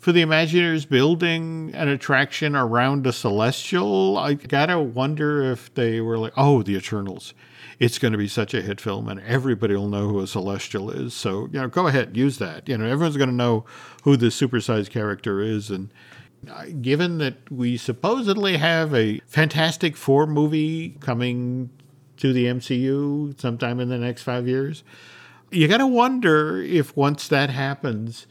for 0.04 0.12
the 0.12 0.22
Imagineers 0.22 0.86
building 0.86 1.70
an 1.72 1.88
attraction 1.88 2.54
around 2.54 3.06
a 3.06 3.12
celestial. 3.12 4.18
I 4.18 4.34
gotta 4.34 4.78
wonder 4.78 5.50
if 5.50 5.72
they 5.72 6.02
were 6.02 6.18
like, 6.18 6.34
oh, 6.36 6.62
the 6.62 6.76
Eternals. 6.76 7.32
It's 7.78 7.98
going 7.98 8.12
to 8.12 8.18
be 8.18 8.28
such 8.28 8.52
a 8.52 8.60
hit 8.60 8.82
film, 8.82 9.08
and 9.08 9.18
everybody 9.20 9.74
will 9.74 9.88
know 9.88 10.06
who 10.06 10.20
a 10.20 10.26
celestial 10.26 10.90
is. 10.90 11.14
So, 11.14 11.48
you 11.50 11.58
know, 11.58 11.68
go 11.68 11.86
ahead, 11.86 12.18
use 12.18 12.36
that. 12.36 12.68
You 12.68 12.76
know, 12.76 12.84
everyone's 12.84 13.16
going 13.16 13.30
to 13.30 13.34
know 13.34 13.64
who 14.02 14.18
the 14.18 14.26
supersized 14.26 14.90
character 14.90 15.40
is. 15.40 15.70
And 15.70 15.90
uh, 16.50 16.66
given 16.82 17.16
that 17.18 17.50
we 17.50 17.78
supposedly 17.78 18.58
have 18.58 18.94
a 18.94 19.20
Fantastic 19.26 19.96
Four 19.96 20.26
movie 20.26 20.98
coming 21.00 21.70
to 22.18 22.34
the 22.34 22.44
MCU 22.44 23.40
sometime 23.40 23.80
in 23.80 23.88
the 23.88 23.98
next 23.98 24.22
five 24.22 24.46
years, 24.46 24.84
you 25.50 25.66
got 25.66 25.78
to 25.78 25.86
wonder 25.86 26.60
if 26.60 26.94
once 26.94 27.26
that 27.28 27.48
happens, 27.48 28.26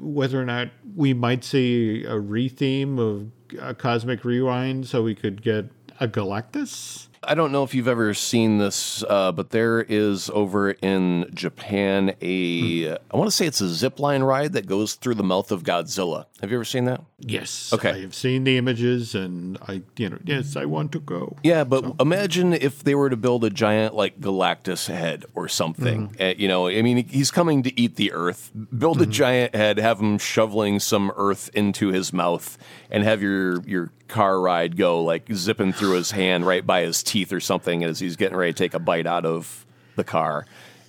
whether 0.00 0.40
or 0.40 0.44
not 0.44 0.68
we 0.94 1.14
might 1.14 1.44
see 1.44 2.04
a 2.04 2.14
retheme 2.14 2.98
of 2.98 3.30
a 3.60 3.74
Cosmic 3.74 4.24
Rewind 4.24 4.86
so 4.86 5.02
we 5.02 5.14
could 5.14 5.42
get 5.42 5.66
a 6.00 6.08
Galactus. 6.08 7.08
I 7.26 7.34
don't 7.34 7.52
know 7.52 7.62
if 7.64 7.74
you've 7.74 7.88
ever 7.88 8.14
seen 8.14 8.58
this, 8.58 9.02
uh, 9.08 9.32
but 9.32 9.50
there 9.50 9.80
is 9.80 10.30
over 10.30 10.70
in 10.70 11.30
Japan 11.34 12.14
a 12.20 12.90
I 12.92 13.16
want 13.16 13.28
to 13.28 13.36
say 13.36 13.46
it's 13.46 13.60
a 13.60 13.68
zip 13.68 13.98
line 13.98 14.22
ride 14.22 14.52
that 14.54 14.66
goes 14.66 14.94
through 14.94 15.14
the 15.14 15.22
mouth 15.24 15.50
of 15.52 15.62
Godzilla. 15.62 16.26
Have 16.40 16.50
you 16.50 16.56
ever 16.56 16.64
seen 16.64 16.84
that? 16.84 17.02
Yes. 17.18 17.72
Okay. 17.72 17.90
I 17.90 18.00
have 18.00 18.14
seen 18.14 18.44
the 18.44 18.58
images 18.58 19.14
and 19.14 19.58
I, 19.66 19.82
you 19.96 20.10
know, 20.10 20.18
yes, 20.24 20.56
I 20.56 20.66
want 20.66 20.92
to 20.92 21.00
go. 21.00 21.36
Yeah, 21.42 21.64
but 21.64 21.94
imagine 22.00 22.52
if 22.52 22.84
they 22.84 22.94
were 22.94 23.08
to 23.08 23.16
build 23.16 23.44
a 23.44 23.50
giant 23.50 23.94
like 23.94 24.20
Galactus 24.20 24.88
head 24.88 25.24
or 25.34 25.48
something. 25.48 26.14
Uh, 26.20 26.34
you 26.36 26.48
know, 26.48 26.68
I 26.68 26.82
mean, 26.82 27.08
he's 27.08 27.30
coming 27.30 27.62
to 27.62 27.80
eat 27.80 27.96
the 27.96 28.12
Earth. 28.12 28.50
Build 28.76 29.00
a 29.00 29.06
giant 29.06 29.54
head, 29.54 29.78
have 29.78 30.00
him 30.00 30.18
shoveling 30.18 30.80
some 30.80 31.12
Earth 31.16 31.50
into 31.54 31.88
his 31.88 32.12
mouth, 32.12 32.58
and 32.90 33.04
have 33.04 33.22
your 33.22 33.62
your 33.66 33.90
car 34.14 34.40
ride 34.40 34.76
go 34.76 35.02
like 35.02 35.28
zipping 35.32 35.72
through 35.72 35.94
his 35.94 36.12
hand 36.12 36.46
right 36.46 36.64
by 36.64 36.82
his 36.82 37.02
teeth 37.02 37.32
or 37.32 37.40
something 37.40 37.82
as 37.82 37.98
he's 37.98 38.14
getting 38.14 38.36
ready 38.36 38.52
to 38.52 38.56
take 38.56 38.72
a 38.72 38.78
bite 38.78 39.08
out 39.08 39.26
of 39.26 39.66
the 39.96 40.04
car. 40.04 40.46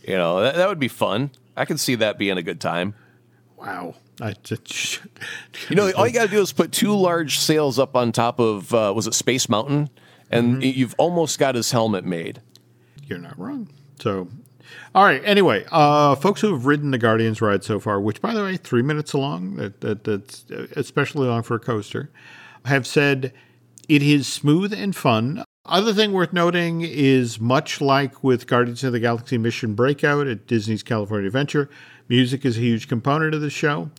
You 0.08 0.16
know, 0.16 0.42
that, 0.42 0.56
that 0.56 0.70
would 0.70 0.80
be 0.80 0.88
fun. 0.88 1.32
I 1.58 1.66
can 1.66 1.80
see 1.80 1.96
that 1.96 2.20
being 2.20 2.38
a 2.38 2.44
good 2.44 2.62
time. 2.62 2.94
Wow. 3.58 3.96
I 4.22 4.34
just, 4.44 5.02
You 5.70 5.76
know, 5.76 5.92
all 5.94 6.06
you 6.06 6.14
got 6.14 6.26
to 6.26 6.32
do 6.32 6.40
is 6.40 6.54
put 6.54 6.72
two 6.72 6.96
large 6.96 7.40
sails 7.40 7.80
up 7.80 7.96
on 7.96 8.12
top 8.12 8.40
of 8.40 8.72
uh, 8.74 8.94
was 8.96 9.08
it 9.08 9.16
Space 9.16 9.50
Mountain, 9.50 9.90
and 10.30 10.64
you've 10.64 10.94
almost 11.00 11.40
got 11.40 11.56
his 11.56 11.72
helmet 11.72 12.06
made. 12.06 12.42
you're 13.08 13.18
not 13.18 13.38
wrong. 13.40 13.70
So, 14.00 14.28
all 14.94 15.04
right. 15.04 15.22
Anyway, 15.26 15.66
uh, 15.72 16.14
folks 16.16 16.42
who 16.42 16.54
have 16.54 16.68
ridden 16.68 16.92
the 16.92 16.98
Guardians 17.00 17.42
ride 17.42 17.64
so 17.64 17.80
far, 17.80 18.00
which 18.00 18.22
by 18.22 18.34
the 18.36 18.44
way, 18.44 18.56
three 18.58 18.84
minutes 18.84 19.14
long, 19.16 19.56
that, 19.56 19.82
that 19.82 20.04
that's 20.04 20.46
especially 20.76 21.28
long 21.28 21.42
for 21.42 21.56
a 21.56 21.60
coaster, 21.60 22.12
have 22.66 22.86
said 22.86 23.34
it 23.88 24.02
is 24.02 24.28
smooth 24.28 24.74
and 24.74 24.96
fun. 24.96 25.44
Other 25.66 25.94
thing 25.94 26.12
worth 26.12 26.34
noting 26.34 26.82
is 26.82 27.40
much 27.40 27.82
like 27.82 28.24
with 28.24 28.48
Guardians 28.48 28.84
of 28.84 28.94
the 28.94 29.00
Galaxy 29.00 29.38
Mission 29.38 29.74
Breakout 29.74 30.28
at 30.28 30.46
Disney's 30.46 30.84
California 30.84 31.28
Adventure, 31.28 31.70
music 32.08 32.46
is 32.46 32.58
a 32.58 32.62
huge 32.62 32.88
component 32.88 33.34
of 33.34 33.42
the 33.42 33.50
show. 33.50 33.90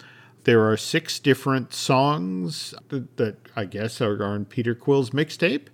There 0.44 0.68
are 0.68 0.76
six 0.76 1.18
different 1.18 1.74
songs 1.74 2.72
that, 2.88 3.16
that 3.16 3.36
I 3.56 3.64
guess 3.64 4.00
are 4.00 4.22
on 4.22 4.44
Peter 4.44 4.76
Quill's 4.76 5.10
mixtape 5.10 5.66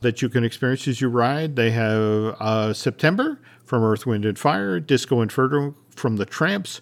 that 0.00 0.22
you 0.22 0.28
can 0.28 0.44
experience 0.44 0.86
as 0.86 1.00
you 1.00 1.08
ride. 1.08 1.56
They 1.56 1.72
have 1.72 2.36
uh, 2.38 2.72
September 2.72 3.40
from 3.64 3.82
Earth, 3.82 4.06
Wind, 4.06 4.24
and 4.24 4.38
Fire, 4.38 4.78
Disco 4.78 5.22
Inferno 5.22 5.74
from 5.90 6.16
the 6.16 6.26
Trammps, 6.26 6.80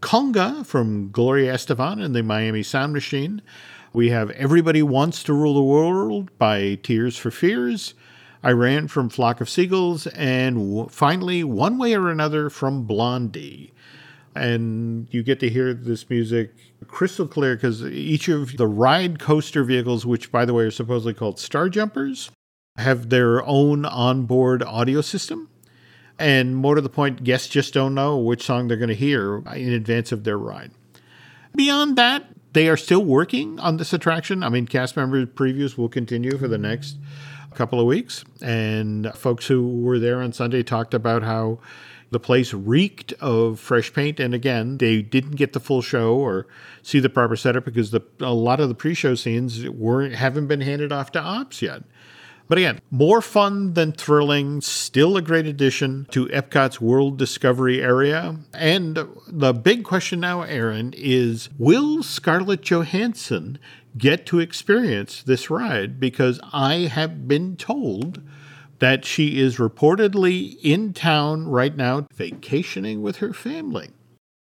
Conga 0.00 0.66
from 0.66 1.10
Gloria 1.10 1.54
Estefan 1.54 2.02
and 2.04 2.14
the 2.14 2.22
Miami 2.22 2.62
Sound 2.62 2.92
Machine. 2.92 3.40
We 3.92 4.10
have 4.10 4.30
Everybody 4.30 4.82
Wants 4.82 5.22
to 5.24 5.34
Rule 5.34 5.54
the 5.54 5.62
World 5.62 6.36
by 6.38 6.76
Tears 6.82 7.16
for 7.16 7.30
Fears, 7.30 7.94
I 8.42 8.52
Ran 8.52 8.88
from 8.88 9.08
Flock 9.08 9.40
of 9.40 9.50
Seagulls, 9.50 10.06
and 10.08 10.56
w- 10.56 10.88
finally, 10.88 11.44
One 11.44 11.78
Way 11.78 11.94
or 11.94 12.10
Another 12.10 12.48
from 12.48 12.84
Blondie 12.84 13.72
and 14.34 15.08
you 15.10 15.22
get 15.22 15.40
to 15.40 15.48
hear 15.48 15.74
this 15.74 16.08
music 16.08 16.52
crystal 16.86 17.26
clear 17.26 17.54
because 17.54 17.84
each 17.84 18.28
of 18.28 18.56
the 18.56 18.66
ride 18.66 19.18
coaster 19.18 19.64
vehicles, 19.64 20.06
which 20.06 20.32
by 20.32 20.44
the 20.44 20.54
way 20.54 20.64
are 20.64 20.70
supposedly 20.70 21.14
called 21.14 21.38
Star 21.38 21.68
Jumpers, 21.68 22.30
have 22.78 23.10
their 23.10 23.44
own 23.44 23.84
onboard 23.84 24.62
audio 24.62 25.00
system. 25.00 25.48
And 26.18 26.56
more 26.56 26.74
to 26.74 26.80
the 26.80 26.88
point, 26.88 27.24
guests 27.24 27.48
just 27.48 27.74
don't 27.74 27.94
know 27.94 28.16
which 28.16 28.44
song 28.44 28.68
they're 28.68 28.76
going 28.76 28.88
to 28.88 28.94
hear 28.94 29.38
in 29.54 29.72
advance 29.72 30.12
of 30.12 30.24
their 30.24 30.38
ride. 30.38 30.70
Beyond 31.54 31.96
that, 31.96 32.26
they 32.52 32.68
are 32.68 32.76
still 32.76 33.04
working 33.04 33.58
on 33.60 33.76
this 33.76 33.92
attraction. 33.92 34.42
I 34.42 34.48
mean, 34.48 34.66
cast 34.66 34.96
member 34.96 35.24
previews 35.26 35.78
will 35.78 35.88
continue 35.88 36.36
for 36.36 36.48
the 36.48 36.58
next 36.58 36.96
couple 37.54 37.80
of 37.80 37.86
weeks. 37.86 38.24
And 38.40 39.12
folks 39.14 39.46
who 39.46 39.82
were 39.82 39.98
there 39.98 40.20
on 40.20 40.32
Sunday 40.32 40.62
talked 40.62 40.94
about 40.94 41.22
how 41.22 41.58
the 42.10 42.20
place 42.20 42.52
reeked 42.52 43.12
of 43.20 43.58
fresh 43.58 43.92
paint. 43.92 44.20
And 44.20 44.34
again, 44.34 44.78
they 44.78 45.00
didn't 45.00 45.36
get 45.36 45.54
the 45.54 45.60
full 45.60 45.80
show 45.80 46.14
or 46.14 46.46
see 46.82 47.00
the 47.00 47.08
proper 47.08 47.36
setup 47.36 47.64
because 47.64 47.90
the, 47.90 48.02
a 48.20 48.34
lot 48.34 48.60
of 48.60 48.68
the 48.68 48.74
pre-show 48.74 49.14
scenes 49.14 49.66
weren't 49.68 50.14
haven't 50.14 50.46
been 50.46 50.60
handed 50.60 50.92
off 50.92 51.10
to 51.12 51.20
ops 51.20 51.62
yet. 51.62 51.82
But 52.48 52.58
again, 52.58 52.80
more 52.90 53.22
fun 53.22 53.74
than 53.74 53.92
thrilling, 53.92 54.60
still 54.60 55.16
a 55.16 55.22
great 55.22 55.46
addition 55.46 56.06
to 56.10 56.26
Epcot's 56.26 56.80
World 56.80 57.16
Discovery 57.16 57.82
area. 57.82 58.36
And 58.52 58.98
the 59.26 59.54
big 59.54 59.84
question 59.84 60.20
now, 60.20 60.42
Aaron, 60.42 60.92
is 60.96 61.48
will 61.58 62.02
Scarlett 62.02 62.62
Johansson 62.62 63.58
get 63.96 64.26
to 64.26 64.40
experience 64.40 65.22
this 65.22 65.50
ride? 65.50 65.98
Because 65.98 66.40
I 66.52 66.88
have 66.92 67.26
been 67.26 67.56
told 67.56 68.20
that 68.80 69.04
she 69.04 69.38
is 69.38 69.58
reportedly 69.58 70.58
in 70.62 70.92
town 70.92 71.46
right 71.46 71.76
now 71.76 72.06
vacationing 72.12 73.00
with 73.00 73.18
her 73.18 73.32
family. 73.32 73.90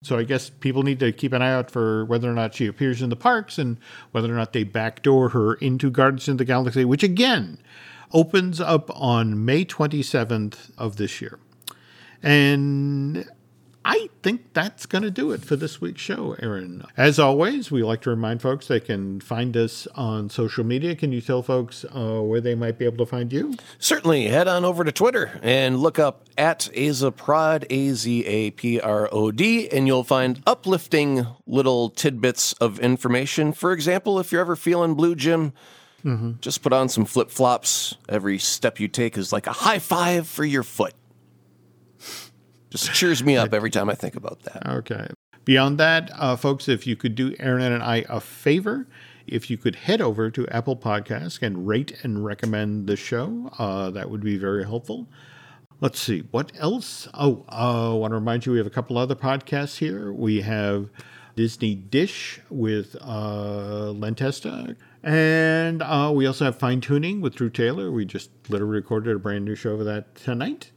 So 0.03 0.17
I 0.17 0.23
guess 0.25 0.49
people 0.49 0.83
need 0.83 0.99
to 1.01 1.13
keep 1.13 1.35
an 1.35 1.43
eye 1.43 1.53
out 1.53 1.71
for 1.71 2.07
whether 2.07 2.31
or 2.31 2.33
not 2.33 2.55
she 2.55 2.67
appears 2.67 3.03
in 3.03 3.11
the 3.11 3.17
parks 3.17 3.59
and 3.59 3.77
whether 4.13 4.33
or 4.33 4.37
not 4.37 4.55
they 4.55 4.65
backdoor 4.65 5.29
her 5.31 5.55
into 5.55 5.91
Guardians 5.91 6.27
of 6.27 6.39
the 6.39 6.47
Galaxy, 6.47 6.87
which 6.87 7.03
again 7.03 7.59
opens 8.13 8.61
up 8.61 8.91
on 8.95 9.45
May 9.45 9.65
27th 9.65 10.71
of 10.77 10.97
this 10.97 11.21
year. 11.21 11.39
And 12.23 13.27
I 13.85 14.11
think 14.23 14.53
that's 14.53 14.85
going 14.85 15.03
to 15.05 15.11
do 15.11 15.31
it 15.33 15.43
for 15.43 15.57
this 15.57 15.81
week's 15.81 16.03
show, 16.03 16.37
Aaron. 16.43 16.85
As 16.99 17.19
always, 17.19 17.71
we 17.71 17.83
like 17.83 18.03
to 18.03 18.11
remind 18.11 18.43
folks 18.43 18.69
they 18.69 18.79
can 18.79 19.21
find 19.21 19.57
us 19.57 19.87
on 19.95 20.29
social 20.29 20.65
media. 20.65 20.95
Can 20.95 21.13
you 21.13 21.23
tell 21.23 21.43
folks 21.43 21.87
uh, 21.87 22.21
where 22.21 22.43
they 22.43 22.55
might 22.55 22.79
be 22.79 22.85
able 22.85 22.99
to 22.99 23.07
find 23.07 23.33
you? 23.33 23.55
Certainly. 23.79 24.29
Head 24.29 24.49
on 24.49 24.67
over 24.67 24.85
to 24.85 24.93
Twitter 24.93 25.41
and 25.43 25.79
look 25.79 25.99
up 25.99 26.27
at 26.37 26.69
Azaprod, 26.75 27.65
A 27.71 27.95
Z 27.95 28.27
A 28.27 28.51
P 28.51 28.79
R 28.79 29.09
O 29.11 29.31
D, 29.31 29.71
and 29.71 29.87
you'll 29.87 30.05
find 30.05 30.43
uplifting 30.47 31.27
little 31.47 31.89
tidbits 31.89 32.53
of 32.55 32.79
information. 32.81 33.55
For 33.55 33.73
example, 33.73 34.19
if 34.21 34.31
you're 34.31 34.43
ever 34.43 34.57
feeling 34.57 34.93
blue, 34.93 35.15
Jim, 35.15 35.55
mm-hmm. 36.05 36.33
just 36.41 36.63
put 36.63 36.73
on 36.73 36.89
some 36.89 37.05
flip 37.05 37.31
flops. 37.31 37.97
Every 38.09 38.39
step 38.39 38.81
you 38.81 38.89
take 38.89 39.17
is 39.17 39.33
like 39.33 39.47
a 39.47 39.53
high 39.53 39.79
five 39.79 40.27
for 40.27 40.45
your 40.45 40.63
foot. 40.63 40.95
Just 42.71 42.93
cheers 42.95 43.25
me 43.25 43.37
up 43.37 43.53
every 43.53 43.71
time 43.71 43.91
I 43.91 43.95
think 43.95 44.15
about 44.15 44.43
that. 44.45 44.67
Okay. 44.67 45.09
Beyond 45.45 45.79
that, 45.79 46.11
uh, 46.15 46.37
folks, 46.37 46.69
if 46.69 46.87
you 46.87 46.97
could 46.97 47.15
do 47.15 47.35
Aaron 47.41 47.73
and 47.73 47.83
I 47.83 48.05
a 48.09 48.21
favor, 48.21 48.87
if 49.27 49.51
you 49.51 49.57
could 49.57 49.75
head 49.75 50.01
over 50.01 50.31
to 50.31 50.47
Apple 50.49 50.77
Podcasts 50.77 51.43
and 51.43 51.67
rate 51.67 51.97
and 52.03 52.25
recommend 52.25 52.87
the 52.87 52.97
show, 52.97 53.51
uh, 53.59 53.91
that 53.91 54.11
would 54.11 54.23
be 54.23 54.39
very 54.39 54.65
helpful. 54.65 55.09
Let's 55.81 55.99
see, 55.99 56.21
what 56.31 56.53
else? 56.59 57.09
Oh, 57.15 57.45
uh, 57.49 57.95
I 57.95 57.95
want 57.95 58.11
to 58.11 58.17
remind 58.17 58.45
you 58.45 58.53
we 58.53 58.59
have 58.59 58.67
a 58.67 58.71
couple 58.71 58.99
other 58.99 59.15
podcasts 59.15 59.79
here. 59.79 60.13
We 60.13 60.43
have 60.43 60.91
Disney 61.37 61.75
Dish 61.75 62.41
with 62.51 62.97
uh, 63.01 63.91
Len 63.93 64.15
Testa. 64.15 64.77
And 65.03 65.83
uh, 65.83 66.13
we 66.15 66.27
also 66.27 66.45
have 66.45 66.59
Fine 66.59 66.83
Tuning 66.83 67.21
with 67.21 67.35
Drew 67.35 67.51
Taylor. 67.51 67.91
We 67.91 68.05
just 68.05 68.31
literally 68.49 68.75
recorded 68.75 69.17
a 69.17 69.19
brand 69.19 69.45
new 69.45 69.55
show 69.55 69.75
of 69.75 69.85
that 69.87 70.15
tonight. 70.15 70.73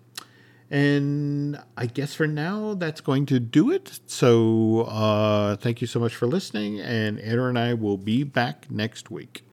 And 0.72 1.62
I 1.78 1.86
guess 1.86 2.16
for 2.16 2.26
now, 2.26 2.74
that's 2.74 3.02
going 3.02 3.26
to 3.28 3.40
do 3.40 3.70
it. 3.70 4.00
So 4.08 4.82
uh, 4.82 5.56
thank 5.58 5.82
you 5.82 5.88
so 5.88 6.00
much 6.00 6.16
for 6.16 6.26
listening. 6.26 6.80
And 6.80 7.20
Aaron 7.20 7.58
and 7.58 7.60
I 7.60 7.74
will 7.74 7.98
be 7.98 8.24
back 8.24 8.72
next 8.72 9.12
week. 9.12 9.44